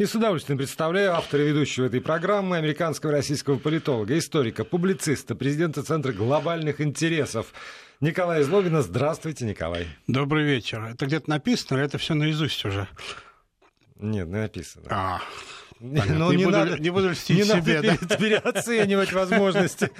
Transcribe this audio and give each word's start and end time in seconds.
И 0.00 0.06
с 0.06 0.14
удовольствием 0.14 0.56
представляю 0.56 1.12
автора 1.12 1.44
и 1.44 1.48
ведущего 1.48 1.84
этой 1.84 2.00
программы, 2.00 2.56
американского 2.56 3.10
и 3.10 3.12
российского 3.12 3.58
политолога, 3.58 4.16
историка, 4.16 4.64
публициста, 4.64 5.34
президента 5.34 5.82
Центра 5.82 6.12
глобальных 6.12 6.80
интересов 6.80 7.52
Николая 8.00 8.42
Злобина. 8.42 8.80
Здравствуйте, 8.80 9.44
Николай. 9.44 9.86
Добрый 10.06 10.44
вечер. 10.46 10.82
Это 10.84 11.04
где-то 11.04 11.28
написано, 11.28 11.76
или 11.76 11.84
это 11.84 11.98
все 11.98 12.14
наизусть 12.14 12.64
уже? 12.64 12.88
Нет, 13.98 14.26
не 14.28 14.38
написано. 14.38 14.86
А, 14.88 15.20
Ну, 15.80 16.30
не, 16.30 16.38
не, 16.38 16.44
буду, 16.46 16.56
надо, 16.56 16.78
не 16.78 16.88
буду 16.88 17.10
льстить 17.10 17.36
не 17.36 17.44
надо 17.44 17.60
себе, 17.60 17.82
да? 17.82 17.96
пере- 18.16 18.40
переоценивать 18.40 19.12
возможности 19.12 19.90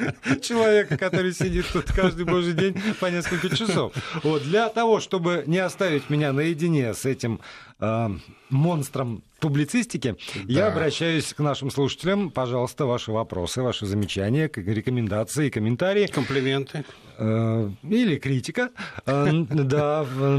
человека, 0.40 0.96
который 0.96 1.34
сидит 1.34 1.66
тут 1.74 1.92
каждый 1.92 2.24
божий 2.24 2.54
день 2.54 2.74
по 3.00 3.10
несколько 3.10 3.54
часов. 3.54 3.92
Вот, 4.22 4.44
для 4.44 4.70
того, 4.70 5.00
чтобы 5.00 5.44
не 5.46 5.58
оставить 5.58 6.08
меня 6.08 6.32
наедине 6.32 6.94
с 6.94 7.04
этим 7.04 7.40
э, 7.80 8.08
монстром 8.48 9.22
публицистики, 9.40 10.16
я 10.46 10.68
обращаюсь 10.68 11.32
к 11.32 11.38
нашим 11.40 11.70
слушателям. 11.70 12.30
Пожалуйста, 12.30 12.86
ваши 12.86 13.12
вопросы, 13.12 13.62
ваши 13.62 13.86
замечания, 13.86 14.50
рекомендации, 14.54 15.50
комментарии. 15.50 16.06
Комплименты. 16.06 16.84
Э, 17.18 17.70
или 17.82 18.16
критика. 18.16 18.70
Э, 19.06 19.30
Да, 19.70 20.02
в 20.02 20.30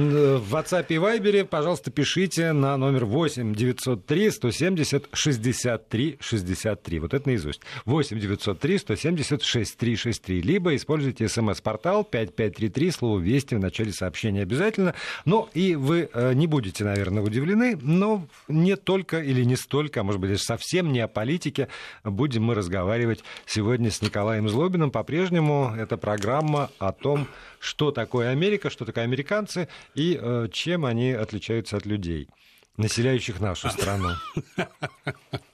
в 0.41 0.53
WhatsApp 0.53 0.85
и 0.89 0.95
Viber, 0.95 1.45
пожалуйста, 1.45 1.91
пишите 1.91 2.51
на 2.53 2.77
номер 2.77 3.05
8 3.05 3.53
903 3.55 4.31
170 4.31 5.09
63 5.13 6.17
63. 6.19 6.99
Вот 6.99 7.13
это 7.13 7.27
наизусть. 7.27 7.61
8 7.85 8.19
903 8.19 8.77
170 8.77 9.43
63 9.43 9.95
63. 9.95 10.41
Либо 10.41 10.75
используйте 10.75 11.27
смс-портал 11.27 12.03
5533, 12.03 12.91
слово 12.91 13.19
«Вести» 13.19 13.55
в 13.55 13.59
начале 13.59 13.91
сообщения 13.91 14.41
обязательно. 14.41 14.95
Ну, 15.25 15.47
и 15.53 15.75
вы 15.75 16.09
э, 16.13 16.33
не 16.33 16.47
будете, 16.47 16.83
наверное, 16.83 17.23
удивлены, 17.23 17.77
но 17.81 18.27
не 18.47 18.75
только 18.91 19.21
или 19.21 19.45
не 19.45 19.55
столько, 19.55 20.01
а 20.01 20.03
может 20.03 20.19
быть, 20.19 20.31
даже 20.31 20.43
совсем 20.43 20.91
не 20.91 20.99
о 20.99 21.07
политике 21.07 21.69
будем 22.03 22.43
мы 22.43 22.55
разговаривать 22.55 23.23
сегодня 23.45 23.89
с 23.89 24.01
Николаем 24.01 24.49
Злобиным. 24.49 24.91
По-прежнему 24.91 25.73
это 25.77 25.95
программа 25.95 26.69
о 26.77 26.91
том, 26.91 27.29
что 27.61 27.91
такое 27.91 28.31
Америка, 28.31 28.69
что 28.69 28.83
такое 28.83 29.05
американцы 29.05 29.69
и 29.95 30.19
э, 30.21 30.49
чем 30.51 30.83
они 30.83 31.13
отличаются 31.13 31.77
от 31.77 31.85
людей, 31.85 32.27
населяющих 32.75 33.39
нашу 33.39 33.69
страну. 33.69 34.09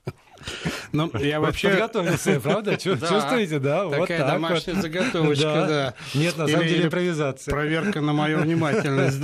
Ну, 0.98 1.20
я 1.20 1.40
вообще... 1.40 1.70
Подготовился, 1.70 2.40
правда? 2.40 2.78
Чу- 2.78 2.96
Да. 2.96 3.08
Чувствуете, 3.08 3.60
да? 3.60 3.90
Такая 3.90 4.18
так 4.20 4.28
домашняя 4.32 4.76
заготовочка, 4.82 5.44
да. 5.68 5.94
Нет, 6.14 6.38
на 6.38 6.48
самом 6.48 6.68
деле 6.68 6.86
импровизация. 6.86 7.52
Проверка 7.52 8.02
на 8.02 8.14
мою 8.14 8.40
внимательность, 8.40 9.20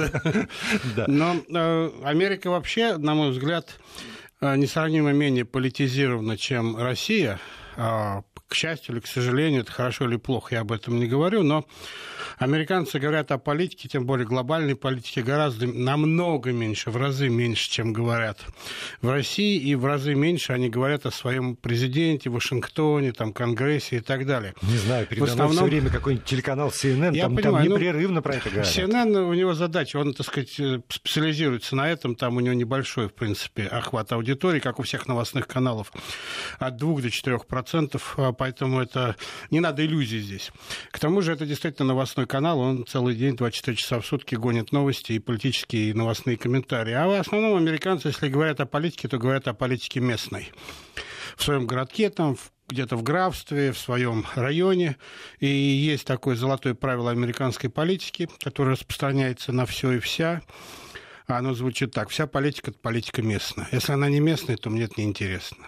да. 0.95 1.05
Но 1.07 1.35
э, 1.53 1.89
Америка 2.03 2.49
вообще, 2.49 2.97
на 2.97 3.13
мой 3.15 3.31
взгляд, 3.31 3.79
э, 4.41 4.55
несравнимо 4.55 5.11
менее 5.11 5.45
политизирована, 5.45 6.37
чем 6.37 6.77
Россия. 6.77 7.39
К 8.53 8.55
счастью 8.55 8.93
или 8.93 8.99
к 9.01 9.07
сожалению, 9.07 9.61
это 9.61 9.71
хорошо 9.71 10.05
или 10.05 10.15
плохо, 10.15 10.53
я 10.53 10.61
об 10.61 10.71
этом 10.71 10.99
не 10.99 11.07
говорю, 11.07 11.41
но 11.41 11.65
американцы 12.37 12.99
говорят 12.99 13.31
о 13.31 13.39
политике, 13.39 13.89
тем 13.89 14.05
более 14.05 14.27
глобальной 14.27 14.75
политике, 14.75 15.23
гораздо 15.23 15.65
намного 15.65 16.51
меньше, 16.51 16.91
в 16.91 16.97
разы 16.97 17.29
меньше, 17.29 17.67
чем 17.71 17.93
говорят 17.93 18.45
в 19.01 19.09
России, 19.09 19.57
и 19.59 19.73
в 19.73 19.85
разы 19.87 20.13
меньше 20.13 20.53
они 20.53 20.69
говорят 20.69 21.07
о 21.07 21.11
своем 21.11 21.55
президенте, 21.55 22.29
Вашингтоне, 22.29 23.11
там, 23.11 23.33
Конгрессе 23.33 23.97
и 23.97 23.99
так 24.01 24.27
далее. 24.27 24.53
Не 24.61 24.77
знаю, 24.77 25.07
передо 25.07 25.25
В 25.25 25.29
мной 25.29 25.35
все 25.35 25.43
основном- 25.45 25.65
время 25.69 25.89
какой-нибудь 25.89 26.25
телеканал 26.27 26.69
CNN, 26.69 27.15
Я 27.15 27.23
там, 27.23 27.35
там 27.35 27.43
понимаю, 27.43 27.69
ну, 27.71 27.75
непрерывно 27.77 28.21
про 28.21 28.35
это 28.35 28.51
говорят. 28.51 28.67
CNN, 28.71 29.15
у 29.29 29.33
него 29.33 29.55
задача, 29.55 29.97
он, 29.97 30.13
так 30.13 30.27
сказать, 30.27 30.59
э, 30.59 30.79
специализируется 30.89 31.75
на 31.75 31.89
этом, 31.89 32.13
там 32.13 32.37
у 32.37 32.39
него 32.39 32.53
небольшой, 32.53 33.07
в 33.09 33.13
принципе, 33.15 33.63
охват 33.63 34.11
аудитории, 34.11 34.59
как 34.59 34.77
у 34.77 34.83
всех 34.83 35.07
новостных 35.07 35.47
каналов, 35.47 35.91
от 36.59 36.77
2 36.77 37.01
до 37.01 37.09
4 37.09 37.47
процентов, 37.47 38.13
а 38.17 38.31
поэтому 38.43 38.81
это 38.81 39.15
не 39.51 39.61
надо 39.61 39.85
иллюзий 39.85 40.19
здесь. 40.19 40.51
К 40.91 40.99
тому 40.99 41.21
же 41.21 41.31
это 41.31 41.45
действительно 41.45 41.87
новостной 41.87 42.27
канал, 42.27 42.59
он 42.59 42.85
целый 42.85 43.15
день, 43.15 43.37
24 43.37 43.77
часа 43.77 44.01
в 44.01 44.05
сутки 44.05 44.35
гонит 44.35 44.73
новости 44.73 45.13
и 45.13 45.19
политические, 45.19 45.91
и 45.91 45.93
новостные 45.93 46.35
комментарии. 46.35 46.91
А 46.91 47.07
в 47.07 47.17
основном 47.17 47.55
американцы, 47.55 48.09
если 48.09 48.27
говорят 48.27 48.59
о 48.59 48.65
политике, 48.65 49.07
то 49.07 49.17
говорят 49.17 49.47
о 49.47 49.53
политике 49.53 50.01
местной. 50.01 50.51
В 51.37 51.43
своем 51.43 51.65
городке, 51.65 52.09
там, 52.09 52.35
в- 52.35 52.51
где-то 52.67 52.97
в 52.97 53.03
графстве, 53.03 53.71
в 53.71 53.77
своем 53.77 54.25
районе. 54.35 54.97
И 55.39 55.47
есть 55.47 56.05
такое 56.05 56.35
золотое 56.35 56.73
правило 56.73 57.11
американской 57.11 57.69
политики, 57.69 58.27
которое 58.43 58.71
распространяется 58.71 59.53
на 59.53 59.65
все 59.65 59.93
и 59.93 59.99
вся. 59.99 60.41
Оно 61.27 61.53
звучит 61.53 61.93
так. 61.93 62.09
Вся 62.09 62.27
политика– 62.27 62.71
это 62.71 62.79
политика 62.81 63.21
местная. 63.21 63.69
Если 63.71 63.93
она 63.93 64.09
не 64.09 64.19
местная, 64.19 64.57
то 64.57 64.69
мне 64.69 64.83
это 64.83 64.95
неинтересно. 64.97 65.65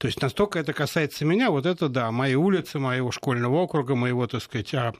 То 0.00 0.06
есть 0.06 0.22
настолько 0.22 0.58
это 0.58 0.72
касается 0.72 1.26
меня, 1.26 1.50
вот 1.50 1.66
это 1.66 1.90
да, 1.90 2.10
мои 2.10 2.34
улицы, 2.34 2.78
моего 2.78 3.10
школьного 3.10 3.56
округа, 3.56 3.94
моего, 3.94 4.26
так 4.26 4.42
сказать, 4.42 4.72
а, 4.72 4.94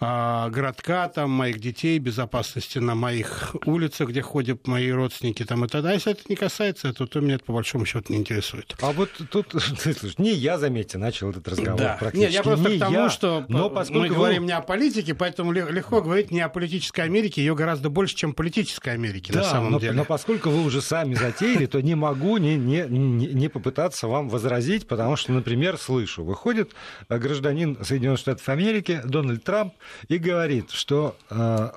а, 0.00 0.50
городка, 0.50 1.06
там, 1.08 1.30
моих 1.30 1.60
детей, 1.60 1.96
безопасности 2.00 2.78
на 2.78 2.96
моих 2.96 3.54
улицах, 3.66 4.08
где 4.08 4.20
ходят 4.20 4.66
мои 4.66 4.90
родственники, 4.90 5.44
там, 5.44 5.64
и 5.64 5.68
тогда, 5.68 5.92
если 5.92 6.10
это 6.10 6.22
не 6.28 6.34
касается 6.34 6.88
этого, 6.88 7.08
то 7.08 7.20
меня 7.20 7.36
это 7.36 7.44
по 7.44 7.52
большому 7.52 7.84
счету 7.86 8.12
не 8.12 8.18
интересует. 8.18 8.74
А 8.82 8.90
вот 8.90 9.10
тут, 9.30 9.46
слушай, 9.78 10.12
не 10.18 10.32
я, 10.32 10.58
заметьте, 10.58 10.98
начал 10.98 11.30
этот 11.30 11.46
разговор 11.46 11.78
Да. 11.78 11.96
практически. 12.00 12.24
Нет, 12.24 12.32
я 12.34 12.42
просто 12.42 12.68
не 12.68 12.76
к 12.78 12.80
тому, 12.80 12.96
я, 12.96 13.10
что 13.10 13.44
но 13.48 13.68
мы 13.68 13.74
поскольку 13.76 14.08
вы- 14.08 14.14
говорим 14.16 14.46
не 14.46 14.52
о 14.52 14.60
политике, 14.60 15.14
поэтому 15.14 15.52
ле- 15.52 15.70
легко 15.70 16.02
говорить 16.02 16.32
не 16.32 16.40
о 16.40 16.48
политической 16.48 17.02
Америке, 17.02 17.42
ее 17.42 17.54
гораздо 17.54 17.90
больше, 17.90 18.16
чем 18.16 18.32
политической 18.32 18.88
Америки 18.94 19.30
на 19.30 19.42
Да, 19.42 19.50
самом 19.50 19.70
но, 19.70 19.78
деле. 19.78 19.92
но 19.92 20.04
поскольку 20.04 20.50
вы 20.50 20.64
уже 20.64 20.82
сами 20.82 21.14
затеяли, 21.14 21.66
то 21.66 21.80
не 21.80 21.94
могу 21.94 22.38
не, 22.38 22.56
не, 22.56 22.82
не 22.88 23.48
попытаться 23.48 24.08
вам 24.08 24.31
возразить, 24.32 24.88
потому 24.88 25.14
что, 25.16 25.30
например, 25.32 25.76
слышу, 25.78 26.24
выходит 26.24 26.72
э, 27.08 27.18
гражданин 27.18 27.78
Соединенных 27.84 28.18
Штатов 28.18 28.48
Америки 28.48 29.00
Дональд 29.04 29.44
Трамп 29.44 29.74
и 30.08 30.18
говорит, 30.18 30.70
что 30.70 31.16
э, 31.30 31.70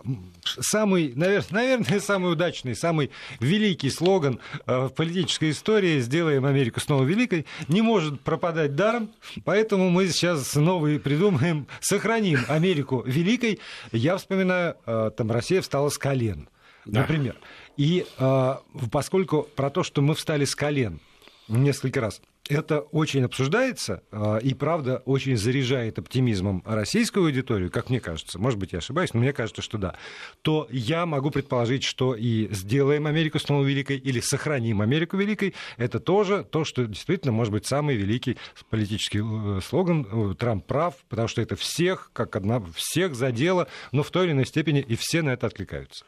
самый, 0.44 1.14
наверное, 1.16 1.46
наверное, 1.52 2.00
самый 2.00 2.32
удачный, 2.32 2.76
самый 2.76 3.12
великий 3.40 3.90
слоган 3.90 4.40
э, 4.66 4.88
в 4.88 4.90
политической 4.90 5.52
истории 5.52 6.00
«Сделаем 6.00 6.46
Америку 6.46 6.80
снова 6.80 7.04
великой» 7.04 7.46
не 7.68 7.82
может 7.82 8.22
пропадать 8.22 8.76
даром, 8.76 9.12
поэтому 9.44 9.90
мы 9.90 10.08
сейчас 10.08 10.56
новый 10.56 11.00
придумаем 11.00 11.68
«Сохраним 11.82 12.40
Америку 12.48 13.04
великой». 13.06 13.60
Я 13.92 14.18
вспоминаю, 14.18 14.76
э, 14.86 15.12
там 15.16 15.32
Россия 15.32 15.62
встала 15.62 15.90
с 15.90 15.98
колен, 15.98 16.50
Да. 16.86 17.02
например. 17.02 17.36
И 17.78 18.06
э, 18.18 18.56
поскольку 18.92 19.44
про 19.56 19.70
то, 19.70 19.84
что 19.84 20.02
мы 20.02 20.16
встали 20.16 20.46
с 20.46 20.56
колен 20.56 21.00
несколько 21.48 22.02
раз, 22.02 22.22
это 22.50 22.82
очень 22.82 23.24
обсуждается 23.24 24.04
э, 24.12 24.40
и, 24.42 24.54
правда, 24.54 25.02
очень 25.06 25.36
заряжает 25.36 25.98
оптимизмом 25.98 26.62
российскую 26.66 27.26
аудиторию, 27.26 27.72
как 27.72 27.90
мне 27.90 28.00
кажется, 28.00 28.38
может 28.38 28.60
быть, 28.60 28.74
я 28.74 28.80
ошибаюсь, 28.80 29.14
но 29.14 29.20
мне 29.20 29.34
кажется, 29.34 29.62
что 29.62 29.78
да, 29.78 29.96
то 30.42 30.68
я 30.70 31.06
могу 31.06 31.32
предположить, 31.32 31.84
что 31.84 32.16
и 32.16 32.48
«Сделаем 32.54 33.08
Америку 33.08 33.40
снова 33.40 33.66
великой» 33.66 33.98
или 33.98 34.20
«Сохраним 34.20 34.82
Америку 34.82 35.18
великой»— 35.18 35.56
это 35.78 36.00
тоже 36.00 36.44
то, 36.44 36.64
что 36.64 36.86
действительно 36.86 37.32
может 37.32 37.52
быть 37.52 37.66
самый 37.66 37.96
великий 37.96 38.38
политический 38.70 39.22
э, 39.24 39.62
слоган. 39.62 40.08
Э, 40.12 40.36
Трамп 40.36 40.66
прав, 40.66 40.96
потому 41.10 41.28
что 41.28 41.42
это 41.42 41.56
всех, 41.56 42.12
как 42.14 42.36
одна, 42.36 42.62
всех 42.76 43.16
задело, 43.16 43.68
но 43.92 44.04
в 44.04 44.12
той 44.12 44.26
или 44.26 44.34
иной 44.34 44.46
степени 44.46 44.82
и 44.82 44.96
все 44.96 45.22
на 45.22 45.32
это 45.32 45.48
откликаются. 45.48 46.06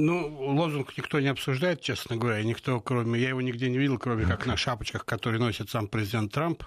Ну, 0.00 0.28
лозунг 0.54 0.96
никто 0.96 1.18
не 1.18 1.26
обсуждает, 1.26 1.80
честно 1.80 2.16
говоря, 2.16 2.44
никто, 2.44 2.80
кроме... 2.80 3.18
Я 3.18 3.30
его 3.30 3.40
нигде 3.40 3.68
не 3.68 3.78
видел, 3.78 3.98
кроме 3.98 4.26
как 4.26 4.46
на 4.46 4.56
шапочках, 4.56 5.04
которые 5.04 5.40
носит 5.40 5.70
сам 5.70 5.88
президент 5.88 6.32
Трамп. 6.32 6.62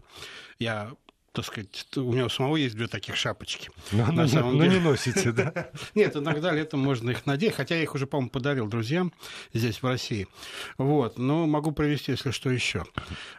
Я 0.60 0.92
так 1.34 1.46
сказать, 1.46 1.88
у 1.96 2.14
него 2.14 2.28
самого 2.28 2.58
есть 2.58 2.76
две 2.76 2.88
таких 2.88 3.16
шапочки. 3.16 3.70
Но, 3.94 4.06
На 4.08 4.12
но- 4.24 4.28
самом 4.28 4.58
но 4.58 4.64
деле. 4.66 4.80
не 4.80 4.84
носите, 4.84 5.32
да? 5.32 5.70
Нет, 5.96 6.16
иногда 6.18 6.52
летом 6.52 6.82
можно 6.82 7.12
их 7.12 7.26
надеть, 7.26 7.54
хотя 7.56 7.76
я 7.76 7.84
их 7.84 7.96
уже, 7.96 8.06
по-моему, 8.06 8.30
подарил 8.30 8.68
друзьям 8.68 9.14
здесь, 9.54 9.82
в 9.82 9.86
России. 9.88 10.28
Вот, 10.78 11.18
но 11.18 11.48
могу 11.48 11.72
привести, 11.72 12.12
если 12.12 12.32
что, 12.32 12.50
еще. 12.50 12.84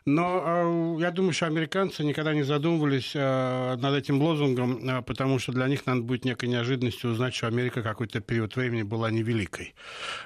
Но 0.06 0.97
э, 0.97 1.03
я 1.03 1.10
думаю, 1.10 1.34
что 1.34 1.47
американцы 1.47 2.03
никогда 2.03 2.33
не 2.33 2.44
задумывались 2.44 3.12
э, 3.15 3.77
над 3.77 3.95
этим 3.95 4.22
лозунгом, 4.22 4.88
э, 4.88 5.03
потому 5.03 5.38
что 5.38 5.53
для 5.53 5.68
них 5.68 5.84
надо 5.84 6.00
будет 6.00 6.24
некой 6.24 6.48
неожиданностью 6.48 7.10
узнать, 7.10 7.34
что 7.34 7.47
Америка 7.47 7.83
какой-то 7.83 8.21
период 8.21 8.56
времени 8.56 8.84
была 8.84 9.10
невеликой. 9.10 9.74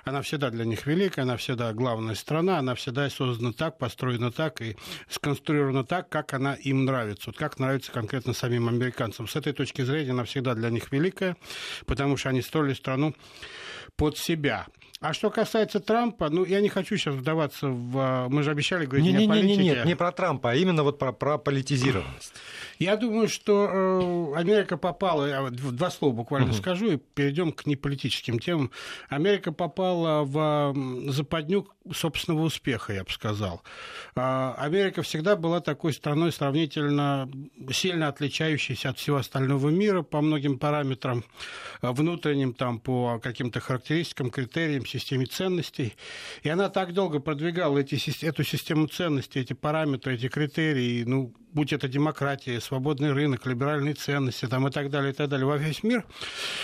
Она 0.05 0.23
всегда 0.23 0.51
для 0.51 0.65
них 0.65 0.87
великая, 0.87 1.23
она 1.23 1.37
всегда 1.37 1.73
главная 1.73 2.15
страна, 2.15 2.59
она 2.59 2.77
всегда 2.77 3.11
создана 3.11 3.53
так, 3.53 3.79
построена 3.79 4.31
так 4.31 4.61
и 4.61 4.77
сконструирована 5.09 5.85
так, 5.85 6.09
как 6.09 6.33
она 6.33 6.55
им 6.55 6.85
нравится. 6.85 7.31
Вот 7.31 7.37
как 7.37 7.56
нравится 7.59 7.93
конкретно 7.93 8.33
самим 8.33 8.69
американцам. 8.69 9.29
С 9.29 9.37
этой 9.37 9.53
точки 9.53 9.83
зрения 9.83 10.13
она 10.13 10.25
всегда 10.25 10.55
для 10.55 10.71
них 10.71 10.93
великая, 10.93 11.37
потому 11.87 12.17
что 12.17 12.29
они 12.29 12.43
строили 12.43 12.75
страну 12.75 13.15
под 13.97 14.19
себя. 14.19 14.67
А 15.01 15.13
что 15.13 15.31
касается 15.31 15.79
Трампа, 15.79 16.31
ну, 16.31 16.45
я 16.45 16.61
не 16.61 16.71
хочу 16.71 16.97
сейчас 16.97 17.15
вдаваться 17.15 17.69
в... 17.69 17.99
А, 17.99 18.29
мы 18.31 18.43
же 18.43 18.51
обещали 18.51 18.87
говорить 18.87 19.05
не, 19.05 19.13
не, 19.13 19.19
не 19.19 19.25
о 19.27 19.29
политике. 19.29 19.63
Нет, 19.63 19.85
не 19.85 19.95
про 19.95 20.11
Трампа, 20.11 20.53
а 20.53 20.55
именно 20.55 20.83
вот 20.85 20.99
про, 20.99 21.13
про 21.13 21.37
политизированность. 21.37 22.33
Я 22.79 22.97
думаю, 22.97 23.29
что 23.29 24.33
э, 24.35 24.39
Америка 24.39 24.77
попала, 24.77 25.27
я 25.27 25.51
два 25.51 25.91
слова 25.91 26.15
буквально 26.15 26.51
угу. 26.51 26.57
скажу, 26.57 26.93
и 26.93 26.97
перейдем 26.97 27.53
к 27.53 27.67
неполитическим 27.67 28.39
темам. 28.39 28.71
Америка 29.09 29.53
попала 29.53 30.25
в 30.25 30.75
западню 31.11 31.69
собственного 31.95 32.45
успеха, 32.45 32.93
я 32.93 33.05
бы 33.05 33.11
сказал. 33.11 33.63
А, 34.15 34.55
Америка 34.59 35.03
всегда 35.03 35.37
была 35.37 35.61
такой 35.61 35.93
страной 35.93 36.33
сравнительно 36.33 37.31
сильно 37.71 38.09
отличающейся 38.09 38.91
от 38.91 38.99
всего 38.99 39.19
остального 39.19 39.69
мира 39.69 40.03
по 40.03 40.21
многим 40.21 40.59
параметрам, 40.59 41.25
э, 41.83 41.91
внутренним, 41.91 42.55
там, 42.55 42.79
по 42.79 43.21
каким-то 43.23 43.61
характеристикам, 43.61 44.31
критериям, 44.31 44.86
системе 44.87 45.27
ценностей. 45.27 45.95
И 46.43 46.49
она 46.49 46.69
так 46.69 46.93
долго 46.93 47.21
продвигала 47.21 47.79
эти, 47.79 48.25
эту 48.25 48.45
систему 48.45 48.87
ценностей, 48.87 49.41
эти 49.41 49.53
параметры, 49.53 50.15
эти 50.15 50.29
критерии, 50.29 51.05
ну, 51.05 51.35
будь 51.53 51.73
это 51.73 51.89
демократия, 51.89 52.61
свободный 52.61 53.13
рынок, 53.13 53.47
либеральные 53.47 53.95
ценности 53.95 54.47
там, 54.47 54.67
и 54.69 54.71
так 54.71 54.91
далее, 54.91 55.13
и 55.13 55.15
так 55.15 55.29
далее, 55.29 55.47
во 55.47 55.57
весь 55.57 55.83
мир, 55.83 56.05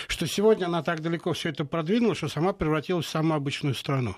что 0.07 0.27
сегодня 0.27 0.65
она 0.65 0.83
так 0.83 1.01
далеко 1.01 1.33
все 1.33 1.49
это 1.49 1.65
продвинула, 1.65 2.15
что 2.15 2.27
сама 2.27 2.53
превратилась 2.53 3.05
в 3.05 3.09
самую 3.09 3.37
обычную 3.37 3.75
страну 3.75 4.15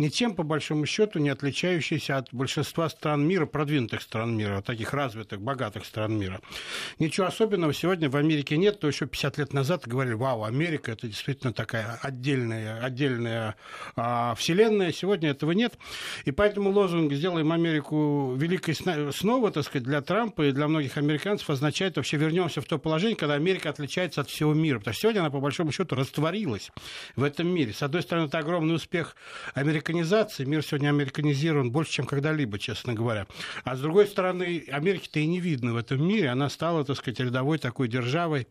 ничем, 0.00 0.34
по 0.34 0.42
большому 0.42 0.86
счету, 0.86 1.18
не 1.18 1.28
отличающийся 1.28 2.16
от 2.16 2.28
большинства 2.32 2.88
стран 2.88 3.26
мира, 3.26 3.46
продвинутых 3.46 4.02
стран 4.02 4.36
мира, 4.36 4.62
таких 4.62 4.92
развитых, 4.92 5.40
богатых 5.40 5.84
стран 5.84 6.18
мира. 6.18 6.40
Ничего 6.98 7.26
особенного 7.26 7.72
сегодня 7.72 8.08
в 8.08 8.16
Америке 8.16 8.56
нет, 8.56 8.80
то 8.80 8.88
еще 8.88 9.06
50 9.06 9.38
лет 9.38 9.52
назад 9.52 9.86
говорили, 9.86 10.14
вау, 10.14 10.44
Америка 10.44 10.92
это 10.92 11.06
действительно 11.06 11.52
такая 11.52 11.98
отдельная, 12.02 12.82
отдельная 12.82 13.56
а, 13.94 14.34
вселенная, 14.34 14.92
сегодня 14.92 15.30
этого 15.30 15.52
нет. 15.52 15.74
И 16.24 16.32
поэтому 16.32 16.70
лозунг 16.70 17.12
«Сделаем 17.12 17.52
Америку 17.52 18.34
великой 18.36 18.74
снова», 19.12 19.50
так 19.52 19.64
сказать, 19.64 19.84
для 19.84 20.00
Трампа 20.00 20.46
и 20.46 20.52
для 20.52 20.66
многих 20.66 20.96
американцев 20.96 21.50
означает 21.50 21.96
вообще 21.96 22.16
вернемся 22.16 22.60
в 22.60 22.64
то 22.64 22.78
положение, 22.78 23.16
когда 23.16 23.34
Америка 23.34 23.68
отличается 23.68 24.22
от 24.22 24.30
всего 24.30 24.54
мира. 24.54 24.78
Потому 24.78 24.94
что 24.94 25.02
сегодня 25.02 25.20
она, 25.20 25.30
по 25.30 25.40
большому 25.40 25.72
счету, 25.72 25.94
растворилась 25.94 26.70
в 27.16 27.22
этом 27.22 27.48
мире. 27.48 27.74
С 27.74 27.82
одной 27.82 28.02
стороны, 28.02 28.26
это 28.26 28.38
огромный 28.38 28.74
успех 28.74 29.14
Америки 29.54 29.89
американизации. 29.90 30.44
Мир 30.44 30.62
сегодня 30.62 30.88
американизирован 30.88 31.70
больше, 31.70 31.92
чем 31.92 32.06
когда-либо, 32.06 32.58
честно 32.58 32.94
говоря. 32.94 33.26
А 33.64 33.76
с 33.76 33.80
другой 33.80 34.06
стороны, 34.06 34.64
Америки-то 34.70 35.20
и 35.20 35.26
не 35.26 35.40
видно 35.40 35.74
в 35.74 35.76
этом 35.76 36.06
мире. 36.06 36.30
Она 36.30 36.48
стала, 36.48 36.84
так 36.84 36.96
сказать, 36.96 37.20
рядовой 37.20 37.58
такой 37.58 37.88
державой 37.88 38.46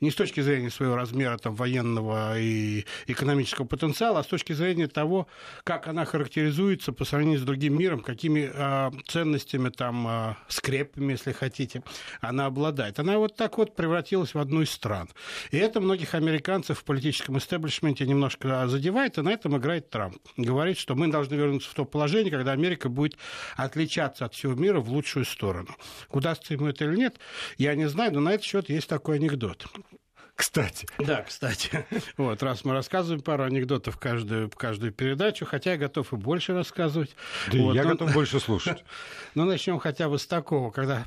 не 0.00 0.10
с 0.10 0.14
точки 0.14 0.40
зрения 0.40 0.70
своего 0.70 0.96
размера 0.96 1.38
там, 1.38 1.54
военного 1.54 2.38
и 2.38 2.84
экономического 3.06 3.66
потенциала, 3.66 4.20
а 4.20 4.22
с 4.22 4.26
точки 4.26 4.52
зрения 4.52 4.86
того, 4.86 5.26
как 5.64 5.88
она 5.88 6.04
характеризуется 6.04 6.92
по 6.92 7.04
сравнению 7.04 7.38
с 7.38 7.42
другим 7.42 7.78
миром, 7.78 8.00
какими 8.00 8.50
э, 8.52 8.90
ценностями, 9.08 9.70
там, 9.70 10.06
э, 10.06 10.34
скрепами, 10.48 11.12
если 11.12 11.32
хотите, 11.32 11.82
она 12.20 12.46
обладает. 12.46 12.98
Она 12.98 13.18
вот 13.18 13.36
так 13.36 13.58
вот 13.58 13.74
превратилась 13.74 14.34
в 14.34 14.38
одну 14.38 14.62
из 14.62 14.70
стран. 14.70 15.08
И 15.50 15.56
это 15.56 15.80
многих 15.80 16.14
американцев 16.14 16.78
в 16.78 16.84
политическом 16.84 17.38
истеблишменте 17.38 18.06
немножко 18.06 18.68
задевает, 18.68 19.18
и 19.18 19.22
на 19.22 19.30
этом 19.30 19.56
играет 19.56 19.90
Трамп. 19.90 20.16
Говорит, 20.36 20.71
что 20.78 20.94
мы 20.94 21.08
должны 21.08 21.34
вернуться 21.34 21.70
в 21.70 21.74
то 21.74 21.84
положение, 21.84 22.30
когда 22.30 22.52
Америка 22.52 22.88
будет 22.88 23.16
отличаться 23.56 24.24
от 24.24 24.34
всего 24.34 24.54
мира 24.54 24.80
в 24.80 24.88
лучшую 24.88 25.24
сторону. 25.24 25.76
Удастся 26.10 26.54
ему 26.54 26.66
это 26.66 26.84
или 26.84 26.96
нет, 26.96 27.18
я 27.58 27.74
не 27.74 27.88
знаю, 27.88 28.12
но 28.14 28.20
на 28.20 28.30
этот 28.30 28.44
счет 28.44 28.68
есть 28.68 28.88
такой 28.88 29.16
анекдот. 29.16 29.66
Кстати. 30.34 30.86
Да, 30.98 31.22
кстати. 31.22 31.86
Вот, 32.16 32.42
раз 32.42 32.64
мы 32.64 32.72
рассказываем 32.72 33.22
пару 33.22 33.44
анекдотов 33.44 33.96
каждую, 33.98 34.50
каждую 34.50 34.92
передачу, 34.92 35.44
хотя 35.44 35.72
я 35.72 35.76
готов 35.76 36.12
и 36.12 36.16
больше 36.16 36.54
рассказывать. 36.54 37.14
Да 37.50 37.58
вот, 37.58 37.74
я 37.74 37.84
но... 37.84 37.90
готов 37.90 38.12
больше 38.12 38.40
слушать. 38.40 38.84
Ну, 39.34 39.44
начнем 39.44 39.78
хотя 39.78 40.08
бы 40.08 40.18
с 40.18 40.26
такого, 40.26 40.70
когда 40.70 41.06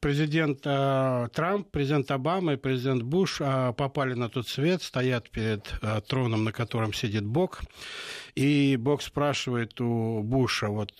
президент 0.00 0.60
э, 0.64 1.28
Трамп, 1.32 1.70
президент 1.70 2.10
Обама 2.10 2.54
и 2.54 2.56
президент 2.56 3.02
Буш 3.02 3.40
э, 3.40 3.72
попали 3.76 4.14
на 4.14 4.28
тот 4.28 4.48
свет, 4.48 4.82
стоят 4.82 5.30
перед 5.30 5.72
э, 5.82 6.00
троном, 6.06 6.44
на 6.44 6.52
котором 6.52 6.92
сидит 6.92 7.24
Бог, 7.24 7.62
и 8.34 8.76
Бог 8.76 9.02
спрашивает 9.02 9.80
у 9.80 10.22
Буша, 10.22 10.68
вот 10.68 10.92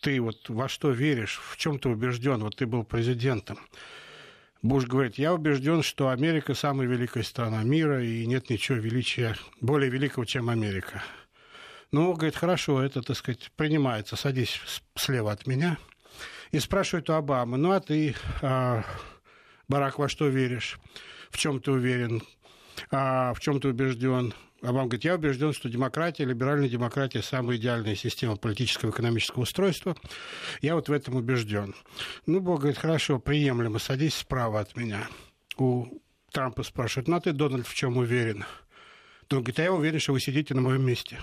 ты 0.00 0.20
вот 0.20 0.48
во 0.48 0.68
что 0.68 0.90
веришь, 0.90 1.40
в 1.42 1.56
чем 1.56 1.78
ты 1.78 1.88
убежден, 1.88 2.42
вот 2.42 2.56
ты 2.56 2.66
был 2.66 2.84
президентом. 2.84 3.58
Буш 4.66 4.86
говорит, 4.86 5.16
я 5.16 5.32
убежден, 5.32 5.84
что 5.84 6.08
Америка 6.08 6.52
самая 6.54 6.88
великая 6.88 7.22
страна 7.22 7.62
мира, 7.62 8.02
и 8.02 8.26
нет 8.26 8.50
ничего 8.50 8.78
величия, 8.78 9.36
более 9.60 9.88
великого, 9.88 10.24
чем 10.24 10.50
Америка. 10.50 11.04
Ну, 11.92 12.12
говорит, 12.14 12.34
хорошо, 12.34 12.82
это, 12.82 13.00
так 13.00 13.16
сказать, 13.16 13.52
принимается, 13.54 14.16
садись 14.16 14.60
слева 14.96 15.30
от 15.30 15.46
меня. 15.46 15.78
И 16.50 16.58
спрашивает 16.58 17.08
у 17.10 17.12
Обамы, 17.12 17.58
ну, 17.58 17.70
а 17.70 17.80
ты, 17.80 18.16
а, 18.42 18.82
Барак, 19.68 20.00
во 20.00 20.08
что 20.08 20.26
веришь? 20.26 20.80
В 21.30 21.38
чем 21.38 21.60
ты 21.60 21.70
уверен? 21.70 22.22
А, 22.90 23.34
в 23.34 23.40
чем 23.40 23.60
ты 23.60 23.68
убежден? 23.68 24.34
А 24.66 24.72
вам 24.72 24.88
говорит, 24.88 25.04
я 25.04 25.14
убежден, 25.14 25.52
что 25.52 25.68
демократия, 25.68 26.24
либеральная 26.24 26.68
демократия– 26.68 27.22
самая 27.22 27.56
идеальная 27.56 27.94
система 27.94 28.34
политического 28.34 28.90
и 28.90 28.92
экономического 28.92 29.42
устройства. 29.42 29.96
Я 30.60 30.74
вот 30.74 30.88
в 30.88 30.92
этом 30.92 31.14
убежден. 31.14 31.72
Ну, 32.26 32.40
Бог 32.40 32.58
говорит, 32.62 32.76
хорошо, 32.76 33.20
приемлемо, 33.20 33.78
садись 33.78 34.16
справа 34.16 34.58
от 34.58 34.76
меня. 34.76 35.08
У 35.56 35.86
Трампа 36.32 36.64
спрашивают, 36.64 37.06
ну, 37.06 37.14
а 37.14 37.20
ты, 37.20 37.30
Дональд, 37.30 37.64
в 37.64 37.74
чем 37.74 37.96
уверен? 37.96 38.44
Он 39.30 39.38
говорит, 39.38 39.60
а 39.60 39.62
я 39.62 39.72
уверен, 39.72 40.00
что 40.00 40.14
вы 40.14 40.18
сидите 40.18 40.52
на 40.52 40.62
моем 40.62 40.84
месте. 40.84 41.20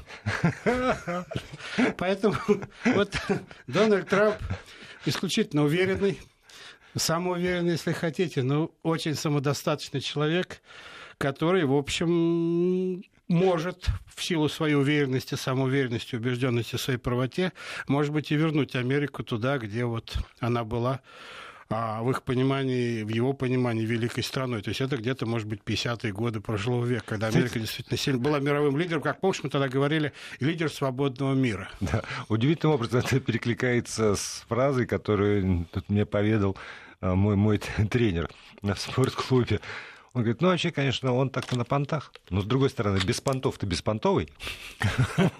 Поэтому 1.97 2.37
вот 2.85 3.13
Дональд 3.67 4.07
Трамп 4.07 4.37
исключительно 5.05 5.65
уверенный, 5.65 6.17
самоуверенный, 6.95 7.73
если 7.73 7.91
хотите, 7.91 8.41
но 8.41 8.71
очень 8.83 9.15
самодостаточный 9.15 9.99
человек, 9.99 10.61
который, 11.17 11.65
в 11.65 11.73
общем, 11.73 13.03
может 13.27 13.87
в 14.13 14.23
силу 14.23 14.49
своей 14.49 14.75
уверенности, 14.75 15.35
самоуверенности, 15.35 16.15
убежденности 16.15 16.75
в 16.75 16.81
своей 16.81 16.99
правоте, 16.99 17.53
может 17.87 18.13
быть, 18.13 18.31
и 18.31 18.35
вернуть 18.35 18.75
Америку 18.75 19.23
туда, 19.23 19.57
где 19.57 19.85
вот 19.85 20.15
она 20.39 20.63
была 20.63 21.01
а 21.69 22.03
в 22.03 22.09
их 22.11 22.21
понимании, 22.21 23.01
в 23.01 23.09
его 23.09 23.33
понимании, 23.33 23.83
великой 23.83 24.23
страной. 24.23 24.61
То 24.61 24.69
есть 24.69 24.81
это 24.81 24.95
где-то, 24.97 25.25
может 25.25 25.47
быть, 25.47 25.61
50-е 25.65 26.11
годы 26.11 26.39
прошлого 26.39 26.85
века, 26.85 27.03
когда 27.07 27.27
Америка 27.27 27.59
действительно 27.59 27.97
сильно 27.97 28.19
была 28.19 28.39
мировым 28.39 28.77
лидером, 28.77 29.01
как 29.01 29.19
помнишь, 29.19 29.43
мы 29.43 29.49
тогда 29.49 29.69
говорили, 29.69 30.13
лидер 30.39 30.69
свободного 30.69 31.33
мира. 31.33 31.69
Да, 31.79 32.03
удивительным 32.29 32.75
образом 32.75 32.99
это 32.99 33.19
перекликается 33.19 34.15
с 34.15 34.45
фразой, 34.47 34.85
которую 34.85 35.65
тут 35.71 35.89
мне 35.89 36.05
поведал 36.05 36.57
а, 37.01 37.15
мой, 37.15 37.35
мой 37.35 37.57
тренер 37.89 38.29
в 38.61 38.75
спортклубе. 38.75 39.59
Он 40.15 40.21
говорит, 40.21 40.41
ну, 40.41 40.49
вообще, 40.49 40.69
конечно, 40.71 41.11
он 41.11 41.31
так-то 41.31 41.57
на 41.57 41.65
понтах. 41.65 42.13
Но, 42.29 42.41
с 42.41 42.45
другой 42.45 42.69
стороны, 42.69 42.99
без 42.99 43.19
понтов 43.19 43.57
ты 43.57 43.65
беспонтовый. 43.65 44.29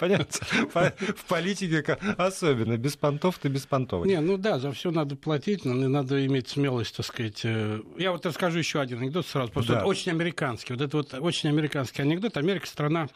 Понятно? 0.00 0.46
В 0.74 1.24
политике 1.28 1.96
особенно. 2.18 2.76
Без 2.76 2.96
понтов 2.96 3.38
ты 3.38 3.46
беспонтовый. 3.46 4.08
Не, 4.08 4.20
ну 4.20 4.36
да, 4.36 4.58
за 4.58 4.72
все 4.72 4.90
надо 4.90 5.14
платить, 5.14 5.64
но 5.64 5.74
надо 5.74 6.26
иметь 6.26 6.48
смелость, 6.48 6.96
так 6.96 7.06
сказать. 7.06 7.42
Э, 7.44 7.80
я 7.98 8.10
вот 8.10 8.26
расскажу 8.26 8.58
еще 8.58 8.80
один 8.80 8.98
анекдот 8.98 9.28
сразу. 9.28 9.52
Просто 9.52 9.84
очень 9.84 10.10
американский. 10.10 10.72
Вот 10.72 10.82
это 10.82 10.96
вот 10.96 11.14
очень 11.14 11.48
американский 11.48 12.02
анекдот. 12.02 12.36
Америка 12.36 12.66
страна, 12.66 13.08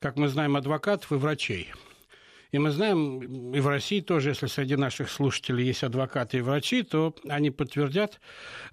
как 0.00 0.16
мы 0.16 0.28
знаем, 0.28 0.56
адвокатов 0.56 1.12
и 1.12 1.16
врачей. 1.16 1.70
И 2.54 2.58
мы 2.60 2.70
знаем, 2.70 3.52
и 3.52 3.58
в 3.58 3.66
России 3.66 4.00
тоже, 4.00 4.28
если 4.28 4.46
среди 4.46 4.76
наших 4.76 5.10
слушателей 5.10 5.66
есть 5.66 5.82
адвокаты 5.82 6.38
и 6.38 6.40
врачи, 6.40 6.84
то 6.84 7.12
они 7.28 7.50
подтвердят, 7.50 8.20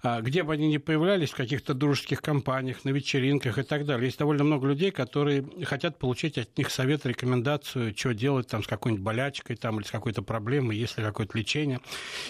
а, 0.04 0.20
где 0.20 0.44
бы 0.44 0.52
они 0.52 0.68
ни 0.68 0.76
появлялись, 0.76 1.30
в 1.30 1.36
каких-то 1.36 1.74
дружеских 1.74 2.22
компаниях, 2.22 2.84
на 2.84 2.90
вечеринках 2.90 3.58
и 3.58 3.64
так 3.64 3.84
далее. 3.84 4.06
Есть 4.06 4.20
довольно 4.20 4.44
много 4.44 4.68
людей, 4.68 4.92
которые 4.92 5.44
хотят 5.64 5.98
получить 5.98 6.38
от 6.38 6.56
них 6.56 6.70
совет, 6.70 7.04
рекомендацию, 7.06 7.92
что 7.96 8.14
делать 8.14 8.46
там 8.46 8.62
с 8.62 8.68
какой-нибудь 8.68 9.02
болячкой 9.02 9.56
там, 9.56 9.80
или 9.80 9.84
с 9.84 9.90
какой-то 9.90 10.22
проблемой, 10.22 10.76
есть 10.76 10.96
ли 10.96 11.02
какое-то 11.02 11.36
лечение, 11.36 11.80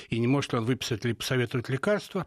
и 0.08 0.18
не 0.18 0.26
может 0.26 0.54
ли 0.54 0.58
он 0.58 0.64
выписать 0.64 1.04
или 1.04 1.12
посоветовать 1.12 1.68
лекарства. 1.68 2.26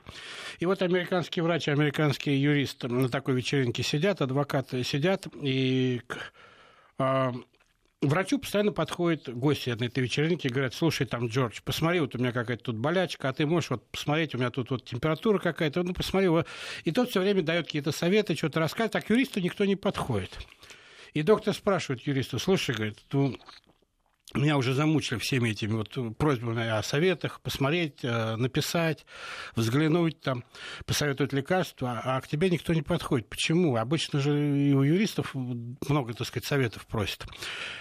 И 0.60 0.67
вот 0.67 0.84
американские 0.84 1.41
врачи, 1.41 1.72
американские 1.72 2.39
юристы 2.39 2.89
на 2.89 3.10
такой 3.10 3.34
вечеринке 3.34 3.82
сидят, 3.82 4.22
адвокаты 4.22 4.84
сидят, 4.84 5.25
и 5.41 6.03
а, 7.00 7.34
врачу 8.08 8.40
постоянно 8.40 8.72
подходят 8.72 9.30
гости 9.30 9.70
на 9.70 9.86
этой 9.86 10.04
вечеринке 10.04 10.48
и 10.48 10.52
говорят, 10.52 10.74
слушай, 10.74 11.06
там, 11.06 11.28
Джордж, 11.28 11.60
посмотри, 11.64 12.00
вот 12.00 12.16
у 12.16 12.18
меня 12.18 12.32
какая-то 12.32 12.66
тут 12.66 12.78
болячка, 12.78 13.30
а 13.30 13.34
ты 13.34 13.46
можешь 13.46 13.70
вот 13.70 13.86
посмотреть, 13.90 14.36
у 14.36 14.38
меня 14.38 14.50
тут 14.50 14.72
вот 14.72 14.86
температура 14.86 15.40
какая-то, 15.40 15.84
ну, 15.84 15.94
посмотри. 15.94 16.30
И 16.84 16.92
тот 16.92 17.10
все 17.10 17.22
время 17.22 17.42
дает 17.42 17.66
какие-то 17.66 17.92
советы, 17.92 18.36
что-то 18.36 18.60
рассказывает, 18.60 18.96
а 18.96 19.02
к 19.02 19.10
юристу 19.10 19.40
никто 19.40 19.66
не 19.66 19.76
подходит. 19.76 20.38
И 21.14 21.22
доктор 21.22 21.54
спрашивает 21.54 22.02
юриста, 22.02 22.40
слушай, 22.40 22.76
говорит, 22.76 23.00
ну, 23.12 23.38
меня 24.34 24.58
уже 24.58 24.74
замучили 24.74 25.20
всеми 25.20 25.50
этими 25.50 25.74
вот 25.74 26.17
просьбами 26.17 26.67
о 26.67 26.82
советах, 26.84 27.39
посмотреть, 27.41 28.00
э, 28.03 28.36
написать, 28.36 29.05
взглянуть, 29.55 30.20
там, 30.20 30.44
посоветовать 30.86 31.32
лекарства, 31.32 32.01
а 32.03 32.20
к 32.22 32.27
тебе 32.27 32.50
никто 32.50 32.74
не 32.74 32.82
подходит. 32.82 33.29
Почему? 33.29 33.75
Обычно 33.75 34.20
же 34.20 34.32
и 34.32 34.74
у 34.74 34.82
юристов 34.82 35.34
много, 35.36 36.13
так 36.13 36.27
сказать, 36.27 36.46
советов 36.46 36.86
просят. 36.88 37.25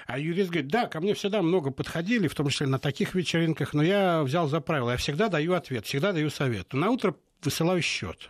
А 0.06 0.18
юрист 0.18 0.50
говорит, 0.50 0.70
да, 0.70 0.86
ко 0.86 1.00
мне 1.00 1.14
всегда 1.14 1.40
много 1.42 1.70
подходили, 1.70 2.28
в 2.28 2.34
том 2.34 2.48
числе 2.48 2.66
на 2.66 2.78
таких 2.78 3.14
вечеринках, 3.14 3.72
но 3.72 3.82
я 3.82 4.22
взял 4.22 4.46
за 4.46 4.60
правило, 4.60 4.90
я 4.90 4.96
всегда 4.96 5.28
даю 5.28 5.54
ответ, 5.54 5.86
всегда 5.86 6.12
даю 6.12 6.30
совет. 6.30 6.72
На 6.74 6.90
утро 6.90 7.16
высылаю 7.42 7.82
счет. 7.82 8.28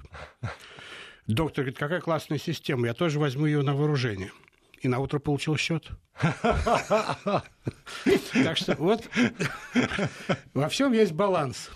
Доктор 1.26 1.64
говорит, 1.64 1.78
какая 1.78 2.00
классная 2.00 2.38
система, 2.38 2.86
я 2.86 2.94
тоже 2.94 3.18
возьму 3.18 3.46
ее 3.46 3.62
на 3.62 3.74
вооружение 3.74 4.30
и 4.84 4.88
на 4.88 5.00
утро 5.00 5.18
получил 5.18 5.56
счет. 5.56 5.90
Так 8.44 8.56
что 8.56 8.74
вот 8.78 9.08
во 10.52 10.68
всем 10.68 10.92
есть 10.92 11.12
баланс. 11.12 11.70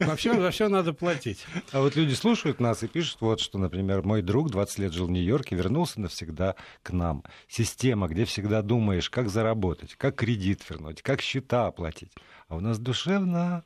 Во 0.00 0.16
всем 0.16 0.40
за 0.40 0.50
все 0.50 0.68
надо 0.68 0.92
платить. 0.92 1.44
А 1.72 1.80
вот 1.80 1.96
люди 1.96 2.14
слушают 2.14 2.60
нас 2.60 2.82
и 2.82 2.88
пишут 2.88 3.20
вот 3.20 3.40
что, 3.40 3.58
например, 3.58 4.02
мой 4.02 4.22
друг 4.22 4.50
20 4.50 4.78
лет 4.78 4.92
жил 4.92 5.06
в 5.06 5.10
Нью-Йорке, 5.10 5.56
вернулся 5.56 6.00
навсегда 6.00 6.54
к 6.82 6.92
нам. 6.92 7.24
Система, 7.48 8.08
где 8.08 8.24
всегда 8.24 8.62
думаешь, 8.62 9.10
как 9.10 9.28
заработать, 9.28 9.94
как 9.96 10.16
кредит 10.16 10.62
вернуть, 10.68 11.02
как 11.02 11.20
счета 11.20 11.66
оплатить. 11.66 12.12
А 12.48 12.56
у 12.56 12.60
нас 12.60 12.78
душевно 12.78 13.64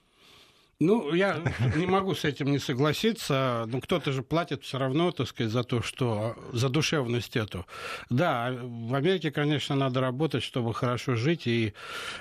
ну, 0.80 1.12
я 1.12 1.42
не 1.74 1.86
могу 1.86 2.14
с 2.14 2.24
этим 2.24 2.52
не 2.52 2.60
согласиться. 2.60 3.64
Ну, 3.66 3.80
кто-то 3.80 4.12
же 4.12 4.22
платит 4.22 4.62
все 4.62 4.78
равно, 4.78 5.10
так 5.10 5.26
сказать, 5.26 5.50
за 5.50 5.64
то, 5.64 5.82
что... 5.82 6.36
за 6.52 6.68
душевность 6.68 7.36
эту. 7.36 7.66
Да, 8.10 8.56
в 8.62 8.94
Америке, 8.94 9.32
конечно, 9.32 9.74
надо 9.74 10.00
работать, 10.00 10.44
чтобы 10.44 10.72
хорошо 10.72 11.16
жить. 11.16 11.48
И 11.48 11.74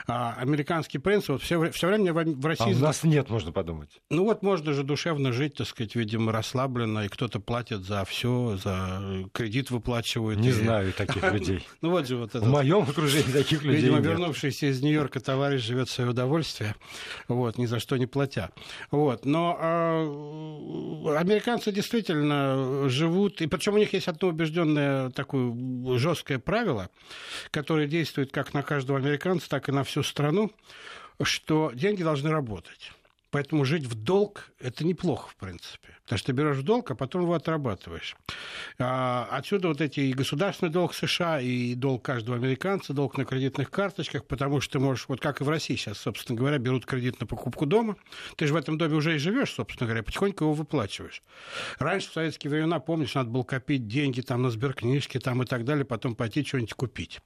а, 0.07 0.35
американский 0.39 0.97
принцип... 0.97 1.29
Вот 1.29 1.43
все, 1.43 1.69
все 1.69 1.87
время 1.87 2.13
в 2.13 2.45
России... 2.45 2.73
А 2.73 2.75
у 2.75 2.79
нас 2.79 3.03
нет, 3.03 3.29
можно 3.29 3.51
подумать. 3.51 4.01
Ну, 4.09 4.23
вот 4.23 4.41
можно 4.41 4.73
же 4.73 4.83
душевно 4.83 5.31
жить, 5.33 5.53
так 5.53 5.67
сказать, 5.67 5.93
видимо, 5.93 6.31
расслабленно, 6.31 7.05
и 7.05 7.09
кто-то 7.09 7.39
платит 7.39 7.83
за 7.83 8.05
все, 8.05 8.57
за 8.57 9.29
кредит 9.33 9.69
выплачивают. 9.69 10.39
Не 10.39 10.49
и... 10.49 10.51
знаю 10.51 10.93
таких 10.93 11.21
людей. 11.31 11.63
Ну, 11.81 11.91
вот 11.91 12.07
же 12.07 12.17
вот 12.17 12.33
это. 12.33 12.39
В 12.43 12.49
моем 12.49 12.83
окружении 12.89 13.31
таких 13.31 13.61
людей 13.61 13.83
Видимо, 13.83 13.99
вернувшийся 13.99 14.65
из 14.71 14.81
Нью-Йорка 14.81 15.19
товарищ 15.19 15.61
живет 15.61 15.89
в 15.89 15.91
свое 15.91 16.09
удовольствие, 16.09 16.73
вот, 17.27 17.59
ни 17.59 17.67
за 17.67 17.79
что 17.79 17.97
не 17.97 18.07
платя. 18.07 18.47
Вот. 18.92 19.25
Но 19.25 19.58
э, 19.60 21.18
американцы 21.18 21.72
действительно 21.72 22.89
живут, 22.89 23.42
и 23.42 23.48
причем 23.48 23.75
у 23.75 23.77
них 23.77 23.94
есть 23.94 24.08
одно 24.08 24.30
убежденное 24.30 25.10
такое 25.12 25.54
жесткое 25.98 26.39
правило, 26.39 26.89
которое 27.51 27.88
действует 27.88 28.32
как 28.32 28.54
на 28.54 28.63
каждого 28.63 29.00
американца, 29.00 29.50
так 29.50 29.70
и 29.70 29.72
на 29.72 29.84
всю 29.84 30.04
страну, 30.04 30.51
что 31.22 31.72
деньги 31.74 32.04
должны 32.04 32.30
работать. 32.30 32.92
Поэтому 33.30 33.66
жить 33.66 33.86
в 33.86 33.96
долг– 33.96 34.51
это 34.60 34.86
неплохо, 34.86 35.30
в 35.30 35.36
принципе. 35.36 35.97
Потому 36.07 36.19
что 36.19 36.27
ты 36.27 36.31
берешь 36.31 36.59
долг, 36.59 36.89
а 36.89 36.95
потом 36.95 37.23
его 37.23 37.33
отрабатываешь. 37.33 38.15
А, 38.79 39.27
отсюда 39.29 39.67
вот 39.67 39.81
эти 39.81 39.99
и 39.99 40.13
государственный 40.13 40.71
долг 40.71 40.93
США, 40.93 41.41
и 41.41 41.75
долг 41.75 42.05
каждого 42.05 42.37
американца, 42.37 42.93
долг 42.93 43.17
на 43.17 43.25
кредитных 43.25 43.69
карточках, 43.69 44.23
потому 44.23 44.61
что 44.61 44.73
ты 44.73 44.79
можешь, 44.79 45.09
вот 45.09 45.19
как 45.19 45.41
и 45.41 45.43
в 45.43 45.49
России 45.49 45.75
сейчас, 45.75 45.97
собственно 45.97 46.37
говоря, 46.37 46.59
берут 46.59 46.85
кредит 46.85 47.19
на 47.19 47.27
покупку 47.27 47.65
дома. 47.65 47.97
Ты 48.37 48.47
же 48.47 48.53
в 48.53 48.55
этом 48.55 48.77
доме 48.77 48.95
уже 48.95 49.15
и 49.15 49.17
живешь, 49.17 49.51
собственно 49.51 49.85
говоря, 49.85 50.01
потихоньку 50.01 50.45
его 50.45 50.53
выплачиваешь. 50.53 51.21
Раньше, 51.77 52.09
в 52.09 52.13
советские 52.13 52.51
времена, 52.51 52.79
помнишь, 52.79 53.13
надо 53.13 53.29
было 53.29 53.43
копить 53.43 53.89
деньги 53.89 54.21
там 54.21 54.43
на 54.43 54.49
сберкнижки 54.49 55.19
там 55.19 55.43
и 55.43 55.45
так 55.45 55.65
далее, 55.65 55.83
потом 55.83 56.15
пойти 56.15 56.45
что-нибудь 56.45 56.73
купить. 56.73 57.19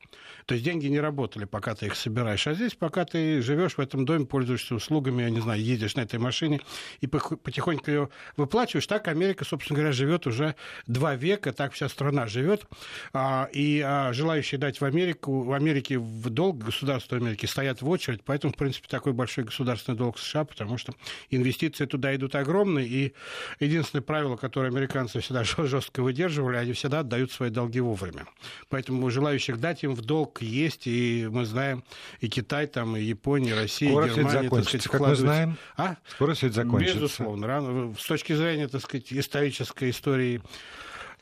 То 0.48 0.56
есть 0.56 0.66
деньги 0.66 0.88
не 0.88 1.00
работали, 1.00 1.46
пока 1.46 1.76
ты 1.76 1.86
их 1.86 1.96
собираешь. 1.96 2.48
А 2.48 2.56
здесь, 2.56 2.74
пока 2.74 3.06
ты 3.06 3.44
живешь 3.44 3.74
в 3.74 3.80
этом 3.80 4.06
доме, 4.06 4.26
пользуешься 4.26 4.74
услугами, 4.74 5.22
я 5.22 5.30
не 5.30 5.40
знаю, 5.40 5.62
едешь 5.62 5.96
на 5.96 6.02
этой 6.02 6.18
машине 6.18 6.62
и 7.00 7.06
потихоньку 7.06 7.92
ее 7.92 8.10
выплачиваешь, 8.38 8.71
выплачиваешь. 8.72 8.88
Так 8.88 9.08
Америка, 9.08 9.46
собственно 9.46 9.78
говоря, 9.78 9.92
живет 9.92 10.28
уже 10.28 10.56
два 10.88 11.16
века, 11.16 11.54
так 11.54 11.74
вся 11.74 11.90
страна 11.90 12.28
живет. 12.28 12.66
А, 13.14 13.50
и 13.52 13.82
а, 13.86 14.14
желающие 14.14 14.60
дать 14.60 14.80
в 14.82 14.86
Америку, 14.86 15.44
в 15.44 15.54
Америке 15.54 15.98
в 15.98 16.30
долг 16.30 16.60
государства 16.60 17.18
Америки 17.18 17.46
стоят 17.46 17.82
в 17.82 17.90
очередь, 17.90 18.22
поэтому, 18.24 18.54
в 18.54 18.58
принципе, 18.58 18.88
такой 18.88 19.14
большой 19.14 19.44
государственный 19.44 19.98
долг 19.98 20.20
США, 20.20 20.46
потому 20.46 20.78
что 20.78 20.94
инвестиции 21.30 21.86
туда 21.86 22.16
идут 22.16 22.36
огромные, 22.36 22.88
и 22.88 23.14
единственное 23.60 24.02
правило, 24.02 24.38
которое 24.38 24.68
американцы 24.68 25.20
всегда 25.20 25.44
жестко 25.68 26.02
выдерживали, 26.02 26.58
они 26.58 26.74
всегда 26.74 27.00
отдают 27.00 27.32
свои 27.32 27.50
долги 27.50 27.80
вовремя. 27.80 28.26
Поэтому 28.70 29.10
желающих 29.10 29.60
дать 29.60 29.84
им 29.84 29.96
в 29.96 30.02
долг 30.02 30.42
есть, 30.42 30.88
и 30.88 31.28
мы 31.30 31.46
знаем, 31.46 31.84
и 32.20 32.30
Китай, 32.30 32.68
там, 32.68 32.96
и 32.96 33.02
Япония, 33.02 33.52
и 33.52 33.54
Россия, 33.54 33.90
Скоро 33.90 34.08
и 34.08 34.10
Германия, 34.10 34.50
так 34.50 34.64
сказать, 34.64 34.88
как 34.88 35.02
мы 35.02 35.16
знаем. 35.16 35.58
А? 35.78 35.96
Скоро 36.10 36.34
все 36.34 36.48
это 36.48 36.56
закончится. 36.56 36.96
Безусловно. 36.96 37.48
Рано, 37.48 37.96
с 37.98 38.06
точки 38.06 38.34
зрения 38.34 38.61
так 38.68 38.82
сказать, 38.82 39.12
исторической 39.12 39.90
истории 39.90 40.42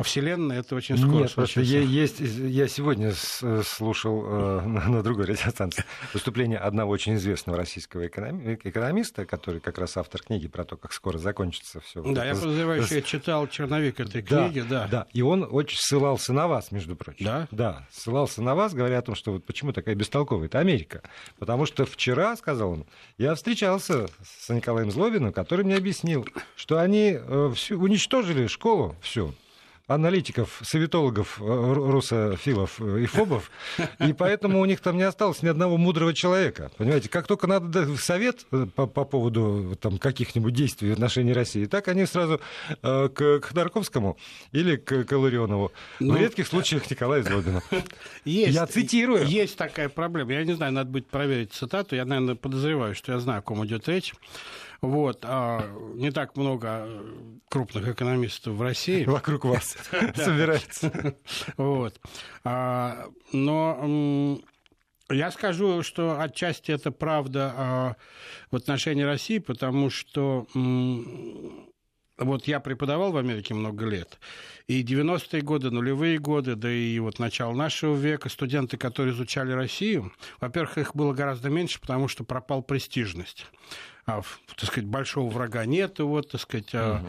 Вселенной, 0.03 0.57
это 0.59 0.75
очень 0.75 0.97
скоро 0.97 1.23
Нет, 1.23 1.33
просто 1.33 1.59
я, 1.59 1.81
есть, 1.81 2.21
я 2.21 2.69
сегодня 2.69 3.11
слушал 3.13 4.23
э, 4.25 4.61
на 4.65 5.03
другой 5.03 5.25
радиостанции 5.25 5.83
выступление 6.13 6.57
одного 6.57 6.91
очень 6.91 7.15
известного 7.15 7.57
российского 7.57 8.07
экономиста, 8.07 9.25
который 9.25 9.59
как 9.59 9.77
раз 9.77 9.97
автор 9.97 10.21
книги 10.21 10.47
про 10.47 10.63
то, 10.63 10.77
как 10.77 10.93
скоро 10.93 11.17
закончится 11.17 11.81
все. 11.81 12.01
Да, 12.01 12.25
я 12.25 12.33
подозреваю, 12.33 12.83
что 12.83 12.95
я 12.95 13.01
читал 13.01 13.47
черновик 13.47 13.99
этой 13.99 14.21
книги, 14.21 14.61
да. 14.61 14.87
Да, 14.89 15.07
и 15.11 15.21
он 15.21 15.45
очень 15.49 15.77
ссылался 15.77 16.31
на 16.31 16.47
вас, 16.47 16.71
между 16.71 16.95
прочим. 16.95 17.25
Да? 17.25 17.47
Да, 17.51 17.87
ссылался 17.91 18.41
на 18.41 18.55
вас, 18.55 18.73
говоря 18.73 18.99
о 18.99 19.01
том, 19.01 19.15
что 19.15 19.33
вот 19.33 19.45
почему 19.45 19.73
такая 19.73 19.95
бестолковая, 19.95 20.47
это 20.47 20.59
Америка. 20.59 21.01
Потому 21.39 21.65
что 21.65 21.85
вчера, 21.85 22.37
сказал 22.37 22.71
он, 22.71 22.85
я 23.17 23.35
встречался 23.35 24.07
с 24.23 24.47
Николаем 24.47 24.91
Злобиным, 24.91 25.33
который 25.33 25.65
мне 25.65 25.75
объяснил, 25.75 26.25
что 26.55 26.79
они 26.79 27.17
э, 27.19 27.51
всю, 27.53 27.77
уничтожили 27.77 28.47
школу 28.47 28.95
всю, 29.01 29.33
аналитиков, 29.89 30.61
советологов, 30.63 31.41
э, 31.41 31.73
русофилов 31.73 32.79
и 32.79 33.07
фобов, 33.07 33.49
и 34.07 34.13
поэтому 34.13 34.61
у 34.61 34.65
них 34.65 34.81
там 34.81 34.97
не 34.97 35.03
осталось 35.03 35.41
ни 35.41 35.47
одного 35.47 35.77
мудрого 35.77 36.13
человека. 36.13 36.71
Понимаете, 36.77 37.09
как 37.09 37.25
только 37.25 37.47
надо 37.47 37.97
совет 37.97 38.45
э, 38.51 38.67
по, 38.75 38.85
по 38.85 39.03
поводу 39.03 39.75
там, 39.81 39.97
каких-нибудь 39.97 40.53
действий 40.53 40.91
в 40.91 40.93
отношении 40.93 41.33
России, 41.33 41.65
так 41.65 41.87
они 41.87 42.05
сразу 42.05 42.39
э, 42.83 43.09
к, 43.09 43.39
к 43.39 43.45
Ходорковскому 43.45 44.17
или 44.51 44.75
к, 44.75 45.05
к 45.05 45.11
Ларионову. 45.11 45.71
Ну, 45.99 46.13
в 46.13 46.17
редких 46.17 46.45
случаях 46.47 46.89
Николаю 46.89 47.23
Злобину. 47.23 47.63
Есть, 48.25 48.53
я 48.53 48.67
цитирую. 48.67 49.25
Есть 49.25 49.57
такая 49.57 49.89
проблема. 49.89 50.33
Я 50.33 50.43
не 50.43 50.53
знаю, 50.53 50.71
надо 50.71 50.91
будет 50.91 51.07
проверить 51.07 51.53
цитату. 51.53 51.95
Я, 51.95 52.05
наверное, 52.05 52.35
подозреваю, 52.35 52.93
что 52.93 53.13
я 53.13 53.19
знаю, 53.19 53.39
о 53.39 53.41
ком 53.41 53.65
идет 53.65 53.87
речь. 53.87 54.13
Вот, 54.81 55.19
а 55.23 55.61
не 55.95 56.11
так 56.11 56.37
много 56.37 56.87
крупных 57.49 57.87
экономистов 57.87 58.55
в 58.55 58.61
России. 58.61 59.03
Вокруг 59.05 59.45
вас 59.45 59.77
собирается. 60.15 61.15
Вот. 61.57 61.99
А, 62.43 63.07
но 63.33 64.39
я 65.09 65.31
скажу, 65.31 65.83
что 65.83 66.19
отчасти 66.21 66.71
это 66.71 66.91
правда 66.91 67.53
а, 67.55 67.95
в 68.51 68.55
отношении 68.55 69.03
России, 69.03 69.39
потому 69.39 69.89
что 69.89 70.47
вот 72.19 72.47
я 72.47 72.59
преподавал 72.59 73.11
в 73.11 73.17
Америке 73.17 73.53
много 73.53 73.85
лет, 73.85 74.19
и 74.67 74.83
90-е 74.83 75.41
годы, 75.41 75.71
нулевые 75.71 76.19
годы, 76.19 76.55
да 76.55 76.69
и 76.69 76.99
вот 76.99 77.17
начало 77.17 77.53
нашего 77.53 77.95
века, 77.95 78.29
студенты, 78.29 78.77
которые 78.77 79.13
изучали 79.13 79.51
Россию, 79.53 80.11
во-первых, 80.39 80.77
их 80.77 80.95
было 80.95 81.13
гораздо 81.13 81.49
меньше, 81.49 81.79
потому 81.79 82.07
что 82.07 82.23
пропал 82.23 82.61
престижность 82.61 83.45
так 84.55 84.69
сказать, 84.69 84.87
большого 84.87 85.29
врага 85.29 85.65
нет, 85.65 85.99
вот, 85.99 86.31
так 86.31 86.41
сказать, 86.41 86.73
угу. 86.73 87.07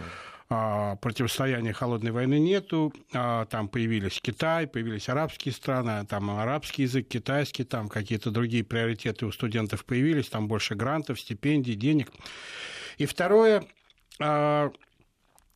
а, 0.49 0.97
противостояния 0.97 1.73
холодной 1.73 2.11
войны 2.11 2.39
нету, 2.39 2.93
а, 3.13 3.47
там 3.47 3.69
появились 3.69 4.21
Китай, 4.21 4.67
появились 4.67 5.09
арабские 5.09 5.53
страны, 5.53 6.07
там 6.07 6.31
арабский 6.31 6.83
язык, 6.83 7.09
китайский, 7.09 7.65
там 7.65 7.89
какие-то 7.89 8.31
другие 8.31 8.65
приоритеты 8.65 9.27
у 9.27 9.33
студентов 9.33 9.85
появились, 9.85 10.29
там 10.29 10.49
больше 10.49 10.75
грантов, 10.75 11.21
стипендий, 11.21 11.75
денег. 11.75 12.11
И 12.99 13.07
второе, 13.07 13.65
а, 14.19 14.71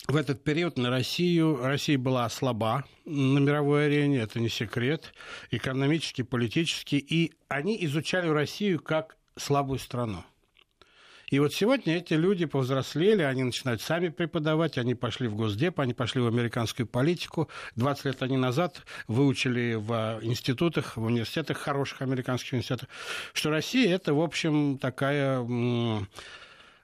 в 0.06 0.16
этот 0.16 0.44
период 0.44 0.76
на 0.76 0.90
Россию, 0.90 1.60
Россия 1.62 1.98
была 1.98 2.28
слаба 2.28 2.84
на 3.06 3.38
мировой 3.38 3.86
арене, 3.86 4.18
это 4.18 4.38
не 4.38 4.48
секрет, 4.48 5.14
экономически, 5.50 6.22
политически, 6.22 6.96
и 6.96 7.32
они 7.48 7.82
изучали 7.86 8.28
Россию 8.28 8.80
как 8.82 9.16
слабую 9.36 9.78
страну. 9.78 10.24
И 11.34 11.40
вот 11.40 11.52
сегодня 11.52 11.96
эти 11.96 12.14
люди 12.14 12.44
повзрослели, 12.44 13.22
они 13.22 13.42
начинают 13.42 13.82
сами 13.82 14.08
преподавать, 14.08 14.78
они 14.78 14.94
пошли 14.94 15.26
в 15.26 15.34
Госдеп, 15.34 15.80
они 15.80 15.92
пошли 15.92 16.20
в 16.20 16.28
американскую 16.28 16.86
политику. 16.86 17.48
20 17.74 18.04
лет 18.04 18.22
они 18.22 18.36
назад 18.36 18.82
выучили 19.08 19.74
в 19.74 20.20
институтах, 20.22 20.96
в 20.96 21.02
университетах, 21.02 21.58
хороших 21.58 22.02
американских 22.02 22.52
университетах, 22.52 22.88
что 23.32 23.50
Россия– 23.50 23.92
это, 23.96 24.14
в 24.14 24.20
общем, 24.20 24.78
такая 24.78 25.44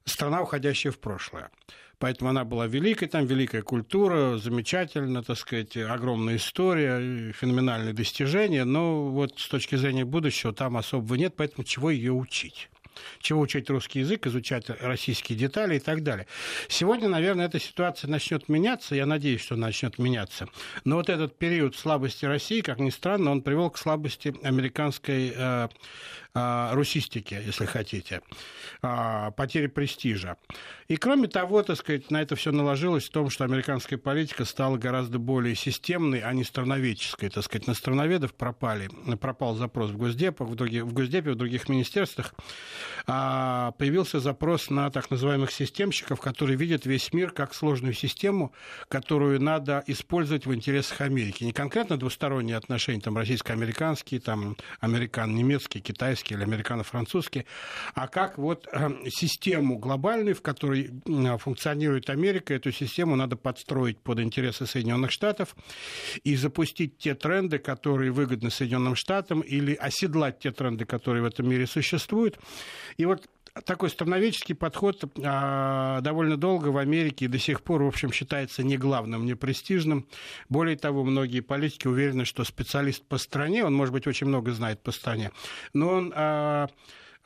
страна, 0.05 0.43
уходящая 0.43 0.93
в 0.93 0.99
прошлое. 0.99 1.53
Поэтому 2.01 2.31
она 2.31 2.45
была 2.45 2.67
великой, 2.67 3.07
там 3.07 3.27
великая 3.27 3.63
культура, 3.63 4.37
замечательно, 4.37 5.23
так 5.23 5.39
сказать, 5.39 5.77
огромная 5.77 6.39
история, 6.39 7.31
феноменальные 7.31 7.93
достижения, 7.93 8.65
но 8.65 9.11
вот 9.11 9.39
с 9.39 9.47
точки 9.47 9.77
зрения 9.77 10.05
будущего 10.05 10.53
там 10.53 10.77
особого 10.77 11.15
нет, 11.15 11.35
поэтому 11.37 11.63
чего 11.63 11.89
ее 11.89 12.13
учить? 12.13 12.69
Чего 13.21 13.41
учить 13.41 13.71
русский 13.71 14.01
язык, 14.01 14.27
изучать 14.27 14.71
российские 14.81 15.39
детали 15.39 15.77
и 15.77 15.81
так 15.81 16.03
далее. 16.03 16.27
Сегодня, 16.69 17.09
наверное, 17.09 17.47
эта 17.47 17.59
ситуация 17.59 18.09
начнет 18.09 18.49
меняться, 18.49 18.95
я 18.95 19.07
надеюсь, 19.07 19.41
что 19.41 19.57
начнет 19.57 19.99
меняться. 19.99 20.49
Но 20.85 20.97
вот 20.97 21.09
этот 21.09 21.39
период 21.39 21.77
слабости 21.77 22.25
России, 22.25 22.61
как 22.61 22.79
ни 22.79 22.91
странно, 22.91 23.31
он 23.31 23.43
привел 23.43 23.71
к 23.71 23.79
слабости 23.79 24.35
американской 24.43 25.33
э, 25.35 25.69
русистики, 26.35 27.35
если 27.35 27.67
хотите, 27.67 28.21
э, 28.83 29.31
потери 29.37 29.67
престижа. 29.67 30.37
И 30.89 30.97
кроме 30.97 31.29
того, 31.29 31.63
так 31.63 31.77
сказать, 31.77 32.11
на 32.11 32.21
это 32.21 32.35
все 32.35 32.51
наложилось 32.51 33.09
в 33.09 33.11
том, 33.11 33.31
что 33.31 33.45
американская 33.45 33.99
политика 33.99 34.45
стала 34.45 34.77
гораздо 34.77 35.19
более 35.19 35.55
системной, 35.55 36.21
а 36.21 36.33
не 36.33 36.45
страноведческой. 36.45 37.31
Так 37.31 37.45
сказать, 37.45 37.67
на 37.67 37.75
страноведов 37.75 38.35
пропали, 38.35 38.91
пропал 39.21 39.55
запрос 39.55 39.91
в 39.91 39.97
Госдепе, 39.97 40.45
в, 40.45 40.55
других, 40.55 40.85
в 40.85 40.93
Госдепе, 40.93 41.33
в 41.33 41.37
других 41.37 41.69
министерствах. 41.69 42.35
А, 43.07 43.73
появился 43.73 44.21
запрос 44.21 44.71
на 44.71 44.91
так 44.91 45.11
называемых 45.11 45.53
системщиков, 45.53 46.21
которые 46.21 46.57
видят 46.57 46.87
весь 46.87 47.13
мир 47.13 47.31
как 47.31 47.55
сложную 47.55 47.95
систему, 47.95 48.53
которую 48.89 49.41
надо 49.41 49.85
использовать 49.87 50.47
в 50.47 50.55
интересах 50.55 51.01
Америки. 51.03 51.45
Не 51.45 51.53
конкретно 51.53 51.99
двусторонние 51.99 52.57
отношения, 52.57 53.01
там, 53.01 53.17
российско-американские, 53.17 54.21
там, 54.21 54.57
американо-немецкие, 54.81 55.83
китайские 55.83 56.20
или 56.29 56.43
американо-французские, 56.43 57.47
а 57.95 58.09
как 58.09 58.39
вот 58.39 58.69
э, 58.73 58.91
систему 59.09 59.79
глобальную, 59.79 60.35
в 60.35 60.43
которой 60.43 60.91
функционирует 61.39 62.11
Америка, 62.11 62.55
эту 62.55 62.73
систему 62.73 63.17
надо 63.17 63.37
подстроить 63.37 63.99
под 63.99 64.21
интересы 64.21 64.67
Соединенных 64.67 65.11
Штатов 65.11 65.57
и 66.25 66.37
запустить 66.37 66.99
те 66.99 67.15
тренды, 67.15 67.59
которые 67.59 68.11
выгодны 68.13 68.51
Соединенным 68.51 68.95
Штатам, 68.95 69.41
или 69.41 69.75
оседлать 69.75 70.39
те 70.41 70.51
тренды, 70.53 70.85
которые 70.85 71.23
в 71.23 71.27
этом 71.27 71.49
мире 71.49 71.67
существуют, 71.67 72.39
и 72.97 73.05
вот 73.05 73.29
такой 73.65 73.91
страноведческий 73.91 74.55
подход 74.55 75.05
а, 75.23 76.01
довольно 76.01 76.37
долго 76.37 76.69
в 76.69 76.79
Америке 76.79 77.25
и 77.25 77.29
до 77.29 77.39
сих 77.39 77.63
пор, 77.63 77.83
в 77.83 77.87
общем, 77.87 78.13
считается 78.13 78.63
не 78.63 78.77
главным, 78.77 79.27
не 79.27 79.35
престижным. 79.35 80.07
Более 80.49 80.77
того, 80.77 81.05
многие 81.05 81.41
политики 81.41 81.87
уверены, 81.87 82.25
что 82.25 82.45
специалист 82.45 83.05
по 83.05 83.19
стране, 83.19 83.65
он, 83.65 83.75
может 83.75 83.93
быть, 83.93 84.07
очень 84.07 84.27
много 84.27 84.53
знает 84.53 84.83
по 84.83 84.93
стране, 84.93 85.31
но 85.73 85.89
он 85.89 86.13
а, 86.15 86.69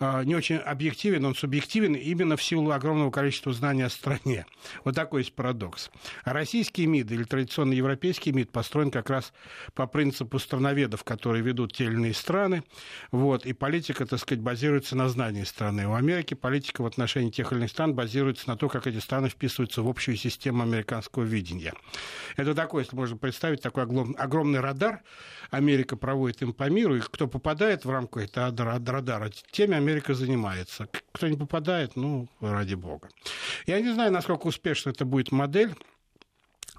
не 0.00 0.34
очень 0.34 0.56
объективен, 0.56 1.24
он 1.24 1.34
субъективен 1.34 1.94
именно 1.94 2.36
в 2.36 2.42
силу 2.42 2.72
огромного 2.72 3.10
количества 3.10 3.52
знаний 3.52 3.82
о 3.82 3.88
стране. 3.88 4.44
Вот 4.84 4.94
такой 4.94 5.20
есть 5.20 5.34
парадокс. 5.34 5.90
А 6.24 6.32
российский 6.32 6.86
МИД 6.86 7.12
или 7.12 7.24
традиционный 7.24 7.76
европейский 7.76 8.32
МИД 8.32 8.50
построен 8.50 8.90
как 8.90 9.08
раз 9.08 9.32
по 9.74 9.86
принципу 9.86 10.38
страноведов, 10.38 11.04
которые 11.04 11.42
ведут 11.42 11.72
те 11.72 11.84
или 11.84 11.94
иные 11.94 12.14
страны. 12.14 12.64
Вот, 13.12 13.46
и 13.46 13.52
политика, 13.52 14.04
так 14.04 14.18
сказать, 14.18 14.42
базируется 14.42 14.96
на 14.96 15.08
знании 15.08 15.44
страны. 15.44 15.86
У 15.86 15.94
Америки 15.94 16.34
политика 16.34 16.82
в 16.82 16.86
отношении 16.86 17.30
тех 17.30 17.52
или 17.52 17.60
иных 17.60 17.70
стран 17.70 17.94
базируется 17.94 18.48
на 18.48 18.56
том, 18.56 18.68
как 18.68 18.86
эти 18.86 18.98
страны 18.98 19.28
вписываются 19.28 19.82
в 19.82 19.88
общую 19.88 20.16
систему 20.16 20.62
американского 20.62 21.22
видения. 21.22 21.72
Это 22.36 22.54
такой, 22.54 22.82
если 22.82 22.96
можно 22.96 23.16
представить, 23.16 23.62
такой 23.62 23.84
огромный 23.84 24.60
радар 24.60 25.02
Америка 25.50 25.96
проводит 25.96 26.42
им 26.42 26.52
по 26.52 26.68
миру, 26.68 26.96
и 26.96 27.00
кто 27.00 27.28
попадает 27.28 27.84
в 27.84 27.90
рамку 27.90 28.18
этого 28.18 28.80
радара, 28.86 29.30
теми 29.52 29.76
Америка 29.84 30.14
занимается. 30.14 30.88
Кто 31.12 31.28
не 31.28 31.36
попадает, 31.36 31.94
ну, 31.94 32.28
ради 32.40 32.74
бога. 32.74 33.08
Я 33.66 33.80
не 33.80 33.92
знаю, 33.92 34.12
насколько 34.12 34.46
успешно 34.46 34.90
это 34.90 35.04
будет 35.04 35.30
модель. 35.30 35.74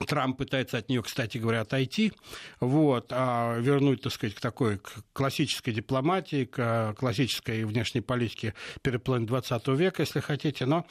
Трамп 0.08 0.38
пытается 0.38 0.78
от 0.78 0.90
нее, 0.90 1.02
кстати 1.02 1.38
говоря, 1.38 1.62
отойти, 1.62 2.12
вот, 2.60 3.08
а 3.12 3.58
вернуть, 3.60 4.02
так 4.02 4.12
сказать, 4.12 4.36
к 4.36 4.42
такой 4.42 4.80
классической 5.14 5.74
дипломатии, 5.74 6.46
к 6.46 6.96
классической 6.98 7.64
внешней 7.64 8.02
политике 8.02 8.54
переплывания 8.82 9.28
20 9.28 9.68
века, 9.70 10.02
если 10.02 10.20
хотите. 10.20 10.66
Но 10.66 10.86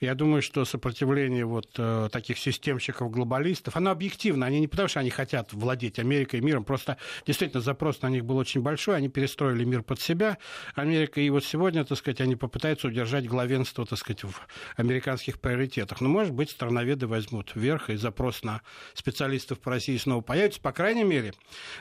я 0.00 0.14
думаю, 0.14 0.42
что 0.42 0.64
сопротивление 0.64 1.44
вот 1.44 1.68
э, 1.78 2.08
таких 2.10 2.38
системщиков-глобалистов, 2.38 3.76
оно 3.76 3.90
объективно, 3.90 4.46
они 4.46 4.60
не 4.60 4.68
потому, 4.68 4.88
что 4.88 5.00
они 5.00 5.10
хотят 5.10 5.52
владеть 5.52 5.98
Америкой 5.98 6.40
и 6.40 6.42
миром, 6.42 6.64
просто 6.64 6.96
действительно 7.26 7.62
запрос 7.62 8.02
на 8.02 8.08
них 8.08 8.24
был 8.24 8.36
очень 8.36 8.60
большой, 8.60 8.96
они 8.96 9.08
перестроили 9.08 9.64
мир 9.64 9.82
под 9.82 10.00
себя, 10.00 10.38
Америка, 10.74 11.20
и 11.20 11.30
вот 11.30 11.44
сегодня, 11.44 11.84
так 11.84 11.98
сказать, 11.98 12.20
они 12.20 12.34
попытаются 12.34 12.88
удержать 12.88 13.26
главенство, 13.26 13.86
так 13.86 13.98
сказать, 13.98 14.24
в 14.24 14.32
американских 14.76 15.40
приоритетах. 15.40 16.00
Но, 16.00 16.08
может 16.08 16.32
быть, 16.32 16.50
страноведы 16.50 17.06
возьмут 17.06 17.52
вверх 17.54 17.90
и 17.90 17.96
запрос 17.96 18.42
на 18.48 18.62
специалистов 18.94 19.58
по 19.60 19.70
России 19.70 19.96
снова 19.96 20.20
появится. 20.20 20.60
По 20.60 20.72
крайней 20.72 21.04
мере, 21.04 21.34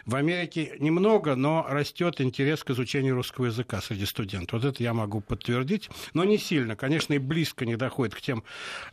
в 0.06 0.16
Америке 0.16 0.76
немного, 0.80 1.36
но 1.36 1.66
растет 1.68 2.22
интерес 2.22 2.64
к 2.64 2.72
изучению 2.72 3.16
русского 3.16 3.46
языка 3.46 3.82
среди 3.82 4.06
студентов. 4.06 4.62
Вот 4.62 4.68
это 4.68 4.84
я 4.84 4.94
могу 4.94 5.22
подтвердить, 5.22 5.90
но 6.14 6.24
не 6.24 6.38
сильно. 6.38 6.76
Конечно, 6.76 7.14
и 7.14 7.18
близко 7.18 7.66
не 7.66 7.76
доходит 7.76 8.16
к 8.16 8.22
тем 8.22 8.44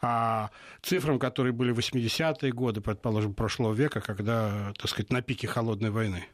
а, 0.01 0.51
цифрам, 0.83 1.19
которые 1.19 1.53
были 1.53 1.73
в 1.73 1.79
80-е 1.79 2.53
годы, 2.53 2.81
предположим, 2.81 3.35
прошлого 3.35 3.75
века, 3.75 4.01
когда, 4.01 4.73
так 4.79 4.89
сказать, 4.89 5.11
на 5.11 5.23
пике 5.23 5.47
холодной 5.47 5.91
войны. 5.91 6.27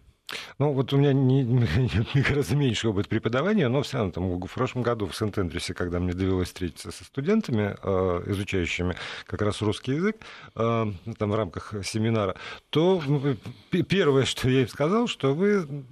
Ну, 0.59 0.73
вот 0.73 0.93
у 0.93 0.97
меня 0.97 1.13
не, 1.13 1.43
не, 2.15 2.23
гораздо 2.23 2.57
меньше 2.57 2.89
опыт 2.89 3.09
преподавания, 3.09 3.69
но 3.69 3.83
все 3.83 3.99
равно 3.99 4.13
там, 4.13 4.41
в 4.41 4.55
прошлом 4.55 4.83
году 4.83 5.07
в 5.07 5.17
Сент-Эндрюсе, 5.17 5.75
когда 5.75 6.01
мне 6.01 6.13
довелось 6.13 6.49
встретиться 6.49 6.91
со 6.91 7.05
студентами, 7.05 7.77
э, 7.83 8.23
изучающими 8.27 8.97
как 9.27 9.43
раз 9.43 9.63
русский 9.63 9.93
язык, 9.93 10.17
э, 10.57 10.93
там 11.19 11.31
в 11.31 11.35
рамках 11.35 11.75
семинара, 11.85 12.37
то 12.71 13.03
ну, 13.07 13.37
первое, 13.85 14.25
что 14.25 14.49
я 14.49 14.63
им 14.63 14.69
сказал, 14.69 15.07
что 15.07 15.35
вы 15.35 15.85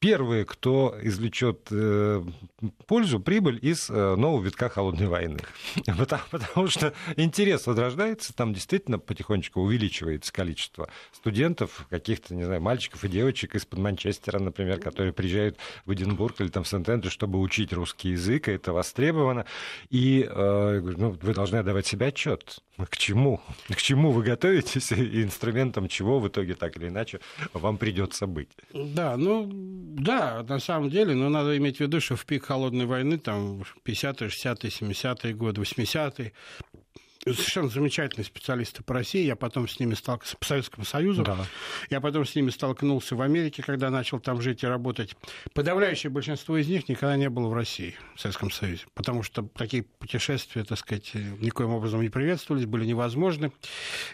первые, 0.00 0.46
кто 0.46 0.96
извлечет 1.02 1.68
э, 1.70 2.24
пользу, 2.86 3.20
прибыль 3.20 3.58
из 3.60 3.90
э, 3.90 4.16
нового 4.16 4.42
витка 4.42 4.70
холодной 4.70 5.06
войны. 5.06 5.38
Потому, 5.98 6.22
потому 6.30 6.68
что 6.68 6.94
интерес 7.16 7.66
возрождается, 7.66 8.34
там 8.34 8.54
действительно 8.54 8.98
потихонечку 8.98 9.60
увеличивается 9.60 10.32
количество 10.32 10.88
студентов, 11.12 11.86
каких-то, 11.90 12.34
не 12.34 12.44
знаю, 12.44 12.62
мальчиков 12.62 13.04
и 13.04 13.08
девочек 13.08 13.54
из-под 13.54 13.78
Манчестера, 13.78 14.38
например, 14.38 14.80
которые 14.80 15.12
приезжают 15.12 15.58
в 15.84 15.92
Эдинбург 15.92 16.40
или 16.40 16.48
там 16.48 16.64
в 16.64 16.68
Сент-Эндрю, 16.68 17.10
чтобы 17.10 17.38
учить 17.38 17.72
русский 17.72 18.10
язык, 18.10 18.48
и 18.48 18.52
это 18.52 18.72
востребовано. 18.72 19.44
И 19.90 20.26
э, 20.28 20.80
ну, 20.96 21.16
вы 21.20 21.34
должны 21.34 21.56
отдавать 21.56 21.86
себе 21.86 22.06
отчет. 22.06 22.60
К 22.78 22.96
чему? 22.96 23.40
К 23.68 23.76
чему 23.76 24.10
вы 24.12 24.22
готовитесь 24.22 24.92
и 24.92 25.22
инструментом 25.22 25.88
чего 25.88 26.18
в 26.20 26.28
итоге 26.28 26.54
так 26.54 26.76
или 26.78 26.88
иначе 26.88 27.20
вам 27.52 27.76
придется 27.76 28.26
быть? 28.26 28.48
Да, 28.72 29.16
ну 29.18 29.46
да, 29.90 30.44
на 30.48 30.60
самом 30.60 30.88
деле, 30.90 31.14
но 31.14 31.28
надо 31.28 31.56
иметь 31.56 31.78
в 31.78 31.80
виду, 31.80 32.00
что 32.00 32.16
в 32.16 32.24
пик 32.24 32.46
холодной 32.46 32.86
войны, 32.86 33.18
там, 33.18 33.62
50-е, 33.84 34.28
60-е, 34.28 34.70
70-е 34.70 35.34
годы, 35.34 35.60
80-е, 35.60 36.32
совершенно 37.24 37.68
замечательные 37.68 38.24
специалисты 38.24 38.82
по 38.82 38.94
России. 38.94 39.24
Я 39.24 39.36
потом 39.36 39.68
с 39.68 39.78
ними 39.78 39.94
столкнулся 39.94 40.36
по 40.36 40.46
Советскому 40.46 40.86
Союзу. 40.86 41.22
Да. 41.22 41.36
Я 41.90 42.00
потом 42.00 42.24
с 42.24 42.34
ними 42.34 42.50
столкнулся 42.50 43.14
в 43.14 43.20
Америке, 43.20 43.62
когда 43.62 43.90
начал 43.90 44.20
там 44.20 44.40
жить 44.40 44.62
и 44.62 44.66
работать. 44.66 45.16
Подавляющее 45.52 46.10
большинство 46.10 46.56
из 46.56 46.68
них 46.68 46.88
никогда 46.88 47.16
не 47.16 47.28
было 47.28 47.48
в 47.48 47.54
России, 47.54 47.94
в 48.16 48.20
Советском 48.20 48.50
Союзе, 48.50 48.84
потому 48.94 49.22
что 49.22 49.42
такие 49.42 49.82
путешествия, 49.82 50.64
так 50.64 50.78
сказать, 50.78 51.12
никоим 51.14 51.70
образом 51.70 52.00
не 52.00 52.08
приветствовались, 52.08 52.66
были 52.66 52.86
невозможны. 52.86 53.52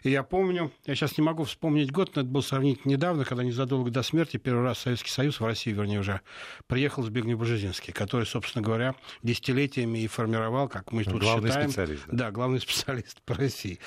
И 0.03 0.11
я 0.11 0.23
помню, 0.23 0.73
я 0.85 0.95
сейчас 0.95 1.17
не 1.17 1.23
могу 1.23 1.45
вспомнить 1.45 1.93
год, 1.93 2.17
но 2.17 2.23
это 2.23 2.31
был 2.31 2.43
сравнительно 2.43 2.93
недавно, 2.93 3.25
когда 3.25 3.45
незадолго 3.45 3.91
до 3.91 4.03
смерти 4.03 4.37
первый 4.37 4.65
раз 4.65 4.81
Советский 4.81 5.11
Союз 5.11 5.39
в 5.39 5.45
России, 5.45 5.71
вернее, 5.71 6.01
уже 6.01 6.21
приехал 6.67 7.03
Збигнев 7.03 7.39
Бжезинский, 7.39 7.93
который, 7.93 8.27
собственно 8.27 8.65
говоря, 8.65 8.95
десятилетиями 9.23 10.01
и 10.01 10.07
формировал, 10.09 10.69
как 10.69 10.91
мы 10.93 11.05
тут 11.05 11.21
главный 11.21 11.51
считаем... 11.51 11.71
Специалист, 11.71 12.03
да. 12.09 12.17
да, 12.17 12.31
главный 12.33 12.61
специалист 12.61 12.96
специалист 12.97 13.23
по 13.23 13.35
России. 13.35 13.79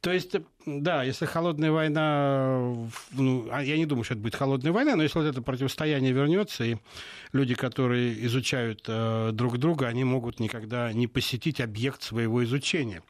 То 0.00 0.12
есть, 0.12 0.36
да, 0.66 1.02
если 1.02 1.26
холодная 1.26 1.70
война, 1.70 2.74
ну, 3.12 3.48
а 3.50 3.62
я 3.62 3.76
не 3.76 3.86
думаю, 3.86 4.04
что 4.04 4.14
это 4.14 4.22
будет 4.22 4.34
холодная 4.34 4.72
война, 4.72 4.96
но 4.96 5.02
если 5.02 5.18
вот 5.18 5.26
это 5.26 5.42
противостояние 5.42 6.12
вернется, 6.12 6.64
и 6.64 6.76
люди, 7.32 7.54
которые 7.54 8.24
изучают 8.26 8.84
э, 8.88 9.30
друг 9.32 9.58
друга, 9.58 9.86
они 9.86 10.04
могут 10.04 10.40
никогда 10.40 10.92
не 10.92 11.06
посетить 11.06 11.60
объект 11.60 12.02
своего 12.02 12.44
изучения. 12.44 13.02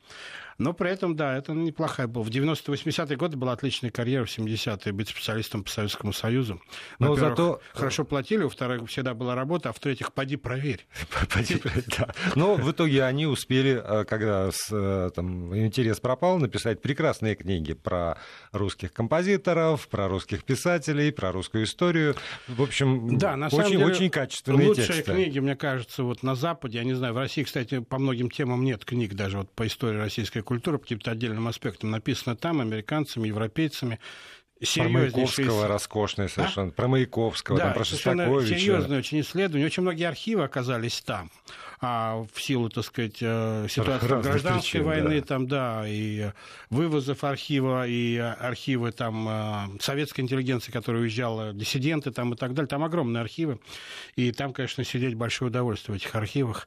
Но 0.59 0.73
при 0.73 0.91
этом, 0.91 1.15
да, 1.15 1.37
это 1.37 1.53
неплохая 1.53 2.09
была. 2.09 2.25
В 2.25 2.31
90-80-е 2.31 3.17
годы 3.17 3.37
была 3.37 3.53
отличная 3.53 3.93
карьера, 3.93 4.25
в 4.25 4.29
70-е 4.29 4.93
быть 4.93 5.09
специалистом 5.09 5.63
по 5.63 5.71
Советскому 5.71 6.13
Союзу. 6.13 6.61
Но 6.99 7.15
зато... 7.15 7.61
Хорошо 7.73 8.05
платили, 8.05 8.43
во-вторых, 8.43 8.89
всегда 8.89 9.15
была 9.15 9.37
работа, 9.37 9.69
а 9.69 9.73
в-третьих, 9.73 10.13
поди 10.13 10.37
проверь. 10.37 10.87
Поди, 11.33 11.61
да. 11.99 12.13
Но 12.35 12.57
в 12.57 12.71
итоге 12.71 13.05
они 13.05 13.27
успели, 13.27 13.81
э, 13.83 14.05
когда 14.05 14.51
э, 14.71 15.11
там, 15.15 15.57
интерес 15.57 16.01
пропал, 16.01 16.39
написать 16.39 16.83
прекрасные 16.83 17.37
книги 17.37 17.75
про 17.75 18.19
русских 18.51 18.93
композиторов, 18.93 19.87
про 19.89 20.09
русских 20.09 20.45
писателей, 20.45 21.13
про 21.13 21.31
русскую 21.31 21.65
историю. 21.65 22.17
В 22.49 22.63
общем, 22.63 23.17
да, 23.17 23.37
на 23.37 23.51
самом 23.51 23.67
очень, 23.67 23.79
деле, 23.79 23.87
очень 23.87 24.11
качественные 24.11 24.69
лучшие 24.69 24.87
тексты. 24.87 25.13
книги, 25.13 25.39
мне 25.39 25.55
кажется, 25.55 26.03
вот 26.03 26.23
на 26.23 26.35
Западе, 26.35 26.79
я 26.79 26.85
не 26.85 26.95
знаю, 26.95 27.15
в 27.15 27.19
России, 27.19 27.45
кстати, 27.45 27.79
по 27.79 27.99
многим 27.99 28.31
темам 28.31 28.65
нет 28.65 28.85
книг 28.85 29.15
даже 29.15 29.39
вот 29.39 29.53
по 29.53 29.67
истории 29.67 29.99
российской 29.99 30.43
культура 30.49 30.79
по 30.79 30.85
каким-то 30.85 31.11
отдельным 31.11 31.47
аспектам 31.47 31.91
написана 31.91 32.35
там 32.35 32.63
американцами, 32.63 33.29
европейцами 33.29 33.99
Про 34.75 34.89
Маяковского 34.89 35.69
роскошное 35.69 36.29
совершенно. 36.29 36.71
А? 36.71 36.73
Про 36.73 36.89
Маяковского, 36.89 37.59
да, 37.59 37.65
там, 37.67 37.75
про 37.75 37.85
Шостаковича. 37.85 38.59
серьезное 38.59 38.99
очень 38.99 39.21
исследование. 39.21 39.67
Очень 39.67 39.83
многие 39.83 40.09
архивы 40.09 40.45
оказались 40.45 41.03
там. 41.03 41.31
А 41.83 42.25
в 42.33 42.41
силу, 42.41 42.71
так 42.71 42.83
сказать, 42.83 43.19
э, 43.21 43.67
ситуации 43.69 44.09
Разных 44.09 44.33
гражданской 44.33 44.81
причин, 44.81 44.85
войны, 44.85 45.21
да. 45.21 45.27
там, 45.27 45.47
да, 45.47 45.85
и 45.87 46.31
вывозов 46.71 47.25
архива, 47.25 47.87
и 47.87 48.17
архивы 48.17 48.91
там 48.91 49.29
э, 49.29 49.81
советской 49.81 50.23
интеллигенции, 50.23 50.73
которая 50.73 51.03
уезжала, 51.03 51.53
диссиденты 51.53 52.11
там 52.11 52.33
и 52.33 52.37
так 52.39 52.55
далее. 52.55 52.69
Там 52.69 52.83
огромные 52.83 53.21
архивы. 53.21 53.61
И 54.17 54.33
там, 54.33 54.55
конечно, 54.55 54.83
сидеть 54.83 55.15
большое 55.15 55.51
удовольствие 55.51 55.93
в 55.93 56.03
этих 56.03 56.15
архивах. 56.15 56.67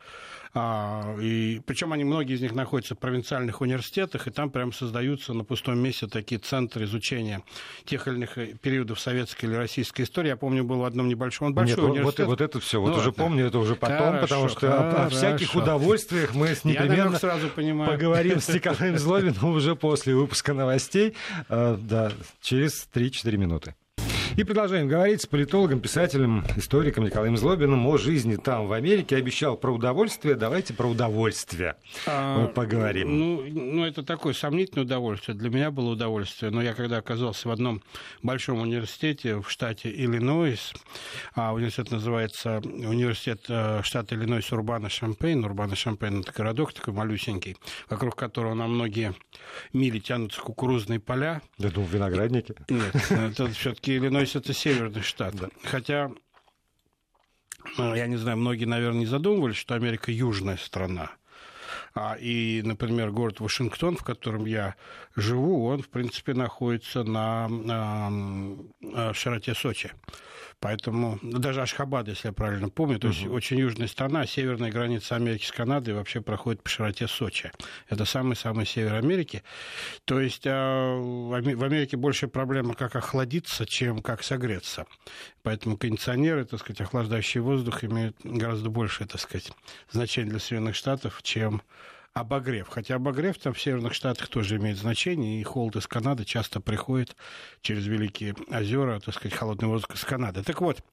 А, 0.54 1.16
и, 1.22 1.62
причем 1.66 1.94
они, 1.94 2.04
многие 2.04 2.36
из 2.36 2.42
них 2.42 2.54
находятся 2.54 2.96
в 2.96 3.00
провинциальных 3.00 3.62
университетах, 3.62 4.28
и 4.28 4.32
там 4.32 4.50
прям 4.50 4.74
создаются 4.74 5.34
на 5.34 5.46
пустом 5.46 5.80
месте 5.80 6.08
такие 6.08 6.40
центры 6.40 6.84
изучения 6.86 7.42
тех 7.86 8.08
или 8.08 8.16
иных 8.16 8.38
э, 8.38 8.56
периодов 8.62 9.00
советской 9.00 9.46
или 9.46 9.54
российской 9.54 10.02
истории. 10.02 10.28
Я 10.28 10.36
помню, 10.36 10.64
был 10.66 10.80
в 10.80 10.86
одном 10.86 11.08
небольшом, 11.08 11.48
он 11.48 11.54
большой 11.54 11.78
Нет, 11.78 11.92
университет. 11.92 12.28
Вот, 12.28 12.40
вот 12.40 12.42
это 12.42 12.60
все, 12.60 12.82
вот 12.82 12.92
ну, 12.92 12.98
уже 12.98 13.14
помню, 13.14 13.46
это 13.48 13.60
уже 13.60 13.76
потом, 13.76 13.98
хорошо, 13.98 14.22
потому 14.22 14.50
что 14.50 14.72
хорошо. 14.72 14.98
о, 14.98 15.06
о 15.06 15.10
всяких 15.10 15.56
удовольствиях 15.56 16.34
мы 16.34 16.50
с 16.50 16.66
непременно 16.66 17.18
сразу 17.18 17.48
понимаю. 17.48 17.90
поговорим 17.90 18.42
с 18.42 18.50
Николаем 18.54 18.98
Злобиным 18.98 19.46
уже 19.46 19.76
после 19.76 20.16
выпуска 20.16 20.54
новостей, 20.54 21.16
э, 21.48 21.78
да, 21.80 22.12
через 22.42 22.90
3-4 22.94 23.38
минуты. 23.38 23.76
И 24.38 24.46
продолжаем 24.46 24.88
говорить 24.88 25.22
с 25.22 25.26
политологом, 25.26 25.82
писателем, 25.82 26.46
историком 26.56 27.04
Николаем 27.04 27.36
Злобиным 27.36 27.86
о 27.86 27.98
жизни 27.98 28.38
там, 28.38 28.68
в 28.68 28.72
Америке. 28.72 29.18
Обещал 29.18 29.58
про 29.58 29.74
удовольствие. 29.74 30.36
Давайте 30.36 30.74
про 30.74 30.88
удовольствие 30.88 31.76
а, 32.08 32.48
поговорим. 32.48 33.20
Ну, 33.20 33.44
ну, 33.44 33.86
это 33.86 34.04
такое 34.04 34.34
сомнительное 34.34 34.86
удовольствие. 34.86 35.38
Для 35.38 35.50
меня 35.50 35.70
было 35.70 35.92
удовольствие. 35.92 36.50
Но 36.50 36.62
я 36.62 36.74
когда 36.74 36.98
оказался 36.98 37.50
в 37.50 37.52
одном 37.52 37.82
большом 38.24 38.62
университете 38.62 39.36
в 39.36 39.52
штате 39.52 39.92
Иллинойс, 39.92 40.74
а 41.36 41.54
университет 41.54 41.92
называется 41.92 42.60
университет 42.64 43.46
э, 43.50 43.82
штата 43.84 44.16
Иллинойс 44.16 44.50
Урбана-Шампейн. 44.52 45.44
Урбана-Шампейн– 45.44 46.22
это 46.22 46.32
городок 46.32 46.72
такой 46.72 46.94
малюсенький, 46.94 47.58
вокруг 47.90 48.16
которого 48.16 48.54
на 48.54 48.68
многие 48.68 49.14
мили 49.74 50.00
тянутся 50.00 50.40
кукурузные 50.42 51.02
поля. 51.02 51.42
Я 51.58 51.70
думал, 51.70 51.90
виноградники. 51.90 52.56
Нет, 52.70 52.96
это 53.10 53.50
все-таки 53.50 53.98
Иллинойс 53.98 54.21
Иллинойс 54.22 54.36
это 54.36 54.54
северный 54.54 55.02
штат. 55.02 55.36
Да. 55.36 55.50
Хотя, 55.64 56.12
ну, 57.78 57.96
я 57.96 58.08
не 58.08 58.18
знаю, 58.18 58.38
многие, 58.38 58.66
наверное, 58.66 59.00
не 59.00 59.06
задумывались, 59.06 59.56
что 59.56 59.76
Америка 59.76 60.12
южная 60.12 60.58
страна. 60.58 61.12
А, 61.94 62.16
и, 62.20 62.62
например, 62.64 63.12
город 63.12 63.40
Вашингтон, 63.40 63.98
в 63.98 64.04
котором 64.04 64.46
я 64.46 64.76
живу, 65.16 65.66
он, 65.66 65.82
в 65.82 65.90
принципе, 65.90 66.34
находится 66.34 67.04
на, 67.04 67.48
на, 67.48 68.10
на 68.80 69.14
широте 69.14 69.56
Сочи. 69.56 69.92
Поэтому, 70.62 71.18
ну, 71.24 71.40
даже 71.40 71.64
Ашхабад, 71.64 72.08
если 72.08 72.28
я 72.28 72.34
правильно 72.34 72.70
помню, 72.70 73.00
то 73.00 73.08
есть 73.08 73.26
очень 73.26 73.58
южная 73.58 73.88
страна, 73.88 74.28
северная 74.28 74.72
граница 74.72 75.16
Америки 75.16 75.44
с 75.44 75.52
Канадой 75.52 75.96
вообще 75.96 76.22
проходит 76.22 76.62
по 76.62 76.70
широте 76.70 77.08
Сочи. 77.08 77.52
Это 77.90 78.06
самый-самый 78.06 78.68
север 78.68 78.94
Америки. 78.94 79.42
То 80.06 80.22
есть 80.22 80.44
а, 80.46 80.96
в 81.00 81.64
Америке 81.64 81.98
больше 81.98 82.28
проблема, 82.28 82.76
как 82.76 82.96
охладиться, 82.96 83.66
чем 83.66 84.04
как 84.04 84.22
согреться. 84.22 84.86
Поэтому 85.42 85.78
кондиционеры, 85.78 86.46
так 86.46 86.60
сказать, 86.60 86.82
охлаждающий 86.82 87.42
воздух 87.42 87.84
имеют 87.84 88.16
гораздо 88.24 88.70
большее, 88.70 89.08
так 89.08 89.20
сказать, 89.20 89.52
значение 89.90 90.30
для 90.30 90.40
Соединенных 90.40 90.76
Штатов, 90.76 91.24
чем 91.24 91.64
обогрев. 92.14 92.68
Хотя 92.68 92.96
обогрев 92.96 93.38
там 93.38 93.54
в 93.54 93.62
Северных 93.62 93.94
Штатах 93.94 94.28
тоже 94.28 94.58
имеет 94.58 94.78
значение, 94.78 95.40
и 95.40 95.44
холод 95.44 95.76
из 95.76 95.88
Канады 95.88 96.26
часто 96.26 96.60
приходит 96.60 97.16
через 97.62 97.86
Великие 97.86 98.36
озера, 98.50 99.00
так 99.00 99.16
сказать, 99.16 99.38
холодный 99.38 99.68
воздух 99.68 99.96
из 99.96 100.04
Канады. 100.04 100.44
Так 100.44 100.62
вот, 100.62 100.84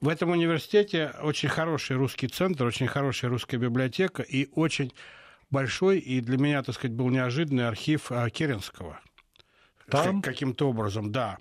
в 0.00 0.08
этом 0.08 0.30
университете 0.30 1.12
очень 1.22 1.48
хороший 1.48 1.96
русский 1.96 2.28
центр, 2.28 2.64
очень 2.64 2.86
хорошая 2.86 3.30
русская 3.30 3.56
библиотека 3.56 4.22
и 4.22 4.48
очень 4.54 4.92
большой, 5.50 5.98
и 5.98 6.20
для 6.20 6.38
меня, 6.38 6.62
так 6.62 6.74
сказать, 6.74 6.96
был 6.96 7.08
неожиданный 7.08 7.66
архив 7.66 8.12
а, 8.12 8.28
Керенского. 8.30 9.00
Там? 9.90 10.22
Каким-то 10.22 10.68
образом, 10.68 11.12
да. 11.12 11.38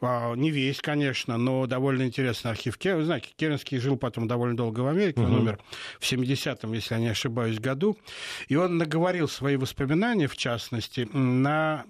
А, 0.00 0.34
не 0.34 0.50
весь, 0.50 0.80
конечно, 0.80 1.36
но 1.36 1.66
довольно 1.66 2.04
интересный 2.04 2.50
архив. 2.50 2.76
Вы 2.82 3.04
знаете, 3.04 3.28
Керенский 3.36 3.78
жил 3.78 3.96
потом 3.96 4.28
довольно 4.28 4.56
долго 4.56 4.80
в 4.80 4.86
Америке, 4.86 5.20
угу. 5.20 5.28
он 5.28 5.38
умер 5.40 5.58
в 5.98 6.10
70-м, 6.10 6.72
если 6.72 6.94
я 6.94 7.00
не 7.00 7.08
ошибаюсь, 7.08 7.58
году. 7.58 7.98
И 8.48 8.56
он 8.56 8.78
наговорил 8.78 9.28
свои 9.28 9.56
воспоминания, 9.56 10.28
в 10.28 10.36
частности, 10.36 11.08
на 11.12 11.84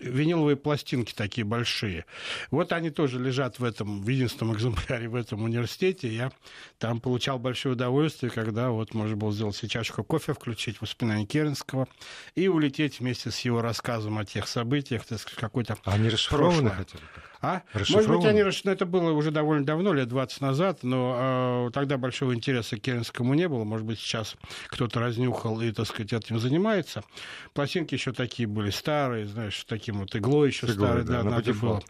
виниловые 0.00 0.56
пластинки 0.56 1.12
такие 1.14 1.44
большие. 1.44 2.04
Вот 2.50 2.72
они 2.72 2.90
тоже 2.90 3.18
лежат 3.18 3.58
в 3.58 3.64
этом, 3.64 4.02
в 4.02 4.08
единственном 4.08 4.54
экземпляре 4.54 5.08
в 5.08 5.14
этом 5.14 5.42
университете. 5.42 6.08
Я 6.08 6.32
там 6.78 7.00
получал 7.00 7.38
большое 7.38 7.74
удовольствие, 7.74 8.30
когда 8.30 8.70
вот 8.70 8.94
можно 8.94 9.16
было 9.16 9.32
сделать 9.32 9.56
себе 9.56 9.68
чашку 9.68 10.04
кофе, 10.04 10.34
включить 10.34 10.80
воспоминания 10.80 11.26
Керенского 11.26 11.88
и 12.34 12.48
улететь 12.48 13.00
вместе 13.00 13.30
с 13.30 13.40
его 13.40 13.62
рассказом 13.62 14.18
о 14.18 14.24
тех 14.24 14.48
событиях, 14.48 15.04
так 15.04 15.20
сказать, 15.20 15.38
какой-то 15.38 15.78
Они 15.84 16.08
расшифрованы 16.08 16.70
хотя 16.70 16.98
бы? 16.98 17.04
А? 17.40 17.62
Может 17.74 18.10
быть, 18.10 18.24
они 18.24 18.42
ну, 18.42 18.72
это 18.72 18.84
было 18.84 19.12
уже 19.12 19.30
довольно 19.30 19.64
давно, 19.64 19.92
лет 19.92 20.08
20 20.08 20.40
назад, 20.40 20.82
но 20.82 21.68
э, 21.68 21.70
тогда 21.72 21.96
большого 21.96 22.34
интереса 22.34 22.76
к 22.76 22.80
Керенскому 22.80 23.34
не 23.34 23.48
было. 23.48 23.62
Может 23.62 23.86
быть, 23.86 24.00
сейчас 24.00 24.36
кто-то 24.66 24.98
разнюхал 24.98 25.60
и, 25.60 25.70
так 25.70 25.86
сказать, 25.86 26.12
этим 26.12 26.40
занимается. 26.40 27.04
Пластинки 27.52 27.94
еще 27.94 28.12
такие 28.12 28.48
были 28.48 28.70
старые, 28.70 29.26
знаешь, 29.26 29.64
таким 29.68 30.00
вот 30.00 30.16
иглой 30.16 30.48
еще 30.48 30.66
старой, 30.66 31.04
да, 31.04 31.22
да 31.22 31.30
надо 31.30 31.54
было. 31.54 31.82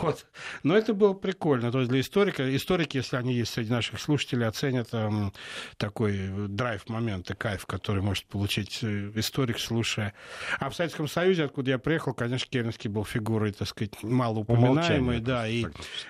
Вот. 0.00 0.26
Но 0.62 0.76
это 0.76 0.94
было 0.94 1.12
прикольно. 1.12 1.70
То 1.70 1.80
есть 1.80 1.90
для 1.90 2.00
историка, 2.00 2.54
историки, 2.54 2.96
если 2.96 3.16
они 3.16 3.34
есть 3.34 3.52
среди 3.52 3.70
наших 3.70 4.00
слушателей, 4.00 4.46
оценят 4.46 4.88
э, 4.92 5.30
такой 5.76 6.48
драйв 6.48 6.88
момент 6.88 7.30
и 7.30 7.34
кайф, 7.34 7.66
который 7.66 8.02
может 8.02 8.24
получить 8.24 8.78
э, 8.82 9.10
историк, 9.14 9.58
слушая. 9.58 10.14
А 10.58 10.70
в 10.70 10.74
Советском 10.74 11.06
Союзе, 11.06 11.44
откуда 11.44 11.72
я 11.72 11.78
приехал, 11.78 12.14
конечно, 12.14 12.48
Керенский 12.50 12.88
был 12.88 13.04
фигурой, 13.04 13.52
так 13.52 13.68
сказать, 13.68 14.02
мало 14.02 14.38
упоминаемой 14.38 14.85
нескончаемый, 14.86 15.20
да, 15.20 15.48
и 15.48 15.66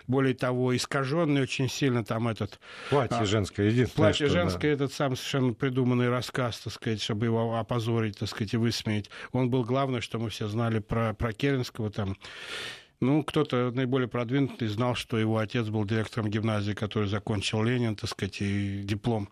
более 0.06 0.34
того, 0.34 0.76
искаженный 0.76 1.42
очень 1.42 1.68
сильно 1.68 2.04
там 2.04 2.28
этот... 2.28 2.58
Платье 2.90 3.18
а, 3.18 3.24
женское, 3.24 3.66
единственное, 3.66 4.08
Платье 4.08 4.26
что, 4.26 4.34
женское, 4.34 4.76
да. 4.76 4.84
этот 4.84 4.92
сам 4.92 5.16
совершенно 5.16 5.52
придуманный 5.52 6.08
рассказ, 6.08 6.58
так 6.58 6.72
сказать, 6.72 7.02
чтобы 7.02 7.26
его 7.26 7.58
опозорить, 7.58 8.18
так 8.18 8.28
сказать, 8.28 8.54
и 8.54 8.56
высмеять. 8.56 9.10
Он 9.32 9.50
был 9.50 9.64
главное, 9.64 10.00
что 10.00 10.18
мы 10.18 10.30
все 10.30 10.48
знали 10.48 10.78
про, 10.78 11.14
про 11.14 11.32
Керенского 11.32 11.90
там. 11.90 12.16
Ну, 13.00 13.22
кто-то 13.22 13.70
наиболее 13.72 14.09
продвинутый 14.09 14.68
знал, 14.68 14.94
что 14.94 15.18
его 15.18 15.38
отец 15.38 15.68
был 15.68 15.85
директором 15.85 16.30
гимназии, 16.30 16.72
который 16.72 17.09
закончил 17.09 17.62
Ленин, 17.62 17.94
так 17.94 18.09
сказать, 18.09 18.40
и 18.40 18.82
диплом 18.82 19.28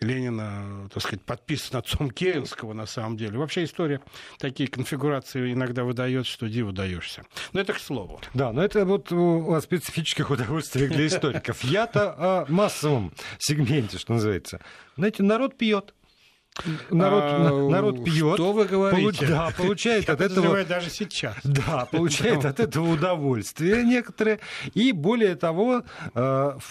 Ленина, 0.00 0.88
так 0.92 1.02
сказать, 1.02 1.22
подписан 1.22 1.78
отцом 1.78 2.10
Керенского, 2.12 2.72
на 2.72 2.86
самом 2.86 3.16
деле. 3.16 3.38
Вообще 3.38 3.64
история 3.64 4.00
такие 4.38 4.68
конфигурации 4.68 5.52
иногда 5.52 5.84
выдает, 5.84 6.26
что 6.26 6.48
диву 6.48 6.72
даешься. 6.72 7.24
Но 7.52 7.60
это 7.60 7.72
к 7.72 7.78
слову. 7.78 8.20
Да, 8.32 8.52
но 8.52 8.62
это 8.64 8.84
вот 8.84 9.12
о 9.12 9.60
специфических 9.60 10.30
удовольствиях 10.30 10.90
для 10.90 11.06
историков. 11.06 11.62
Я-то 11.64 12.14
о 12.16 12.46
массовом 12.48 13.12
сегменте, 13.38 13.98
что 13.98 14.14
называется. 14.14 14.60
Знаете, 14.96 15.22
народ 15.22 15.58
пьет. 15.58 15.94
Народ, 16.90 17.22
а, 17.24 17.68
народ 17.68 18.04
пьет. 18.04 18.34
Что 18.34 18.52
вы 18.52 18.64
говорите? 18.66 19.02
Получ, 19.02 19.18
да, 19.20 19.50
получает 19.56 20.08
Я 20.08 20.14
от 20.14 20.20
этого... 20.20 20.64
даже 20.64 20.90
сейчас. 20.90 21.36
Да, 21.44 21.86
получает 21.90 22.44
от 22.44 22.58
этого 22.60 22.90
удовольствие 22.90 23.84
некоторые. 23.84 24.40
И 24.74 24.92
более 24.92 25.36
того, 25.36 25.82
э, 26.14 26.18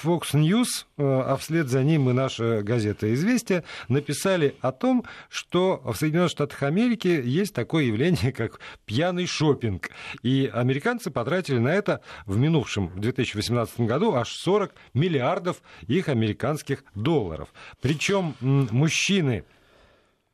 Fox 0.04 0.34
News, 0.34 0.86
э, 0.98 1.04
а 1.04 1.38
вслед 1.38 1.70
за 1.70 1.84
ним 1.84 2.10
и 2.10 2.13
наша 2.13 2.62
газета 2.62 3.13
«Известия» 3.13 3.63
написали 3.88 4.56
о 4.62 4.72
том, 4.72 5.06
что 5.30 5.82
в 5.84 5.96
Соединенных 5.96 6.32
Штатах 6.32 6.63
Америки 6.63 7.08
есть 7.08 7.54
такое 7.54 7.86
явление, 7.86 8.32
как 8.32 8.60
пьяный 8.86 9.28
шопинг. 9.28 9.89
И 10.24 10.50
американцы 10.52 11.10
потратили 11.12 11.58
на 11.58 11.70
это 11.70 12.02
в 12.26 12.38
минувшем 12.38 12.92
2018 12.96 13.82
году 13.82 14.13
аж 14.15 14.30
40 14.30 14.74
миллиардов 14.94 15.62
их 15.88 16.10
американских 16.10 16.84
долларов. 16.96 17.50
Причем 17.82 18.36
мужчины 18.42 19.46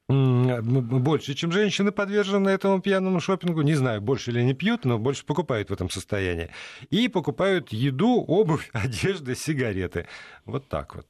больше, 0.07 1.33
чем 1.33 1.51
женщины 1.51 1.91
подвержены 1.91 2.49
этому 2.49 2.79
пьяному 2.79 3.19
шопингу. 3.19 3.61
Не 3.61 3.73
знаю, 3.73 4.01
больше 4.01 4.31
ли 4.31 4.41
они 4.41 4.53
пьют, 4.53 4.85
но 4.85 4.99
больше 4.99 5.25
покупают 5.25 5.69
в 5.69 5.73
этом 5.73 5.89
состоянии. 5.89 6.49
И 6.91 7.07
покупают 7.07 7.73
еду, 7.73 8.23
обувь, 8.27 8.69
одежду, 8.73 9.33
сигареты. 9.35 10.07
Вот 10.45 10.67
так 10.67 10.95
вот. 10.95 11.05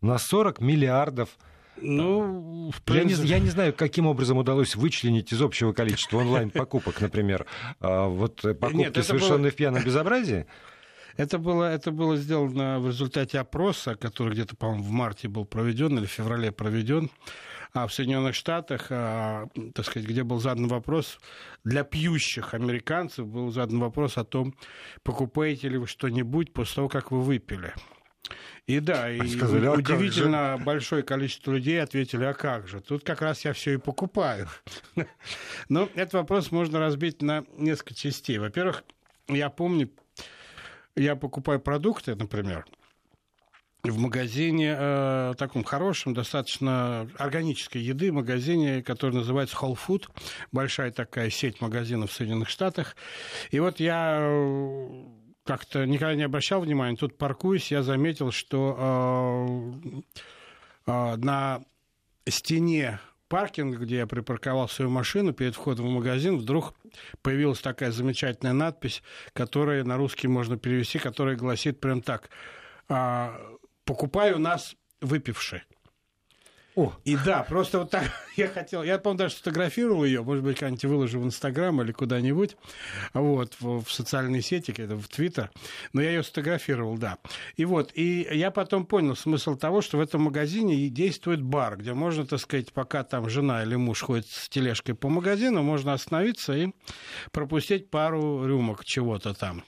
На 0.00 0.18
40 0.18 0.60
миллиардов 0.60 1.30
ну, 1.76 2.70
в 2.70 2.82
принципе... 2.82 3.22
я, 3.22 3.24
не, 3.24 3.30
я 3.30 3.38
не 3.40 3.50
знаю, 3.50 3.72
каким 3.72 4.06
образом 4.06 4.38
удалось 4.38 4.76
вычленить 4.76 5.32
из 5.32 5.42
общего 5.42 5.72
количества 5.72 6.18
онлайн-покупок, 6.18 7.00
например, 7.00 7.46
а, 7.80 8.06
вот 8.06 8.42
покупки, 8.42 8.76
Нет, 8.76 9.04
совершенные 9.04 9.38
было... 9.38 9.50
в 9.50 9.56
пьяном 9.56 9.82
безобразии. 9.82 10.46
Это 11.16 11.38
было, 11.38 11.64
это 11.64 11.92
было 11.92 12.16
сделано 12.16 12.80
в 12.80 12.88
результате 12.88 13.38
опроса, 13.38 13.94
который 13.94 14.32
где-то, 14.32 14.56
по-моему, 14.56 14.84
в 14.84 14.90
марте 14.90 15.28
был 15.28 15.44
проведен 15.44 15.98
или 15.98 16.06
в 16.06 16.10
феврале 16.10 16.52
проведен 16.52 17.10
а 17.74 17.88
в 17.88 17.92
Соединенных 17.92 18.36
Штатах, 18.36 18.86
а, 18.90 19.48
так 19.74 19.84
сказать, 19.84 20.08
где 20.08 20.22
был 20.22 20.38
задан 20.38 20.68
вопрос 20.68 21.18
для 21.64 21.82
пьющих 21.82 22.54
американцев, 22.54 23.26
был 23.26 23.50
задан 23.50 23.80
вопрос 23.80 24.16
о 24.16 24.24
том, 24.24 24.54
покупаете 25.02 25.68
ли 25.68 25.76
вы 25.76 25.88
что-нибудь 25.88 26.52
после 26.52 26.76
того, 26.76 26.88
как 26.88 27.10
вы 27.10 27.20
выпили. 27.20 27.74
И 28.66 28.78
да, 28.78 29.10
и 29.10 29.26
сказали, 29.26 29.66
а 29.66 29.72
удивительно 29.72 30.58
большое 30.64 31.02
количество 31.02 31.52
людей 31.52 31.82
ответили, 31.82 32.24
а 32.24 32.32
как 32.32 32.68
же? 32.68 32.80
Тут 32.80 33.04
как 33.04 33.20
раз 33.20 33.44
я 33.44 33.52
все 33.52 33.74
и 33.74 33.76
покупаю. 33.76 34.48
Но 35.68 35.88
этот 35.94 36.14
вопрос 36.14 36.52
можно 36.52 36.78
разбить 36.78 37.22
на 37.22 37.44
несколько 37.58 37.94
частей. 37.94 38.38
Во-первых, 38.38 38.84
я 39.28 39.50
помню, 39.50 39.90
я 40.96 41.16
покупаю 41.16 41.60
продукты, 41.60 42.14
например, 42.14 42.64
в 43.82 43.98
магазине, 43.98 44.74
э, 44.76 45.34
таком 45.36 45.62
хорошем, 45.62 46.14
достаточно 46.14 47.08
органической 47.18 47.78
еды, 47.78 48.12
магазине, 48.12 48.82
который 48.82 49.12
называется 49.14 49.56
Whole 49.56 49.76
Food, 49.76 50.08
большая 50.52 50.90
такая 50.90 51.28
сеть 51.30 51.60
магазинов 51.60 52.10
в 52.10 52.14
Соединенных 52.14 52.48
Штатах. 52.48 52.96
И 53.50 53.60
вот 53.60 53.80
я 53.80 54.18
э, 54.20 55.04
как-то 55.44 55.84
никогда 55.84 56.14
не 56.14 56.22
обращал 56.22 56.62
внимания, 56.62 56.96
тут 56.96 57.18
паркуюсь, 57.18 57.70
я 57.70 57.82
заметил, 57.82 58.30
что 58.30 59.76
э, 59.76 60.00
э, 60.86 61.16
на 61.16 61.62
стене 62.26 63.00
паркинга, 63.34 63.78
где 63.78 63.96
я 63.96 64.06
припарковал 64.06 64.68
свою 64.68 64.92
машину 64.92 65.32
перед 65.32 65.56
входом 65.56 65.86
в 65.86 65.90
магазин, 65.90 66.38
вдруг 66.38 66.72
появилась 67.20 67.58
такая 67.58 67.90
замечательная 67.90 68.52
надпись, 68.52 69.02
которая 69.32 69.82
на 69.82 69.96
русский 69.96 70.28
можно 70.28 70.56
перевести, 70.56 71.00
которая 71.00 71.34
гласит 71.34 71.80
прям 71.80 72.00
так 72.00 72.30
а, 72.88 73.36
покупаю 73.84 74.38
нас 74.38 74.76
выпившие. 75.00 75.64
О. 76.76 76.92
И 77.04 77.16
да, 77.16 77.44
просто 77.44 77.78
вот 77.78 77.90
так 77.90 78.10
я 78.36 78.48
хотел, 78.48 78.82
я, 78.82 78.98
по-моему, 78.98 79.18
даже 79.18 79.34
сфотографировал 79.34 80.04
ее, 80.04 80.22
может 80.22 80.42
быть, 80.42 80.58
как-нибудь 80.58 80.84
выложу 80.84 81.20
в 81.20 81.24
Инстаграм 81.24 81.80
или 81.80 81.92
куда-нибудь, 81.92 82.56
вот, 83.12 83.54
в, 83.60 83.84
в 83.84 83.92
социальные 83.92 84.42
сети, 84.42 84.74
это 84.76 84.96
в 84.96 85.06
Твиттер, 85.08 85.50
но 85.92 86.02
я 86.02 86.10
ее 86.10 86.24
сфотографировал, 86.24 86.98
да. 86.98 87.18
И 87.56 87.64
вот, 87.64 87.92
и 87.94 88.26
я 88.32 88.50
потом 88.50 88.86
понял 88.86 89.14
смысл 89.14 89.54
того, 89.54 89.82
что 89.82 89.98
в 89.98 90.00
этом 90.00 90.22
магазине 90.22 90.88
действует 90.88 91.42
бар, 91.42 91.76
где 91.76 91.94
можно, 91.94 92.26
так 92.26 92.40
сказать, 92.40 92.72
пока 92.72 93.04
там 93.04 93.28
жена 93.28 93.62
или 93.62 93.76
муж 93.76 94.02
ходит 94.02 94.26
с 94.26 94.48
тележкой 94.48 94.96
по 94.96 95.08
магазину, 95.08 95.62
можно 95.62 95.92
остановиться 95.92 96.54
и 96.54 96.72
пропустить 97.30 97.90
пару 97.90 98.46
рюмок 98.46 98.84
чего-то 98.84 99.34
там. 99.34 99.62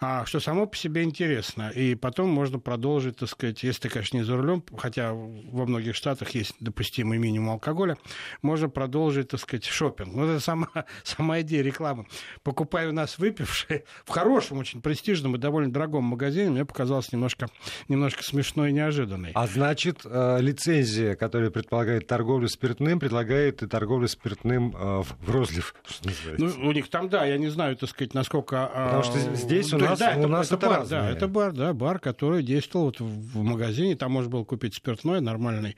А, 0.00 0.26
что 0.26 0.40
само 0.40 0.66
по 0.66 0.76
себе 0.76 1.02
интересно. 1.02 1.70
И 1.70 1.94
потом 1.94 2.28
можно 2.28 2.58
продолжить, 2.58 3.16
так 3.18 3.28
сказать, 3.28 3.62
если 3.62 3.82
ты, 3.82 3.88
конечно, 3.88 4.16
не 4.16 4.24
за 4.24 4.36
рулем, 4.36 4.64
хотя 4.76 5.12
во 5.12 5.66
многих 5.66 5.94
штатах 5.94 6.33
есть 6.34 6.54
допустимый 6.60 7.18
минимум 7.18 7.50
алкоголя, 7.50 7.96
можно 8.42 8.68
продолжить, 8.68 9.28
так 9.28 9.40
сказать, 9.40 9.64
шопинг. 9.64 10.14
Вот 10.14 10.26
это 10.26 10.40
сама, 10.40 10.68
сама 11.02 11.40
идея 11.40 11.62
рекламы. 11.62 12.06
Покупаю 12.42 12.92
нас 12.92 13.18
выпившие 13.18 13.84
в 14.04 14.10
хорошем, 14.10 14.58
очень 14.58 14.80
престижном 14.80 15.36
и 15.36 15.38
довольно 15.38 15.72
дорогом 15.72 16.04
магазине, 16.04 16.50
мне 16.50 16.64
показалось 16.64 17.12
немножко, 17.12 17.48
немножко 17.88 18.22
смешной 18.22 18.70
и 18.70 18.72
неожиданной. 18.72 19.32
А 19.34 19.46
значит, 19.46 20.00
э, 20.04 20.38
лицензия, 20.40 21.14
которая 21.16 21.50
предполагает 21.50 22.06
торговлю 22.06 22.48
спиртным, 22.48 23.00
предлагает 23.00 23.62
и 23.62 23.66
торговлю 23.66 24.08
спиртным 24.08 24.74
э, 24.76 25.02
в 25.02 25.30
розлив, 25.30 25.74
что 25.86 26.08
называется. 26.08 26.58
Ну, 26.58 26.68
у 26.68 26.72
них 26.72 26.88
там, 26.88 27.08
да, 27.08 27.24
я 27.24 27.38
не 27.38 27.48
знаю, 27.48 27.76
так 27.76 27.90
сказать, 27.90 28.14
насколько... 28.14 28.70
Потому 28.74 29.02
что 29.02 29.18
здесь 29.34 29.72
у 29.72 29.78
нас, 29.78 29.98
да, 29.98 30.14
у 30.16 30.20
это, 30.20 30.28
нас 30.28 30.46
это, 30.46 30.56
это 30.56 30.66
бар, 30.68 30.86
да, 30.86 31.10
это 31.10 31.28
бар, 31.28 31.52
да, 31.52 31.72
бар, 31.72 31.98
который 31.98 32.42
действовал 32.42 32.86
вот 32.86 33.00
в 33.00 33.42
магазине, 33.42 33.96
там 33.96 34.12
можно 34.12 34.30
было 34.30 34.44
купить 34.44 34.74
спиртное, 34.74 35.20
нормальный 35.20 35.76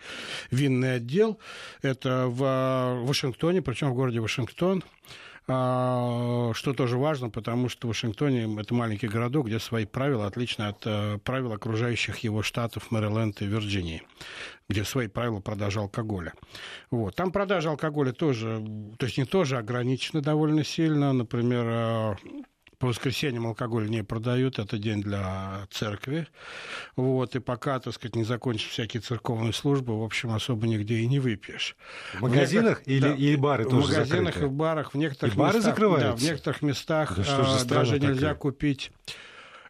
винный 0.51 0.97
отдел. 0.97 1.39
Это 1.83 2.27
в 2.29 2.43
э, 2.43 3.05
Вашингтоне, 3.05 3.63
причем 3.63 3.91
в 3.91 3.95
городе 3.95 4.21
Вашингтон 4.21 4.83
а, 5.49 6.53
что 6.55 6.75
тоже 6.75 6.99
важно, 6.99 7.31
потому 7.31 7.69
что 7.69 7.87
в 7.87 7.91
Вашингтоне 7.91 8.61
это 8.61 8.75
маленький 8.75 9.07
городок, 9.07 9.47
где 9.47 9.61
свои 9.61 9.85
правила 9.85 10.27
отличны 10.27 10.65
от 10.65 10.85
э, 10.85 11.19
правил 11.19 11.53
окружающих 11.53 12.19
его 12.19 12.43
штатов 12.43 12.91
Мэриленд 12.91 13.43
и 13.43 13.47
Вирджинии, 13.47 14.03
где 14.69 14.83
свои 14.83 15.07
правила 15.07 15.39
продажи 15.39 15.79
алкоголя. 15.79 16.33
Вот. 16.91 17.15
Там 17.15 17.31
продажа 17.31 17.71
алкоголя 17.71 18.13
тоже, 18.13 18.61
то 18.99 19.07
есть 19.07 19.19
не 19.19 19.25
тоже 19.25 19.59
ограничены 19.59 20.21
довольно 20.21 20.65
сильно. 20.65 21.13
Например, 21.13 21.65
э, 21.69 22.17
по 22.79 22.89
воскресеньям 22.89 23.47
алкоголь 23.47 23.89
не 23.89 24.05
продают, 24.05 24.59
это 24.59 24.79
день 24.79 25.01
для 25.03 25.67
церкви. 25.71 26.29
Вот, 26.95 27.35
и 27.35 27.39
пока, 27.39 27.81
так 27.81 27.95
сказать, 27.95 28.17
не 28.17 28.25
закончишь 28.25 28.69
всякие 28.69 29.01
церковные 29.01 29.53
службы, 29.53 29.99
в 29.99 30.03
общем, 30.03 30.31
особо 30.31 30.67
нигде 30.67 30.97
и 30.97 31.07
не 31.07 31.19
выпьешь. 31.19 31.77
В 32.15 32.23
магазинах 32.23 32.81
в 32.81 32.87
или, 32.87 33.01
да, 33.01 33.15
или 33.15 33.37
бары 33.37 33.65
тоже 33.65 33.77
В 33.77 33.91
магазинах 33.91 34.35
закрыты? 34.35 34.41
и 34.41 34.49
в 34.49 34.53
барах. 34.53 34.95
В 34.95 34.99
некоторых 34.99 35.35
и 35.35 35.39
бары 35.39 35.57
местах, 35.57 35.75
закрываются? 35.75 36.11
Да, 36.11 36.17
в 36.17 36.23
некоторых 36.23 36.63
местах 36.63 37.17
да 37.17 37.25
а, 37.29 37.65
даже 37.65 37.99
нельзя 37.99 38.35
купить 38.35 38.93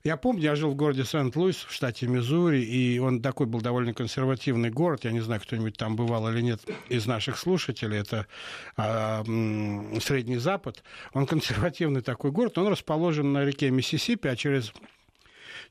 я 0.06 0.16
помню, 0.16 0.42
я 0.42 0.54
жил 0.54 0.70
в 0.70 0.76
городе 0.76 1.04
Сент-Луис 1.04 1.56
в 1.56 1.72
штате 1.72 2.06
Миссури, 2.06 2.62
и 2.62 3.00
он 3.00 3.20
такой 3.20 3.46
был 3.46 3.60
довольно 3.60 3.92
консервативный 3.92 4.70
город. 4.70 5.04
Я 5.04 5.10
не 5.10 5.18
знаю, 5.18 5.40
кто-нибудь 5.40 5.76
там 5.76 5.96
бывал 5.96 6.28
или 6.30 6.42
нет 6.42 6.60
из 6.88 7.06
наших 7.06 7.36
слушателей. 7.36 7.98
Это 7.98 8.28
а, 8.76 9.24
Средний 10.00 10.36
Запад. 10.36 10.84
Он 11.12 11.26
консервативный 11.26 12.02
такой 12.02 12.30
город. 12.30 12.56
Он 12.56 12.68
расположен 12.68 13.32
на 13.32 13.44
реке 13.44 13.70
Миссисипи, 13.70 14.28
а 14.28 14.36
через 14.36 14.72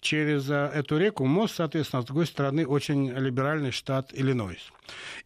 через 0.01 0.49
а, 0.49 0.69
эту 0.69 0.97
реку 0.97 1.25
мост, 1.25 1.55
соответственно, 1.55 2.01
с 2.01 2.05
другой 2.05 2.25
стороны 2.25 2.67
очень 2.67 3.11
либеральный 3.11 3.71
штат 3.71 4.09
Иллинойс. 4.13 4.73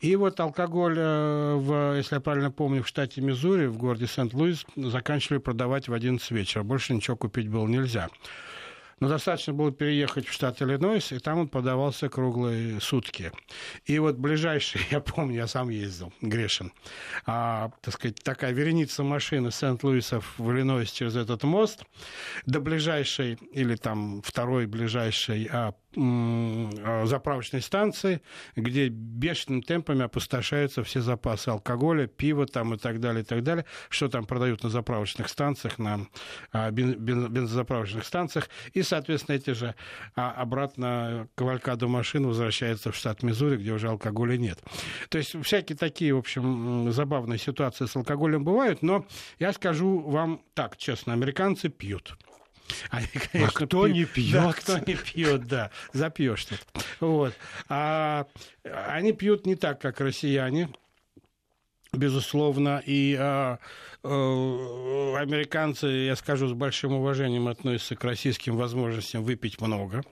И 0.02 0.16
вот 0.16 0.40
алкоголь, 0.40 0.96
э, 1.00 1.56
в, 1.56 1.98
если 1.98 2.16
я 2.16 2.22
правильно 2.22 2.52
помню, 2.52 2.84
в 2.84 2.88
штате 2.88 3.22
Миссури, 3.22 3.66
в 3.66 3.78
городе 3.78 4.06
Сент-Луис, 4.06 4.68
заканчивали 4.76 5.40
продавать 5.40 5.88
в 5.88 5.94
11 5.94 6.30
вечера. 6.30 6.62
Больше 6.62 6.94
ничего 6.94 7.18
купить 7.18 7.50
было 7.50 7.68
нельзя. 7.68 8.10
Но 9.00 9.08
достаточно 9.08 9.54
было 9.54 9.72
переехать 9.72 10.28
в 10.28 10.34
штат 10.34 10.62
Иллинойс, 10.62 11.12
и 11.12 11.20
там 11.20 11.40
он 11.40 11.48
подавался 11.48 12.10
круглые 12.10 12.80
сутки. 12.82 13.32
И 13.86 13.98
вот 14.00 14.18
ближайший, 14.18 14.82
я 14.92 15.00
помню, 15.00 15.36
я 15.36 15.48
сам 15.48 15.70
ездил, 15.70 16.14
грешен, 16.22 16.72
а, 17.26 17.72
так 17.82 17.94
сказать, 17.94 18.18
такая 18.24 18.52
вереница 18.52 19.04
машин 19.04 19.52
Сент-Луиса 19.52 20.22
в 20.38 20.52
Иллинойс 20.52 20.92
через 20.92 21.16
этот 21.16 21.44
мост 21.44 21.84
до 22.46 22.60
ближайшей, 22.60 23.38
или 23.52 23.76
там 23.76 24.22
второй 24.22 24.66
ближайшей 24.66 25.48
а, 25.52 25.74
заправочной 25.96 27.62
станции, 27.62 28.22
где 28.56 28.90
бешеными 28.90 29.62
темпами 29.62 30.04
опустошаются 30.04 30.84
все 30.84 31.02
запасы 31.02 31.50
алкоголя, 31.50 32.06
пива 32.08 32.46
там 32.46 32.76
и 32.76 32.78
так 32.78 33.00
далее, 33.00 33.24
и 33.24 33.26
так 33.26 33.44
далее, 33.44 33.66
что 33.90 34.08
там 34.08 34.26
продают 34.26 34.64
на 34.64 34.70
заправочных 34.70 35.30
станциях, 35.30 35.80
на 35.80 36.08
а, 36.52 36.70
бензозаправочных 36.72 38.06
станциях, 38.06 38.50
и, 38.74 38.84
соответственно, 38.84 39.36
эти 39.36 39.52
же 39.52 39.76
а, 40.16 40.32
обратно 40.32 41.28
кавалькаду 41.36 41.88
машин 41.88 42.28
возвращаются 42.28 42.92
в 42.92 42.96
штат 42.96 43.24
Миссури, 43.24 43.58
где 43.58 43.72
уже 43.72 43.90
алкоголя 43.90 44.38
нет. 44.38 44.60
То 45.10 45.18
есть 45.18 45.36
всякие 45.44 45.78
такие, 45.78 46.14
в 46.14 46.20
общем, 46.20 46.92
забавные 46.92 47.40
ситуации 47.40 47.86
с 47.86 47.96
алкоголем 47.96 48.44
бывают, 48.44 48.82
но 48.82 49.06
я 49.40 49.54
скажу 49.54 50.00
вам 50.00 50.42
так, 50.54 50.78
честно, 50.78 51.14
американцы 51.14 51.70
пьют. 51.70 52.16
Они, 52.90 53.08
конечно, 53.08 53.48
а 53.48 53.66
кто 53.66 53.86
пьют. 53.86 53.98
не 53.98 54.06
пьет? 54.06 54.34
Да, 54.34 54.54
кто 54.54 54.78
не 54.80 54.96
пьет, 54.96 55.48
да, 55.48 55.72
запьешь 55.94 56.46
тут. 56.46 56.60
Вот. 57.00 57.34
А 57.68 58.26
они 58.64 59.14
пьют 59.14 59.46
не 59.46 59.56
так, 59.56 59.80
как 59.82 60.00
россияне 60.02 60.70
безусловно, 61.94 62.82
и 62.86 63.16
э, 63.20 63.58
э, 64.04 65.16
американцы, 65.18 65.88
я 65.88 66.16
скажу, 66.16 66.48
с 66.48 66.54
большим 66.54 66.94
уважением 66.94 67.48
относятся 67.48 67.96
к 67.96 68.04
российским 68.04 68.56
возможностям 68.58 69.24
выпить 69.24 69.60
много. 69.60 70.04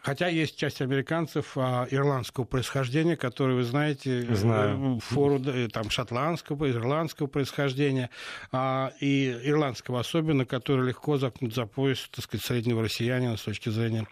Хотя 0.00 0.28
есть 0.28 0.56
часть 0.56 0.80
американцев 0.80 1.52
а, 1.56 1.86
ирландского 1.90 2.44
происхождения, 2.44 3.16
которые, 3.16 3.56
вы 3.56 3.64
знаете, 3.64 4.26
Знаю. 4.34 5.00
фору 5.00 5.40
э, 5.44 5.68
там, 5.68 5.90
шотландского, 5.90 6.70
ирландского 6.70 7.26
происхождения, 7.26 8.08
а, 8.52 8.92
и 9.00 9.36
ирландского 9.42 10.00
особенно, 10.00 10.44
которые 10.44 10.88
легко 10.88 11.18
запнут 11.18 11.52
за 11.52 11.66
пояс, 11.66 12.08
так 12.12 12.24
сказать, 12.24 12.46
среднего 12.46 12.82
россиянина 12.82 13.36
с 13.36 13.42
точки 13.42 13.70
зрения 13.70 14.06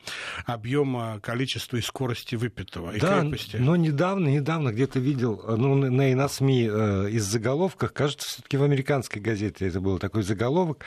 объема, 0.44 1.20
количества 1.22 1.76
и 1.76 1.80
скорости 1.80 2.34
выпитого, 2.34 2.90
и 2.90 2.98
да, 2.98 3.20
крепости. 3.20 3.56
но 3.56 3.76
недавно, 3.76 4.28
недавно 4.28 4.72
где-то 4.72 4.98
видел, 4.98 5.40
ну, 5.46 5.76
на, 5.76 6.14
на 6.14 6.28
СМИ 6.28 6.68
э, 6.68 7.10
из 7.10 7.24
заголовках, 7.24 7.92
кажется, 7.92 8.28
все-таки 8.28 8.56
в 8.56 8.64
американской 8.64 9.22
газете 9.22 9.68
это 9.68 9.80
был 9.80 9.98
такой 9.98 10.24
заголовок, 10.24 10.84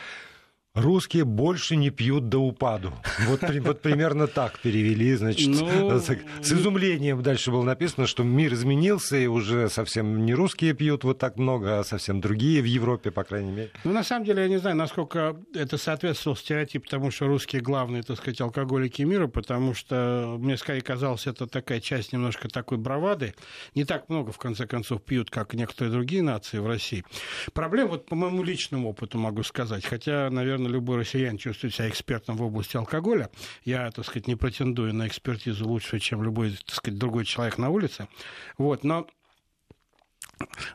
Русские 0.75 1.25
больше 1.25 1.75
не 1.75 1.89
пьют 1.89 2.29
до 2.29 2.38
упаду. 2.38 2.93
Вот, 3.27 3.41
вот 3.41 3.82
примерно 3.82 4.27
так 4.27 4.60
перевели, 4.60 5.15
значит, 5.15 5.47
ну... 5.47 5.99
с 5.99 6.53
изумлением 6.53 7.23
дальше 7.23 7.49
было 7.49 7.63
написано, 7.63 8.05
что 8.05 8.21
мир 8.21 8.53
изменился, 8.53 9.17
и 9.17 9.25
уже 9.25 9.67
совсем 9.69 10.25
не 10.25 10.36
русские 10.36 10.75
пьют 10.75 11.03
вот 11.03 11.17
так 11.17 11.38
много, 11.38 11.79
а 11.79 11.84
совсем 11.84 12.21
другие 12.21 12.62
в 12.62 12.65
Европе, 12.65 13.10
по 13.10 13.23
крайней 13.23 13.51
мере. 13.51 13.71
Ну, 13.84 13.93
на 13.93 14.03
самом 14.03 14.25
деле, 14.25 14.43
я 14.43 14.47
не 14.47 14.58
знаю, 14.60 14.75
насколько 14.75 15.38
это 15.55 15.77
соответствовало 15.79 16.38
стереотипу, 16.38 16.86
потому 16.86 17.10
что 17.10 17.25
русские 17.25 17.63
главные, 17.63 18.03
так 18.03 18.17
сказать, 18.17 18.39
алкоголики 18.39 19.01
мира, 19.01 19.25
потому 19.25 19.73
что 19.73 20.36
мне 20.38 20.55
скорее 20.55 20.82
казалось, 20.82 21.25
это 21.25 21.47
такая 21.47 21.82
часть 21.82 22.13
немножко 22.13 22.47
такой 22.47 22.77
бравады. 22.77 23.34
Не 23.73 23.86
так 23.86 24.08
много, 24.08 24.32
в 24.32 24.38
конце 24.38 24.67
концов, 24.67 25.01
пьют, 25.01 25.32
как 25.32 25.55
некоторые 25.55 25.91
другие 25.91 26.21
нации 26.21 26.60
в 26.60 26.67
России. 26.67 27.03
Проблема, 27.53 27.89
вот 27.89 28.05
по 28.05 28.15
моему 28.15 28.43
личному 28.43 28.89
опыту 28.89 29.17
могу 29.17 29.41
сказать, 29.41 29.84
хотя, 29.84 30.29
наверное, 30.29 30.58
любой 30.67 30.97
россиянин 30.97 31.37
чувствует 31.37 31.73
себя 31.73 31.89
экспертом 31.89 32.37
в 32.37 32.43
области 32.43 32.77
алкоголя. 32.77 33.29
Я, 33.63 33.89
так 33.91 34.05
сказать, 34.05 34.27
не 34.27 34.35
претендую 34.35 34.93
на 34.93 35.07
экспертизу 35.07 35.67
лучше, 35.67 35.99
чем 35.99 36.23
любой, 36.23 36.57
так 36.65 36.75
сказать, 36.75 36.99
другой 36.99 37.25
человек 37.25 37.57
на 37.57 37.69
улице. 37.69 38.07
Вот, 38.57 38.83
но 38.83 39.07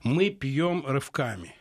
мы 0.03 0.31
пьем 0.31 0.85
рывками. 0.87 1.55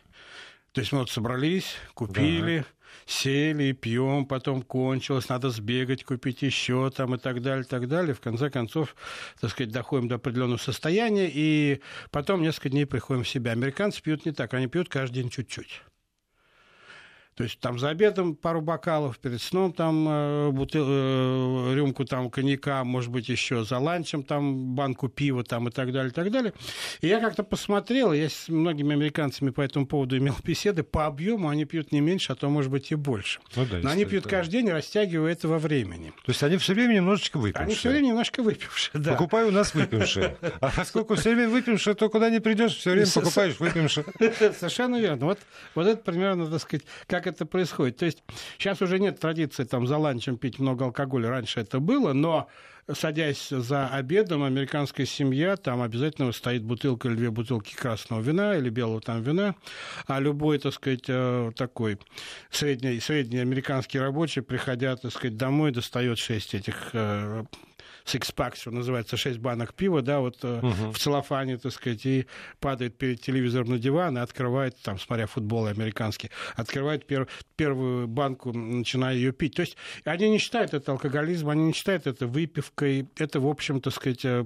То 0.72 0.80
есть 0.80 0.92
мы 0.92 1.00
вот 1.00 1.10
собрались, 1.10 1.76
купили, 1.94 2.58
да. 2.58 2.66
сели, 3.06 3.72
пьем, 3.72 4.26
потом 4.26 4.62
кончилось, 4.62 5.28
надо 5.28 5.50
сбегать, 5.50 6.04
купить 6.04 6.42
еще 6.42 6.90
там 6.90 7.14
и 7.14 7.18
так 7.18 7.42
далее, 7.42 7.64
и 7.64 7.68
так 7.68 7.86
далее. 7.86 8.14
В 8.14 8.20
конце 8.20 8.50
концов, 8.50 8.96
так 9.40 9.50
сказать, 9.50 9.72
доходим 9.72 10.08
до 10.08 10.16
определенного 10.16 10.58
состояния, 10.58 11.30
и 11.32 11.80
потом 12.10 12.42
несколько 12.42 12.70
дней 12.70 12.86
приходим 12.86 13.22
в 13.22 13.28
себя. 13.28 13.52
Американцы 13.52 14.02
пьют 14.02 14.26
не 14.26 14.32
так, 14.32 14.52
они 14.52 14.66
пьют 14.66 14.88
каждый 14.88 15.22
день 15.22 15.30
чуть-чуть. 15.30 15.82
То 17.36 17.42
есть 17.42 17.58
там 17.58 17.80
за 17.80 17.88
обедом 17.88 18.36
пару 18.36 18.60
бокалов, 18.60 19.18
перед 19.18 19.42
сном 19.42 19.72
там 19.72 20.06
э, 20.08 20.50
бутыл, 20.52 20.84
э, 20.86 21.74
рюмку 21.74 22.04
там 22.04 22.30
коньяка, 22.30 22.84
может 22.84 23.10
быть, 23.10 23.28
еще 23.28 23.64
за 23.64 23.78
ланчем 23.78 24.22
там 24.22 24.76
банку 24.76 25.08
пива 25.08 25.42
там 25.42 25.66
и 25.66 25.72
так 25.72 25.92
далее, 25.92 26.10
и 26.10 26.14
так 26.14 26.30
далее. 26.30 26.52
И 27.00 27.08
я 27.08 27.18
как-то 27.18 27.42
посмотрел, 27.42 28.12
я 28.12 28.28
с 28.28 28.48
многими 28.48 28.94
американцами 28.94 29.50
по 29.50 29.62
этому 29.62 29.86
поводу 29.86 30.16
имел 30.16 30.36
беседы, 30.44 30.84
по 30.84 31.06
объему 31.06 31.48
они 31.48 31.64
пьют 31.64 31.90
не 31.90 32.00
меньше, 32.00 32.32
а 32.32 32.36
то, 32.36 32.48
может 32.48 32.70
быть, 32.70 32.92
и 32.92 32.94
больше. 32.94 33.40
Ну, 33.56 33.66
да, 33.66 33.78
Но 33.82 33.90
они 33.90 34.04
пьют 34.04 34.24
да. 34.24 34.30
каждый 34.30 34.52
день, 34.52 34.70
растягивая 34.70 35.32
это 35.32 35.48
во 35.48 35.58
времени. 35.58 36.12
То 36.24 36.30
есть 36.30 36.42
они 36.44 36.56
все 36.56 36.72
время 36.74 36.94
немножечко 36.94 37.38
выпившие? 37.38 37.64
Они 37.64 37.74
все 37.74 37.90
время 37.90 38.06
немножко 38.06 38.44
выпившие, 38.44 39.02
да. 39.02 39.12
Покупай 39.12 39.44
у 39.44 39.50
нас 39.50 39.74
выпившие. 39.74 40.36
А 40.60 40.70
поскольку 40.70 41.16
все 41.16 41.34
время 41.34 41.48
выпившие, 41.48 41.94
то 41.94 42.08
куда 42.08 42.30
не 42.30 42.38
придешь, 42.38 42.76
все 42.76 42.92
время 42.92 43.08
покупаешь 43.12 43.58
выпившие. 43.58 44.06
Совершенно 44.58 45.00
верно. 45.00 45.26
Вот, 45.26 45.40
вот 45.74 45.86
это 45.88 46.00
примерно, 46.00 46.46
так 46.46 46.60
сказать, 46.60 46.84
как 47.08 47.23
как 47.24 47.34
это 47.34 47.46
происходит. 47.46 47.96
То 47.96 48.04
есть 48.04 48.22
сейчас 48.58 48.82
уже 48.82 48.98
нет 48.98 49.18
традиции 49.18 49.64
там 49.64 49.86
за 49.86 49.96
ланчем 49.96 50.36
пить 50.36 50.58
много 50.58 50.84
алкоголя, 50.84 51.30
раньше 51.30 51.60
это 51.60 51.80
было, 51.80 52.12
но 52.12 52.48
садясь 52.92 53.48
за 53.48 53.88
обедом, 53.88 54.42
американская 54.42 55.06
семья, 55.06 55.56
там 55.56 55.80
обязательно 55.80 56.30
стоит 56.32 56.62
бутылка 56.62 57.08
или 57.08 57.16
две 57.16 57.30
бутылки 57.30 57.74
красного 57.74 58.20
вина 58.20 58.56
или 58.56 58.68
белого 58.68 59.00
там 59.00 59.22
вина, 59.22 59.54
а 60.06 60.20
любой, 60.20 60.58
так 60.58 60.74
сказать, 60.74 61.04
э, 61.08 61.50
такой 61.56 61.98
средний, 62.50 63.00
средний 63.00 63.38
американский 63.38 63.98
рабочий, 63.98 64.42
приходя, 64.42 64.96
так 64.96 65.12
сказать, 65.12 65.38
домой, 65.38 65.72
достает 65.72 66.18
шесть 66.18 66.54
этих 66.54 66.90
э, 66.92 67.44
six-pack, 68.04 68.56
что 68.56 68.70
называется, 68.70 69.16
6 69.16 69.38
банок 69.38 69.74
пива, 69.74 70.02
да, 70.02 70.20
вот 70.20 70.44
угу. 70.44 70.92
в 70.92 70.98
целлофане, 70.98 71.56
так 71.56 71.72
сказать, 71.72 72.04
и 72.04 72.26
падает 72.60 72.96
перед 72.98 73.20
телевизором 73.20 73.70
на 73.70 73.78
диван 73.78 74.18
и 74.18 74.20
открывает, 74.20 74.76
там, 74.82 74.98
смотря 74.98 75.26
футбол 75.26 75.66
американский, 75.66 76.30
открывает 76.54 77.06
пер, 77.06 77.28
первую 77.56 78.06
банку, 78.06 78.52
начиная 78.52 79.14
ее 79.14 79.32
пить. 79.32 79.54
То 79.54 79.62
есть 79.62 79.76
они 80.04 80.28
не 80.28 80.38
считают 80.38 80.74
это 80.74 80.92
алкоголизм, 80.92 81.48
они 81.48 81.64
не 81.64 81.72
считают 81.72 82.06
это 82.06 82.26
выпивкой, 82.26 83.08
это, 83.16 83.40
в 83.40 83.46
общем, 83.46 83.80
так 83.80 83.94
сказать, 83.94 84.24
э, 84.24 84.44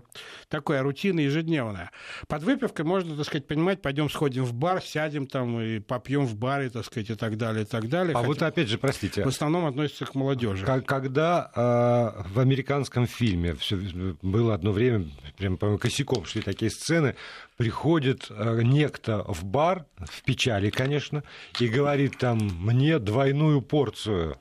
такая 0.48 0.82
рутина 0.82 1.20
ежедневная. 1.20 1.90
Под 2.28 2.44
выпивкой 2.44 2.84
можно, 2.84 3.16
так 3.16 3.26
сказать, 3.26 3.46
понимать, 3.46 3.82
пойдем 3.82 4.08
сходим 4.08 4.44
в 4.44 4.54
бар, 4.54 4.80
сядем 4.82 5.26
там 5.26 5.60
и 5.60 5.80
попьем 5.80 6.26
в 6.26 6.36
баре, 6.36 6.70
так 6.70 6.84
сказать, 6.84 7.10
и 7.10 7.14
так 7.14 7.36
далее, 7.36 7.62
и 7.62 7.66
так 7.66 7.88
далее. 7.88 8.14
А 8.14 8.18
Хотя 8.18 8.28
вот 8.28 8.42
опять 8.42 8.68
же, 8.68 8.78
простите. 8.78 9.24
В 9.24 9.28
основном 9.28 9.66
относится 9.66 10.06
к 10.06 10.14
молодежи. 10.14 10.64
Когда 10.86 11.50
э, 11.54 12.28
в 12.28 12.38
американском 12.38 13.06
фильме 13.06 13.47
фильме. 13.56 13.86
Все, 13.88 14.16
было 14.22 14.54
одно 14.54 14.72
время, 14.72 15.06
прям 15.36 15.56
по 15.56 15.78
косяком 15.78 16.24
шли 16.24 16.42
такие 16.42 16.70
сцены. 16.70 17.14
Приходит 17.56 18.26
э, 18.30 18.62
некто 18.62 19.24
в 19.26 19.44
бар, 19.44 19.86
в 19.98 20.22
печали, 20.22 20.70
конечно, 20.70 21.22
и 21.58 21.68
говорит 21.68 22.18
там, 22.18 22.38
мне 22.38 22.98
двойную 22.98 23.62
порцию 23.62 24.38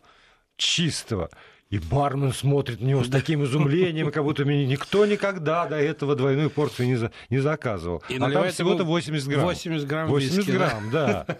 чистого. 0.58 1.30
И 1.70 1.80
бармен 1.80 2.32
смотрит 2.32 2.80
на 2.80 2.86
него 2.86 3.04
с 3.04 3.10
таким 3.10 3.44
изумлением, 3.44 4.10
как 4.12 4.24
будто 4.24 4.46
мне 4.46 4.66
никто 4.66 5.06
никогда 5.06 5.66
до 5.66 5.76
этого 5.76 6.16
двойную 6.16 6.50
порцию 6.50 6.88
не, 6.88 6.96
за, 6.96 7.12
не 7.30 7.40
заказывал. 7.40 8.02
И 8.08 8.18
а 8.18 8.32
там 8.32 8.50
всего-то 8.50 8.86
80 8.86 9.28
грамм. 9.28 9.44
80 9.44 9.88
грамм 9.88 10.08
80 10.08 10.38
виски, 10.38 10.52
грамм, 10.52 10.90
да. 10.92 11.26
да. 11.28 11.38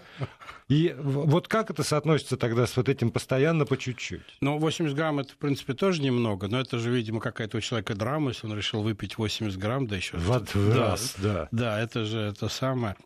И 0.68 0.94
вот 0.98 1.48
как 1.48 1.70
это 1.70 1.82
соотносится 1.82 2.36
тогда 2.36 2.66
с 2.66 2.76
вот 2.76 2.90
этим 2.90 3.10
постоянно 3.10 3.64
по 3.64 3.78
чуть-чуть? 3.78 4.20
Ну, 4.42 4.58
80 4.58 4.94
грамм 4.94 5.18
это, 5.20 5.32
в 5.32 5.36
принципе, 5.36 5.72
тоже 5.72 6.02
немного, 6.02 6.46
но 6.48 6.60
это 6.60 6.78
же, 6.78 6.90
видимо, 6.90 7.20
какая-то 7.20 7.56
у 7.56 7.60
человека 7.60 7.94
драма, 7.94 8.30
если 8.30 8.46
он 8.46 8.54
решил 8.54 8.82
выпить 8.82 9.16
80 9.16 9.58
грамм, 9.58 9.86
да 9.86 9.96
еще... 9.96 10.18
В 10.18 10.28
да, 10.28 10.90
раз, 10.90 11.14
да. 11.16 11.48
Да, 11.52 11.80
это 11.80 12.04
же 12.04 12.20
это 12.20 12.48
самое. 12.50 12.96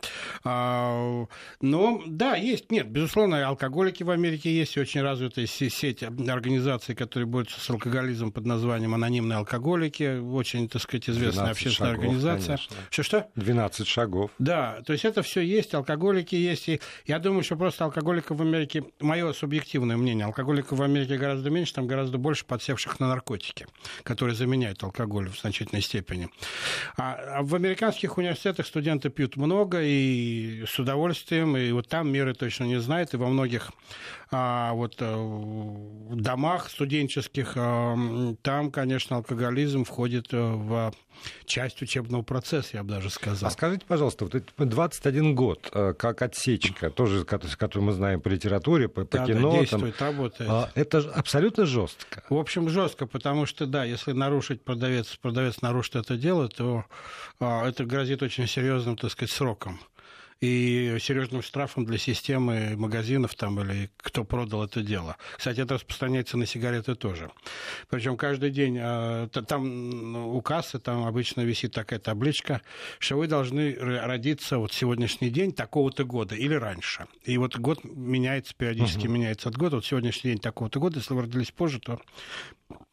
А, 0.42 1.26
но, 1.60 2.02
да, 2.04 2.34
есть, 2.34 2.72
нет, 2.72 2.88
безусловно, 2.88 3.46
алкоголики 3.46 4.02
в 4.02 4.10
Америке 4.10 4.52
есть, 4.52 4.76
очень 4.76 5.02
развитая 5.02 5.46
сеть 5.46 6.02
организаций, 6.02 6.96
которые 6.96 7.28
борются 7.28 7.60
с 7.60 7.70
алкоголизмом 7.70 8.32
под 8.32 8.44
названием 8.44 8.92
«Анонимные 8.94 9.36
алкоголики», 9.36 10.18
очень, 10.18 10.68
так 10.68 10.82
сказать, 10.82 11.08
известная 11.08 11.50
общественная 11.50 11.92
шагов, 11.92 12.04
организация. 12.06 12.58
Что-что? 12.90 13.28
12 13.36 13.86
шагов. 13.86 14.32
Да, 14.40 14.80
то 14.84 14.92
есть 14.92 15.04
это 15.04 15.22
все 15.22 15.42
есть, 15.42 15.74
алкоголики 15.74 16.34
есть, 16.34 16.68
и 16.68 16.80
я 17.06 17.20
думаю, 17.20 17.44
что 17.52 17.58
просто 17.58 17.84
алкоголиков 17.84 18.38
в 18.38 18.40
Америке, 18.40 18.82
мое 18.98 19.30
субъективное 19.34 19.98
мнение, 19.98 20.24
алкоголиков 20.24 20.78
в 20.78 20.82
Америке 20.82 21.18
гораздо 21.18 21.50
меньше, 21.50 21.74
там 21.74 21.86
гораздо 21.86 22.16
больше 22.16 22.46
подсевших 22.46 22.98
на 22.98 23.08
наркотики, 23.08 23.66
которые 24.04 24.34
заменяют 24.34 24.82
алкоголь 24.82 25.28
в 25.28 25.38
значительной 25.38 25.82
степени. 25.82 26.30
А, 26.96 27.12
а 27.12 27.42
в 27.42 27.54
американских 27.54 28.16
университетах 28.16 28.66
студенты 28.66 29.10
пьют 29.10 29.36
много 29.36 29.82
и 29.82 30.64
с 30.66 30.78
удовольствием, 30.78 31.54
и 31.58 31.70
вот 31.72 31.88
там 31.88 32.10
меры 32.10 32.32
точно 32.32 32.64
не 32.64 32.80
знают, 32.80 33.12
и 33.12 33.18
во 33.18 33.28
многих 33.28 33.70
а, 34.30 34.72
вот, 34.72 34.96
э, 35.00 36.14
домах 36.14 36.70
студенческих, 36.70 37.52
а, 37.56 37.94
там, 38.40 38.70
конечно, 38.70 39.16
алкоголизм 39.16 39.84
входит 39.84 40.32
э, 40.32 40.38
в 40.40 40.94
часть 41.44 41.82
учебного 41.82 42.22
процесса, 42.22 42.70
я 42.74 42.82
бы 42.82 42.90
даже 42.90 43.10
сказал. 43.10 43.48
А 43.48 43.50
скажите, 43.50 43.84
пожалуйста, 43.86 44.26
вот 44.26 44.68
21 44.68 45.34
год, 45.34 45.68
э, 45.72 45.94
как 45.94 46.22
отсечка, 46.22 46.90
тоже, 46.90 47.24
которую 47.24 47.84
мы 47.84 47.92
знаем 47.92 48.20
по 48.20 48.28
литературе, 48.28 48.88
по, 48.88 49.04
по 49.04 49.18
да, 49.18 49.26
кино. 49.26 49.52
Да, 49.52 49.58
действует, 49.58 49.96
там, 49.96 50.08
работает. 50.08 50.50
А, 50.50 50.70
это 50.74 50.98
абсолютно 51.14 51.66
жестко. 51.66 52.22
В 52.28 52.36
общем, 52.36 52.68
жестко, 52.68 53.06
потому 53.06 53.46
что, 53.46 53.66
да, 53.66 53.84
если 53.84 54.12
нарушить 54.12 54.62
продавец, 54.62 55.16
продавец 55.16 55.60
нарушит 55.62 55.96
это 55.96 56.16
дело, 56.16 56.48
то 56.48 56.84
а, 57.40 57.68
это 57.68 57.84
грозит 57.84 58.22
очень 58.22 58.46
серьезным, 58.46 58.96
так 58.96 59.10
сказать, 59.10 59.30
сроком 59.30 59.80
и 60.42 60.98
серьезным 61.00 61.40
штрафом 61.40 61.86
для 61.86 61.98
системы 61.98 62.74
магазинов 62.76 63.36
там 63.36 63.60
или 63.60 63.90
кто 63.96 64.24
продал 64.24 64.64
это 64.64 64.82
дело. 64.82 65.16
Кстати, 65.36 65.60
это 65.60 65.74
распространяется 65.74 66.36
на 66.36 66.46
сигареты 66.46 66.96
тоже. 66.96 67.30
Причем 67.88 68.16
каждый 68.16 68.50
день 68.50 68.76
а, 68.80 69.28
там 69.28 70.16
у 70.16 70.42
кассы 70.42 70.80
там 70.80 71.04
обычно 71.04 71.42
висит 71.42 71.72
такая 71.72 72.00
табличка, 72.00 72.60
что 72.98 73.16
вы 73.18 73.28
должны 73.28 73.76
родиться 73.76 74.58
вот 74.58 74.72
сегодняшний 74.72 75.30
день 75.30 75.52
такого-то 75.52 76.04
года 76.04 76.34
или 76.34 76.54
раньше. 76.54 77.06
И 77.24 77.38
вот 77.38 77.56
год 77.56 77.84
меняется, 77.84 78.52
периодически 78.56 79.06
угу. 79.06 79.14
меняется 79.14 79.48
от 79.48 79.56
года. 79.56 79.76
Вот 79.76 79.86
сегодняшний 79.86 80.32
день 80.32 80.40
такого-то 80.40 80.80
года, 80.80 80.98
если 80.98 81.14
вы 81.14 81.22
родились 81.22 81.52
позже, 81.52 81.78
то 81.78 82.00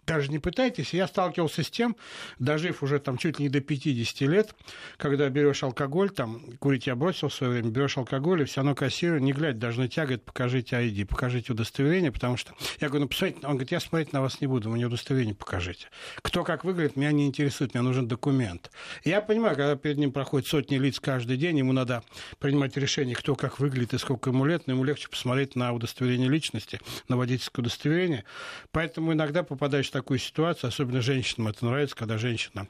даже 0.09 0.31
не 0.31 0.39
пытайтесь. 0.39 0.93
Я 0.93 1.07
сталкивался 1.07 1.63
с 1.63 1.69
тем, 1.69 1.95
дожив 2.39 2.81
уже 2.81 2.99
там 2.99 3.17
чуть 3.17 3.37
ли 3.37 3.43
не 3.43 3.49
до 3.49 3.61
50 3.61 4.21
лет, 4.21 4.55
когда 4.97 5.29
берешь 5.29 5.61
алкоголь, 5.61 6.09
там, 6.09 6.41
курить 6.57 6.87
я 6.87 6.95
бросил 6.95 7.29
в 7.29 7.33
свое 7.33 7.53
время, 7.53 7.69
берешь 7.69 7.95
алкоголь, 7.95 8.41
и 8.41 8.45
все 8.45 8.57
равно 8.57 8.73
кассир, 8.73 9.19
не 9.19 9.33
глядя, 9.33 9.59
даже 9.59 9.79
натягивает, 9.79 10.25
покажите 10.25 10.75
ID, 10.77 11.05
покажите 11.05 11.53
удостоверение, 11.53 12.11
потому 12.11 12.37
что 12.37 12.53
я 12.81 12.87
говорю, 12.87 13.03
ну, 13.03 13.09
посмотрите, 13.09 13.45
он 13.45 13.51
говорит, 13.51 13.71
я 13.71 13.79
смотреть 13.79 14.11
на 14.11 14.21
вас 14.21 14.41
не 14.41 14.47
буду, 14.47 14.71
мне 14.71 14.87
удостоверение 14.87 15.35
покажите. 15.35 15.87
Кто 16.23 16.43
как 16.43 16.63
выглядит, 16.63 16.95
меня 16.95 17.11
не 17.11 17.27
интересует, 17.27 17.75
мне 17.75 17.83
нужен 17.83 18.07
документ. 18.07 18.71
Я 19.03 19.21
понимаю, 19.21 19.55
когда 19.55 19.75
перед 19.75 19.97
ним 19.97 20.11
проходит 20.11 20.47
сотни 20.47 20.77
лиц 20.77 20.99
каждый 20.99 21.37
день, 21.37 21.59
ему 21.59 21.71
надо 21.71 22.03
принимать 22.39 22.75
решение, 22.77 23.15
кто 23.15 23.35
как 23.35 23.59
выглядит 23.59 23.93
и 23.93 23.99
сколько 23.99 24.31
ему 24.31 24.45
лет, 24.45 24.65
но 24.65 24.73
ему 24.73 24.83
легче 24.83 25.07
посмотреть 25.07 25.55
на 25.55 25.71
удостоверение 25.71 26.29
личности, 26.29 26.79
на 27.07 27.15
водительское 27.15 27.61
удостоверение. 27.61 28.23
Поэтому 28.71 29.13
иногда 29.13 29.43
попадаешь 29.43 29.89
в 29.89 29.91
такую 29.99 30.19
ситуацию, 30.19 30.69
особенно 30.69 31.01
женщинам 31.01 31.49
это 31.49 31.65
нравится, 31.65 31.93
когда 31.93 32.17
женщина 32.17 32.67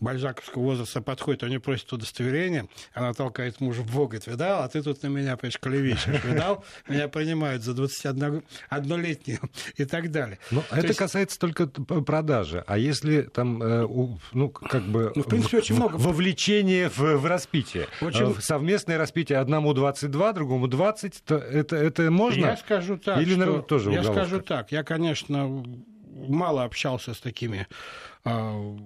бальзаковского 0.00 0.62
возраста 0.62 1.00
подходит, 1.00 1.42
они 1.42 1.58
просят 1.58 1.92
удостоверение, 1.92 2.68
она 2.92 3.12
толкает 3.12 3.60
мужа 3.60 3.82
в 3.82 3.92
бок, 3.92 4.10
говорит, 4.10 4.26
видал, 4.26 4.62
а 4.62 4.68
ты 4.68 4.82
тут 4.82 5.02
на 5.02 5.08
меня, 5.08 5.36
понимаешь, 5.36 5.58
клевещешь, 5.60 6.24
видал, 6.24 6.64
меня 6.88 7.08
принимают 7.08 7.62
за 7.62 7.72
21-летнюю 7.72 9.40
и 9.76 9.84
так 9.84 10.10
далее. 10.10 10.38
Но 10.50 10.62
То 10.62 10.76
это 10.76 10.88
есть... 10.88 10.98
касается 10.98 11.38
только 11.38 11.66
продажи, 11.66 12.64
а 12.66 12.78
если 12.78 13.22
там, 13.22 13.62
э, 13.62 13.86
ну, 14.32 14.48
как 14.48 14.82
бы... 14.82 15.12
Ну, 15.14 15.22
в 15.22 15.26
принципе, 15.26 15.58
очень 15.58 15.76
много. 15.76 15.96
Вовлечение 15.96 16.88
в, 16.88 16.98
в 16.98 17.26
распитие. 17.26 17.86
Очень... 18.00 18.32
Э, 18.32 18.40
совместное 18.40 18.98
распитие 18.98 19.38
одному 19.38 19.72
22, 19.72 20.32
другому 20.32 20.68
20, 20.68 21.22
то 21.24 21.36
это, 21.36 21.76
это 21.76 22.10
можно? 22.10 22.46
Я 22.46 22.56
скажу 22.56 22.98
так, 22.98 23.20
Или 23.20 23.34
что... 23.34 23.62
тоже 23.62 23.92
Я 23.92 24.00
уголовка? 24.00 24.24
скажу 24.24 24.42
так, 24.42 24.72
я, 24.72 24.82
конечно, 24.82 25.64
мало 26.14 26.64
общался 26.64 27.14
с 27.14 27.20
такими 27.20 27.66
а, 28.24 28.76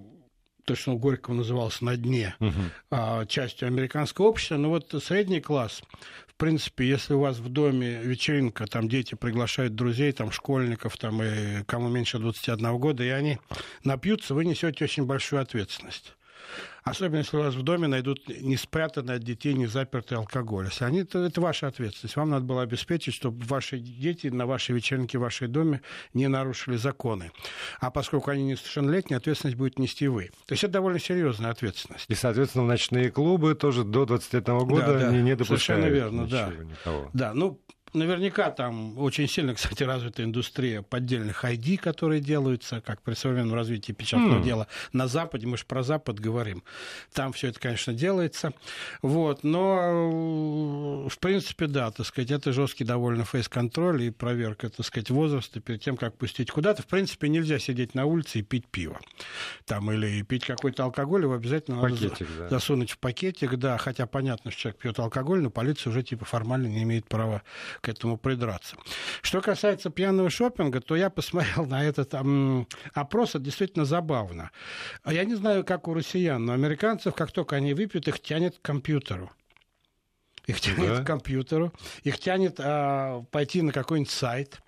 то, 0.69 0.75
что 0.75 0.91
он 0.91 0.99
Горького 0.99 1.33
назывался 1.33 1.83
на 1.83 1.97
дне, 1.97 2.35
угу. 2.39 3.25
частью 3.27 3.67
американского 3.67 4.27
общества. 4.27 4.57
Но 4.57 4.69
вот 4.69 4.93
средний 5.03 5.41
класс, 5.41 5.81
в 6.27 6.35
принципе, 6.35 6.87
если 6.87 7.15
у 7.15 7.21
вас 7.21 7.39
в 7.39 7.49
доме 7.49 8.01
вечеринка, 8.03 8.67
там 8.67 8.87
дети 8.87 9.15
приглашают 9.15 9.73
друзей, 9.73 10.11
там 10.11 10.31
школьников, 10.31 10.95
там 10.97 11.23
и 11.23 11.63
кому 11.63 11.89
меньше 11.89 12.19
21 12.19 12.77
года, 12.77 13.03
и 13.03 13.09
они 13.09 13.39
напьются, 13.83 14.35
вы 14.35 14.45
несете 14.45 14.83
очень 14.83 15.05
большую 15.05 15.41
ответственность. 15.41 16.13
Особенно, 16.83 17.19
если 17.19 17.37
у 17.37 17.41
вас 17.41 17.55
в 17.55 17.61
доме 17.61 17.87
найдут 17.87 18.27
не 18.27 18.57
спрятанный 18.57 19.15
от 19.15 19.23
детей, 19.23 19.53
не 19.53 19.67
запертый 19.67 20.17
алкоголь. 20.17 20.65
Если 20.65 20.85
они, 20.85 21.03
то 21.03 21.23
это 21.23 21.39
ваша 21.41 21.67
ответственность. 21.67 22.15
Вам 22.15 22.29
надо 22.29 22.45
было 22.45 22.61
обеспечить, 22.61 23.13
чтобы 23.13 23.45
ваши 23.45 23.77
дети 23.79 24.27
на 24.27 24.45
вашей 24.45 24.75
вечеринке 24.75 25.17
в 25.17 25.21
вашей 25.21 25.47
доме 25.47 25.81
не 26.13 26.27
нарушили 26.27 26.77
законы. 26.77 27.31
А 27.79 27.91
поскольку 27.91 28.31
они 28.31 28.43
несовершеннолетние, 28.43 29.17
ответственность 29.17 29.57
будет 29.57 29.77
нести 29.77 30.07
вы. 30.07 30.31
То 30.45 30.53
есть 30.53 30.63
это 30.63 30.73
довольно 30.73 30.99
серьезная 30.99 31.51
ответственность. 31.51 32.05
И, 32.07 32.15
соответственно, 32.15 32.65
ночные 32.65 33.11
клубы 33.11 33.55
тоже 33.55 33.83
до 33.83 34.05
21 34.05 34.59
года 34.59 34.87
да, 34.87 34.99
да. 34.99 35.11
не, 35.11 35.21
не 35.21 35.35
допускают 35.35 35.61
Совершенно 35.61 35.93
верно, 35.93 36.27
да. 36.27 36.51
Никого. 36.63 37.09
Да, 37.13 37.33
ну, 37.33 37.59
Наверняка 37.93 38.51
там 38.51 38.97
очень 38.97 39.27
сильно, 39.27 39.53
кстати, 39.55 39.83
развита 39.83 40.23
индустрия 40.23 40.81
поддельных 40.81 41.43
ID, 41.43 41.77
которые 41.77 42.21
делаются, 42.21 42.81
как 42.81 43.01
при 43.01 43.13
современном 43.13 43.55
развитии 43.55 43.91
печатного 43.91 44.39
mm. 44.39 44.43
дела 44.43 44.67
на 44.93 45.07
Западе. 45.07 45.47
Мы 45.47 45.57
же 45.57 45.65
про 45.65 45.83
Запад 45.83 46.19
говорим. 46.19 46.63
Там 47.13 47.33
все 47.33 47.47
это, 47.47 47.59
конечно, 47.59 47.93
делается. 47.93 48.53
Вот. 49.01 49.43
Но, 49.43 51.07
в 51.09 51.17
принципе, 51.19 51.67
да, 51.67 51.91
так 51.91 52.05
сказать, 52.05 52.31
это 52.31 52.53
жесткий 52.53 52.83
довольно 52.83 53.25
фейс-контроль 53.25 54.03
и 54.03 54.09
проверка, 54.11 54.69
так 54.69 54.85
сказать, 54.85 55.09
возраста 55.09 55.59
перед 55.59 55.81
тем, 55.81 55.97
как 55.97 56.15
пустить 56.17 56.51
куда-то. 56.51 56.83
В 56.83 56.87
принципе, 56.87 57.29
нельзя 57.29 57.59
сидеть 57.59 57.95
на 57.95 58.05
улице 58.05 58.39
и 58.39 58.41
пить 58.41 58.67
пиво. 58.67 58.99
Там, 59.65 59.91
или 59.91 60.21
пить 60.21 60.45
какой-то 60.45 60.83
алкоголь, 60.83 61.23
его 61.23 61.33
обязательно 61.33 61.81
пакетик, 61.81 62.19
надо 62.21 62.39
да. 62.39 62.49
засунуть 62.49 62.91
в 62.91 62.99
пакетик, 62.99 63.55
да. 63.55 63.77
Хотя 63.77 64.05
понятно, 64.05 64.51
что 64.51 64.61
человек 64.61 64.81
пьет 64.81 64.99
алкоголь, 64.99 65.41
но 65.41 65.49
полиция 65.49 65.91
уже 65.91 66.03
типа 66.03 66.25
формально 66.25 66.67
не 66.67 66.83
имеет 66.83 67.07
права 67.07 67.41
к 67.79 67.89
этому 67.89 68.17
придраться. 68.17 68.75
Что 69.21 69.41
касается 69.41 69.89
пьяного 69.89 70.29
шопинга, 70.29 70.81
то 70.81 70.95
я 70.95 71.09
посмотрел 71.09 71.65
на 71.65 71.83
этот 71.83 72.13
м, 72.13 72.67
опрос, 72.93 73.31
это 73.31 73.39
действительно 73.39 73.85
забавно. 73.85 74.51
Я 75.05 75.23
не 75.25 75.35
знаю, 75.35 75.63
как 75.63 75.87
у 75.87 75.93
россиян, 75.93 76.43
но 76.43 76.53
американцев, 76.53 77.15
как 77.15 77.31
только 77.31 77.55
они 77.55 77.73
выпьют, 77.73 78.07
их 78.07 78.19
тянет 78.19 78.57
к 78.57 78.61
компьютеру 78.61 79.31
их 80.49 80.59
тянет 80.61 80.97
да. 80.97 81.03
к 81.03 81.05
компьютеру, 81.05 81.71
их 82.03 82.17
тянет 82.19 82.55
а, 82.59 83.23
пойти 83.31 83.61
на 83.61 83.71
какой-нибудь 83.71 84.11
сайт 84.11 84.61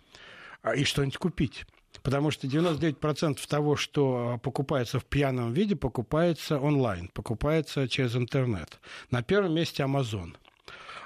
а, 0.62 0.76
и 0.76 0.84
что-нибудь 0.84 1.18
купить. 1.18 1.66
Потому 2.04 2.32
что 2.32 2.48
99% 2.48 3.38
того, 3.48 3.76
что 3.76 4.40
покупается 4.42 5.00
в 5.00 5.06
пьяном 5.06 5.54
виде, 5.54 5.76
покупается 5.76 6.60
онлайн, 6.60 7.10
покупается 7.10 7.88
через 7.88 8.16
интернет. 8.16 8.80
На 9.12 9.22
первом 9.22 9.54
месте 9.54 9.84
Amazon 9.84 10.36
а, 10.36 10.41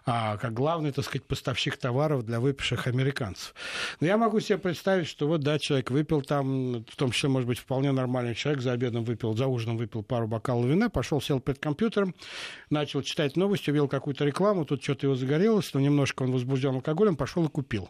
как 0.06 0.54
главный, 0.54 0.92
так 0.92 1.04
сказать, 1.04 1.26
поставщик 1.26 1.78
товаров 1.78 2.26
для 2.26 2.40
выпивших 2.40 2.86
американцев. 2.86 3.56
Но 4.00 4.08
я 4.08 4.18
могу 4.18 4.40
себе 4.40 4.60
представить, 4.60 5.08
что 5.08 5.28
вот, 5.28 5.42
да, 5.42 5.58
человек 5.58 5.90
выпил 5.90 6.22
там, 6.22 6.86
в 6.86 6.96
том 6.96 7.12
числе, 7.12 7.30
может 7.30 7.48
быть, 7.48 7.58
вполне 7.58 7.92
нормальный 7.92 8.36
человек, 8.36 8.62
за 8.62 8.74
обедом 8.74 9.04
выпил, 9.04 9.36
за 9.36 9.48
ужином 9.48 9.78
выпил 9.78 10.04
пару 10.04 10.28
бокалов 10.28 10.68
вина, 10.68 10.90
пошел, 10.90 11.20
сел 11.22 11.40
перед 11.40 11.60
компьютером, 11.60 12.14
начал 12.70 13.02
читать 13.02 13.36
новости, 13.36 13.72
увидел 13.72 13.88
какую-то 13.88 14.26
рекламу, 14.26 14.66
тут 14.66 14.84
что-то 14.84 15.08
его 15.08 15.16
загорелось, 15.16 15.74
но 15.74 15.80
немножко 15.80 16.22
он 16.22 16.32
возбужден 16.32 16.76
алкоголем, 16.76 17.16
пошел 17.16 17.44
и 17.46 17.50
купил. 17.50 17.90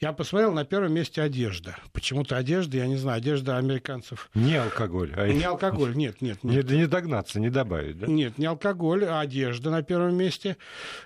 Я 0.00 0.12
посмотрел, 0.12 0.52
на 0.52 0.64
первом 0.64 0.92
месте 0.92 1.22
одежда. 1.22 1.76
Почему-то 1.92 2.36
одежда, 2.36 2.78
я 2.78 2.86
не 2.86 2.96
знаю, 2.96 3.18
одежда 3.18 3.58
американцев. 3.58 4.30
Не 4.34 4.56
алкоголь. 4.56 5.12
А... 5.16 5.28
Не 5.28 5.44
алкоголь, 5.44 5.94
нет, 5.94 6.20
нет. 6.20 6.42
нет. 6.42 6.70
Не, 6.70 6.78
не 6.78 6.86
догнаться, 6.86 7.40
не 7.40 7.50
добавить, 7.50 7.98
да? 7.98 8.06
Нет, 8.06 8.38
не 8.38 8.46
алкоголь, 8.46 9.04
а 9.04 9.20
одежда 9.20 9.70
на 9.70 9.82
первом 9.82 10.16
месте. 10.16 10.56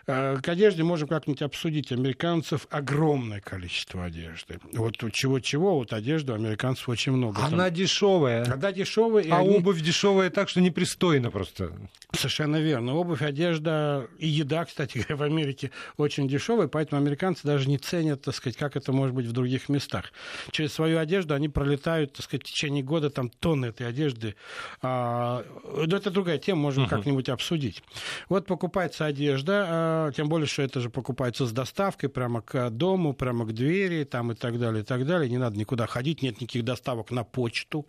Э, 0.07 0.37
к 0.43 0.49
одежде 0.49 0.83
можем 0.83 1.09
как-нибудь 1.09 1.43
обсудить. 1.43 1.93
Американцев 1.93 2.67
огромное 2.71 3.41
количество 3.41 4.05
одежды. 4.05 4.59
Вот 4.73 4.97
чего-чего, 5.13 5.77
вот 5.77 5.93
одежды 5.93 6.33
у 6.33 6.35
американцев 6.35 6.89
очень 6.89 7.13
много. 7.13 7.43
Она 7.43 7.67
Там... 7.67 7.75
дешевая. 7.75 8.45
Она 8.45 8.73
дешевая. 8.73 9.25
А 9.31 9.39
они... 9.39 9.57
обувь 9.57 9.81
дешевая 9.81 10.31
так, 10.31 10.49
что 10.49 10.61
непристойно 10.61 11.31
просто. 11.31 11.73
Совершенно 12.13 12.57
верно. 12.57 12.95
Обувь, 12.95 13.23
одежда 13.23 14.09
и 14.19 14.27
еда, 14.27 14.65
кстати 14.65 14.99
говоря, 14.99 15.17
в 15.17 15.23
Америке 15.23 15.71
очень 15.97 16.29
дешевая, 16.29 16.69
поэтому 16.69 17.01
американцы 17.01 17.43
даже 17.45 17.69
не 17.69 17.79
ценят, 17.79 18.23
так 18.23 18.35
сказать, 18.35 18.57
как 18.57 18.68
это 18.77 18.93
может 18.93 19.15
быть 19.15 19.27
в 19.27 19.33
других 19.33 19.69
местах. 19.69 20.13
Через 20.51 20.73
свою 20.73 20.99
одежду 20.99 21.35
они 21.35 21.49
пролетают, 21.49 22.13
так 22.13 22.25
сказать, 22.25 22.47
в 22.47 22.47
течение 22.47 22.83
года 22.83 23.11
там 23.11 23.31
тонны 23.31 23.67
этой 23.67 23.87
одежды. 23.87 24.35
А, 24.83 25.45
но 25.65 25.97
это 25.97 26.11
другая 26.11 26.39
тема, 26.39 26.63
можем 26.63 26.85
uh-huh. 26.85 26.89
как-нибудь 26.89 27.29
обсудить. 27.29 27.83
Вот 28.29 28.47
покупается 28.47 29.07
одежда, 29.07 29.67
а, 29.69 30.13
тем 30.13 30.29
более, 30.29 30.47
что 30.47 30.63
это 30.63 30.81
же 30.81 30.91
покупается 30.91 31.47
с 31.47 31.53
доставкой 31.53 32.09
прямо 32.09 32.43
к 32.43 32.71
дому, 32.71 33.15
прямо 33.15 33.45
к 33.45 33.53
двери 33.53 34.05
там 34.05 34.33
и 34.33 34.35
так 34.35 34.59
далее, 34.59 34.83
и 34.83 34.85
так 34.85 35.07
далее. 35.07 35.29
Не 35.29 35.39
надо 35.39 35.59
никуда 35.59 35.87
ходить, 35.87 36.23
нет 36.23 36.41
никаких 36.41 36.65
доставок 36.65 37.11
на 37.11 37.25
почту 37.25 37.87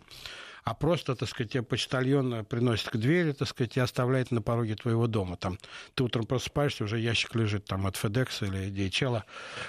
а 0.64 0.74
просто, 0.74 1.14
так 1.14 1.28
сказать, 1.28 1.52
тебе 1.52 1.62
почтальон 1.62 2.44
приносит 2.44 2.90
к 2.90 2.96
двери, 2.96 3.32
так 3.32 3.48
сказать, 3.48 3.76
и 3.76 3.80
оставляет 3.80 4.30
на 4.30 4.42
пороге 4.42 4.74
твоего 4.74 5.06
дома. 5.06 5.36
Там 5.36 5.58
ты 5.94 6.04
утром 6.04 6.26
просыпаешься, 6.26 6.84
уже 6.84 6.98
ящик 6.98 7.34
лежит 7.34 7.64
там 7.64 7.86
от 7.86 7.96
FedEx 7.96 8.46
или 8.46 8.70
DHL. 8.70 9.22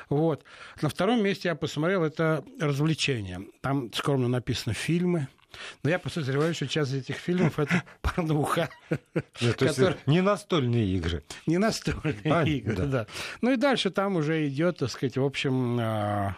Вот. 0.10 0.44
На 0.82 0.90
втором 0.90 1.24
месте 1.24 1.50
я 1.50 1.56
посмотрел, 1.56 2.04
это 2.04 2.44
развлечения. 2.60 3.42
Там 3.62 3.92
скромно 3.94 4.28
написано 4.28 4.74
фильмы, 4.74 5.28
но 5.84 5.90
я 5.90 6.00
подозреваю, 6.00 6.54
что 6.54 6.68
часть 6.68 6.94
этих 6.94 7.18
фильмов 7.18 7.60
это 7.60 7.84
порнуха. 8.02 8.70
Нет, 9.42 9.58
то 9.58 9.68
который... 9.68 9.98
не 10.06 10.22
настольные 10.22 10.86
игры. 10.96 11.24
Не 11.46 11.58
настольные 11.58 12.22
а, 12.26 12.44
игры, 12.44 12.76
да. 12.76 12.86
да. 12.86 13.08
Ну 13.42 13.52
и 13.52 13.58
дальше 13.58 13.92
там 13.92 14.16
уже 14.16 14.48
идет, 14.48 14.78
так 14.80 14.90
сказать, 14.90 15.18
в 15.18 15.24
общем, 15.24 15.78
а, 15.80 16.36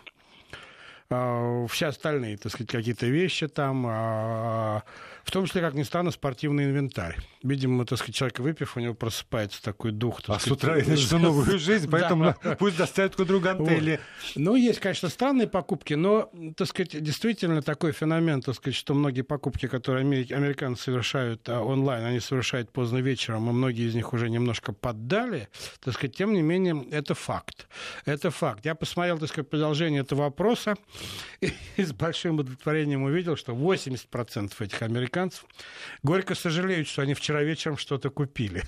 все 1.70 1.88
остальные, 1.88 2.38
так 2.38 2.52
сказать, 2.52 2.70
какие-то 2.70 3.08
вещи 3.08 3.48
там, 3.48 3.86
а, 3.88 4.84
в 5.24 5.32
том 5.32 5.46
числе, 5.46 5.62
как 5.62 5.74
ни 5.74 5.84
странно, 5.84 6.12
спортивный 6.12 6.66
инвентарь. 6.66 7.18
Видимо, 7.44 7.86
так 7.86 7.98
сказать, 7.98 8.16
человек 8.16 8.40
выпив, 8.40 8.78
у 8.78 8.80
него 8.80 8.94
просыпается 8.94 9.62
такой 9.62 9.92
дух. 9.92 10.20
а 10.28 10.40
сказать, 10.40 10.44
с 10.44 10.52
утра 10.52 10.78
и 10.78 10.86
начнет 10.88 11.22
новую 11.22 11.60
жизнь, 11.60 11.90
поэтому 11.90 12.36
пусть 12.60 12.78
доставят 12.78 13.16
куда 13.16 13.34
гантели. 13.40 14.00
Ну, 14.36 14.56
есть, 14.56 14.80
конечно, 14.80 15.10
странные 15.10 15.48
покупки, 15.48 15.94
но, 15.94 16.30
так 16.56 16.68
сказать, 16.68 17.02
действительно 17.02 17.62
такой 17.62 17.92
феномен, 17.94 18.42
так 18.42 18.56
сказать, 18.56 18.76
что 18.76 18.94
многие 18.94 19.22
покупки, 19.22 19.68
которые 19.68 20.04
американцы 20.04 20.84
совершают 20.84 21.48
а, 21.50 21.62
онлайн, 21.62 22.06
они 22.06 22.20
совершают 22.20 22.72
поздно 22.72 22.98
вечером, 22.98 23.50
и 23.50 23.54
многие 23.54 23.88
из 23.88 23.96
них 23.96 24.14
уже 24.14 24.30
немножко 24.30 24.74
поддали, 24.74 25.48
так 25.82 25.94
сказать, 25.94 26.16
тем 26.16 26.34
не 26.34 26.42
менее, 26.42 26.86
это 26.92 27.14
факт. 27.16 27.68
Это 28.06 28.30
факт. 28.30 28.66
Я 28.66 28.76
посмотрел, 28.76 29.18
так 29.18 29.30
сказать, 29.30 29.50
продолжение 29.50 30.02
этого 30.02 30.24
вопроса 30.24 30.76
и 31.42 31.54
с 31.78 31.94
большим 31.94 32.40
удовлетворением 32.40 33.04
увидел, 33.04 33.36
что 33.38 33.54
80% 33.54 34.52
этих 34.60 34.82
американцев 34.82 35.13
горько 36.04 36.36
сожалеют, 36.36 36.88
что 36.88 37.02
они 37.02 37.14
вчера 37.14 37.44
вечером 37.44 37.78
что-то 37.78 38.10
купили. 38.10 38.64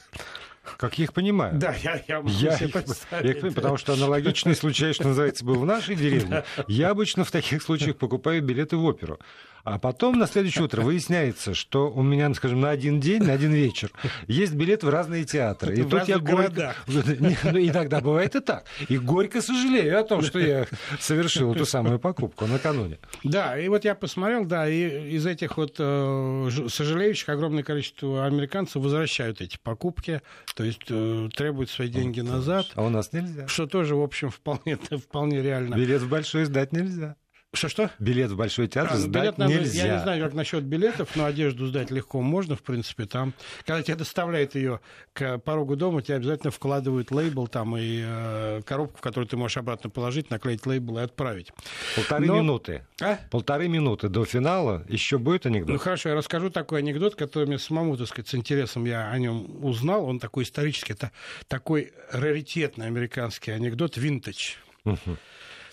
Как 0.77 0.97
я 0.97 1.05
их 1.05 1.13
понимаю. 1.13 1.57
Да, 1.57 1.73
я, 1.83 2.01
я 2.07 2.17
могу 2.17 2.29
я 2.29 2.55
себе 2.55 2.67
их, 2.67 2.73
представить. 2.73 3.43
Я, 3.43 3.51
потому 3.51 3.77
что 3.77 3.93
аналогичный 3.93 4.55
случай, 4.55 4.93
что 4.93 5.07
называется, 5.07 5.45
был 5.45 5.55
в 5.55 5.65
нашей 5.65 5.95
деревне. 5.95 6.43
Я 6.67 6.89
обычно 6.89 7.23
в 7.23 7.31
таких 7.31 7.61
случаях 7.61 7.97
покупаю 7.97 8.41
билеты 8.41 8.77
в 8.77 8.83
оперу. 8.83 9.19
А 9.65 9.79
потом 9.79 10.19
на 10.19 10.27
следующее 10.27 10.63
утро 10.63 10.83
выясняется, 10.83 11.55
что 11.55 11.89
у 11.89 12.03
меня, 12.03 12.31
скажем, 12.35 12.61
на 12.61 12.69
один 12.69 12.99
день, 12.99 13.23
на 13.23 13.33
один 13.33 13.51
вечер 13.51 13.91
есть 14.27 14.53
билет 14.53 14.83
в 14.83 14.89
разные 14.89 15.25
театры. 15.25 15.75
И 15.75 15.81
в 15.81 15.89
тут 15.89 16.07
я 16.07 16.19
горько... 16.19 16.75
Ну, 16.85 17.59
иногда 17.59 17.99
бывает 17.99 18.35
и 18.35 18.41
так. 18.41 18.65
И 18.89 18.99
горько 18.99 19.41
сожалею 19.41 19.99
о 19.99 20.03
том, 20.03 20.21
что 20.21 20.37
я 20.37 20.67
совершил 20.99 21.51
эту 21.53 21.65
самую 21.65 21.97
покупку 21.97 22.45
накануне. 22.45 22.99
Да, 23.23 23.57
и 23.57 23.67
вот 23.67 23.85
я 23.85 23.95
посмотрел, 23.95 24.45
да, 24.45 24.69
и 24.69 25.15
из 25.15 25.25
этих 25.25 25.57
вот 25.57 25.77
э, 25.79 26.49
сожалеющих 26.69 27.27
огромное 27.29 27.63
количество 27.63 28.25
американцев 28.27 28.83
возвращают 28.83 29.41
эти 29.41 29.57
покупки, 29.57 30.21
то 30.53 30.63
есть 30.65 30.81
э, 30.89 31.29
требуют 31.35 31.69
свои 31.69 31.87
деньги 31.87 32.21
назад. 32.21 32.67
А 32.75 32.83
у 32.83 32.89
нас 32.89 33.13
нельзя. 33.13 33.47
Что 33.47 33.67
тоже, 33.67 33.95
в 33.95 34.01
общем, 34.01 34.29
вполне, 34.31 34.77
вполне 34.77 35.41
реально. 35.41 35.75
Билет 35.75 36.01
в 36.01 36.09
большой 36.09 36.45
сдать 36.45 36.71
нельзя. 36.71 37.15
Что-что? 37.55 37.89
Билет 37.99 38.31
в 38.31 38.35
Большой 38.35 38.67
театр 38.67 38.93
А, 38.93 38.97
сдать 38.97 39.37
билет 39.37 39.37
нельзя. 39.49 39.85
Я 39.87 39.93
не 39.95 39.99
знаю, 40.01 40.23
как 40.23 40.33
насчет 40.33 40.63
билетов, 40.63 41.15
но 41.15 41.25
одежду 41.25 41.67
сдать 41.67 41.89
легко 41.91 42.21
можно, 42.21 42.55
в 42.55 42.61
принципе. 42.61 43.05
Там, 43.05 43.33
когда 43.65 43.81
тебе 43.81 43.95
доставляют 43.95 44.55
ее 44.55 44.79
к 45.13 45.37
порогу 45.39 45.75
дома, 45.75 46.01
тебе 46.01 46.17
обязательно 46.17 46.51
вкладывают 46.51 47.11
лейбл 47.11 47.47
там 47.47 47.75
и 47.77 48.03
э, 48.05 48.61
коробку, 48.65 48.97
в 48.97 49.01
которую 49.01 49.27
ты 49.27 49.37
можешь 49.37 49.57
обратно 49.57 49.89
положить, 49.89 50.29
наклеить 50.29 50.65
лейбл 50.65 50.99
и 50.99 51.01
отправить. 51.01 51.51
Полторы 51.95 52.25
Но- 52.25 52.37
минуты. 52.41 52.85
А? 53.01 53.17
Полторы 53.31 53.67
минуты 53.67 54.09
до 54.09 54.25
финала. 54.25 54.83
Еще 54.89 55.17
будет 55.17 55.45
Ну 55.45 55.51
анекдот? 55.51 55.81
хорошо, 55.81 56.09
я 56.09 56.15
расскажу 56.15 56.49
такой 56.49 56.79
анекдот, 56.79 57.15
который 57.15 57.47
мне 57.47 57.57
самому, 57.59 57.97
так 57.97 58.07
сказать, 58.07 58.27
с 58.27 58.35
интересом 58.35 58.85
я 58.85 59.09
о 59.09 59.17
нем 59.17 59.63
узнал. 59.65 60.05
Он 60.05 60.19
такой 60.19 60.43
исторический, 60.43 60.93
это 60.93 61.11
такой 61.47 61.93
раритетный 62.11 62.87
американский 62.87 63.51
анекдот, 63.51 63.97
винтаж. 63.97 64.57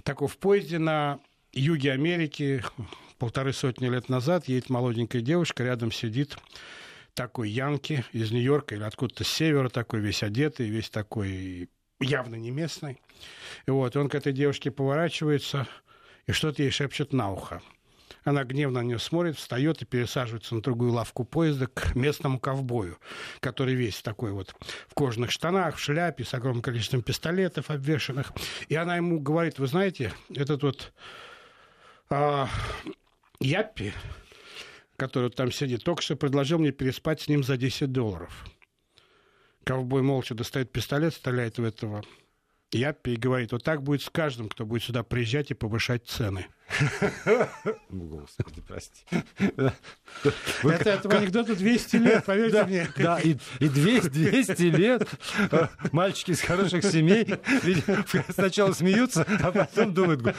Такой 0.05 0.27
в 0.29 0.37
поезде 0.39 0.79
на 0.79 1.19
юге 1.53 1.93
Америки 1.93 2.65
полторы 3.19 3.53
сотни 3.53 3.89
лет 3.89 4.09
назад 4.09 4.49
едет 4.49 4.71
молоденькая 4.71 5.23
девушка, 5.23 5.65
рядом 5.65 5.93
сидит 5.93 6.37
такой 7.15 7.51
Янки 7.51 8.05
из 8.13 8.31
Нью-Йорка 8.31 8.75
или 8.75 8.83
откуда-то 8.83 9.25
с 9.25 9.29
севера, 9.29 9.69
такой 9.69 10.01
весь 10.01 10.23
одетый, 10.23 10.69
весь 10.69 10.91
такой 10.91 11.69
явно 12.01 12.37
не 12.37 12.51
местный. 12.51 13.01
И 13.67 13.71
вот, 13.71 13.97
он 13.97 14.09
к 14.09 14.15
этой 14.15 14.33
девушке 14.33 14.71
поворачивается 14.71 15.69
и 16.27 16.33
что-то 16.33 16.63
ей 16.63 16.71
шепчет 16.71 17.13
на 17.13 17.31
ухо. 17.31 17.63
Она 18.25 18.45
гневно 18.45 18.81
на 18.81 18.85
нее 18.85 18.99
смотрит, 18.99 19.37
встает 19.37 19.83
и 19.83 19.85
пересаживается 19.85 20.55
на 20.55 20.63
другую 20.63 20.93
лавку 20.93 21.25
поезда 21.25 21.67
к 21.67 21.95
местному 21.95 22.39
ковбою, 22.39 22.99
который 23.41 23.75
весь 23.75 24.01
такой 24.01 24.33
вот 24.33 24.55
в 24.89 24.95
кожаных 24.95 25.33
штанах, 25.33 25.77
в 25.77 25.81
шляпе, 25.81 26.25
с 26.25 26.33
огромным 26.33 26.63
количеством 26.63 27.03
пистолетов 27.03 27.71
обвешанных. 27.71 28.33
И 28.69 28.77
она 28.77 28.97
ему 28.97 29.19
говорит, 29.19 29.59
вы 29.59 29.67
знаете, 29.67 30.13
этот 30.35 30.63
вот 30.63 30.93
а, 32.13 32.49
Яппи, 33.41 33.93
который 34.97 35.31
там 35.31 35.51
сидит, 35.51 35.83
только 35.83 36.03
что 36.03 36.15
предложил 36.15 36.59
мне 36.59 36.71
переспать 36.71 37.23
с 37.23 37.29
ним 37.29 37.43
за 37.43 37.57
10 37.57 37.91
долларов. 37.91 38.45
Ковбой 39.65 40.03
молча 40.03 40.35
достает 40.35 40.71
пистолет, 40.71 41.15
стреляет 41.15 41.59
в 41.59 41.65
этого 41.65 42.05
Яппи 42.73 43.11
и 43.11 43.17
говорит, 43.17 43.53
вот 43.53 43.65
так 43.65 43.83
будет 43.83 44.03
с 44.03 44.11
каждым, 44.11 44.49
кто 44.49 44.67
будет 44.67 44.83
сюда 44.83 45.03
приезжать 45.03 45.51
и 45.51 45.55
повышать 45.55 46.07
цены. 46.07 46.47
Господи, 47.91 48.63
прости. 48.67 49.05
Это 50.63 50.91
этому 50.91 51.17
анекдоту 51.17 51.55
200 51.57 51.97
лет, 51.97 52.25
поверьте 52.27 52.53
Да, 52.59 52.67
мне. 52.67 52.89
да, 52.97 53.19
и, 53.21 53.37
и 53.61 53.69
200, 53.69 54.09
200 54.09 54.63
лет 54.63 55.09
мальчики 55.93 56.31
из 56.33 56.41
хороших 56.41 56.85
семей 56.85 57.27
сначала 58.31 58.73
смеются, 58.73 59.27
а 59.43 59.53
потом 59.53 59.93
думают, 59.95 60.23
«Го- 60.23 60.33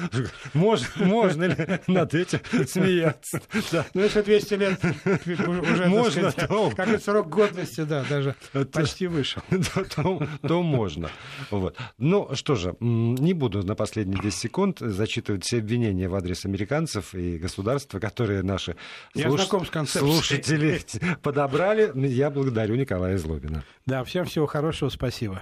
можно, 0.53 0.87
можно 1.05 1.43
ли 1.45 1.79
над 1.87 2.13
этим 2.13 2.39
смеяться. 2.67 3.41
Да. 3.71 3.85
Ну, 3.93 4.01
если 4.01 4.21
200 4.21 4.53
лет 4.55 4.79
уже, 5.25 5.85
Можно, 5.87 6.31
сказать, 6.31 6.47
то- 6.49 6.71
какой 6.71 6.99
срок 6.99 7.29
годности, 7.29 7.81
да, 7.81 8.03
даже 8.09 8.35
почти 8.71 9.07
вышел. 9.07 9.41
то, 9.49 9.85
то- 9.85 10.27
то 10.41 10.63
можно. 10.63 11.09
Вот. 11.51 11.77
Ну 11.97 12.29
что 12.33 12.55
же, 12.55 12.75
не 12.79 13.33
буду 13.33 13.63
на 13.63 13.75
последние 13.75 14.19
10 14.21 14.37
секунд 14.39 14.79
зачитывать 14.79 15.43
все 15.43 15.59
обвинения 15.59 16.07
в 16.07 16.15
адрес 16.23 16.45
американцев 16.45 17.13
и 17.13 17.37
государства, 17.37 17.99
которые 17.99 18.43
наши 18.43 18.75
Я 19.13 19.29
знаком 19.29 19.65
с 19.65 19.69
концепцией. 19.69 20.13
слушатели 20.13 20.81
подобрали. 21.21 21.91
Я 22.07 22.29
благодарю 22.29 22.75
Николая 22.75 23.17
Злобина. 23.17 23.63
Да, 23.85 24.03
всем 24.05 24.25
всего 24.25 24.45
хорошего, 24.47 24.87
спасибо. 24.89 25.41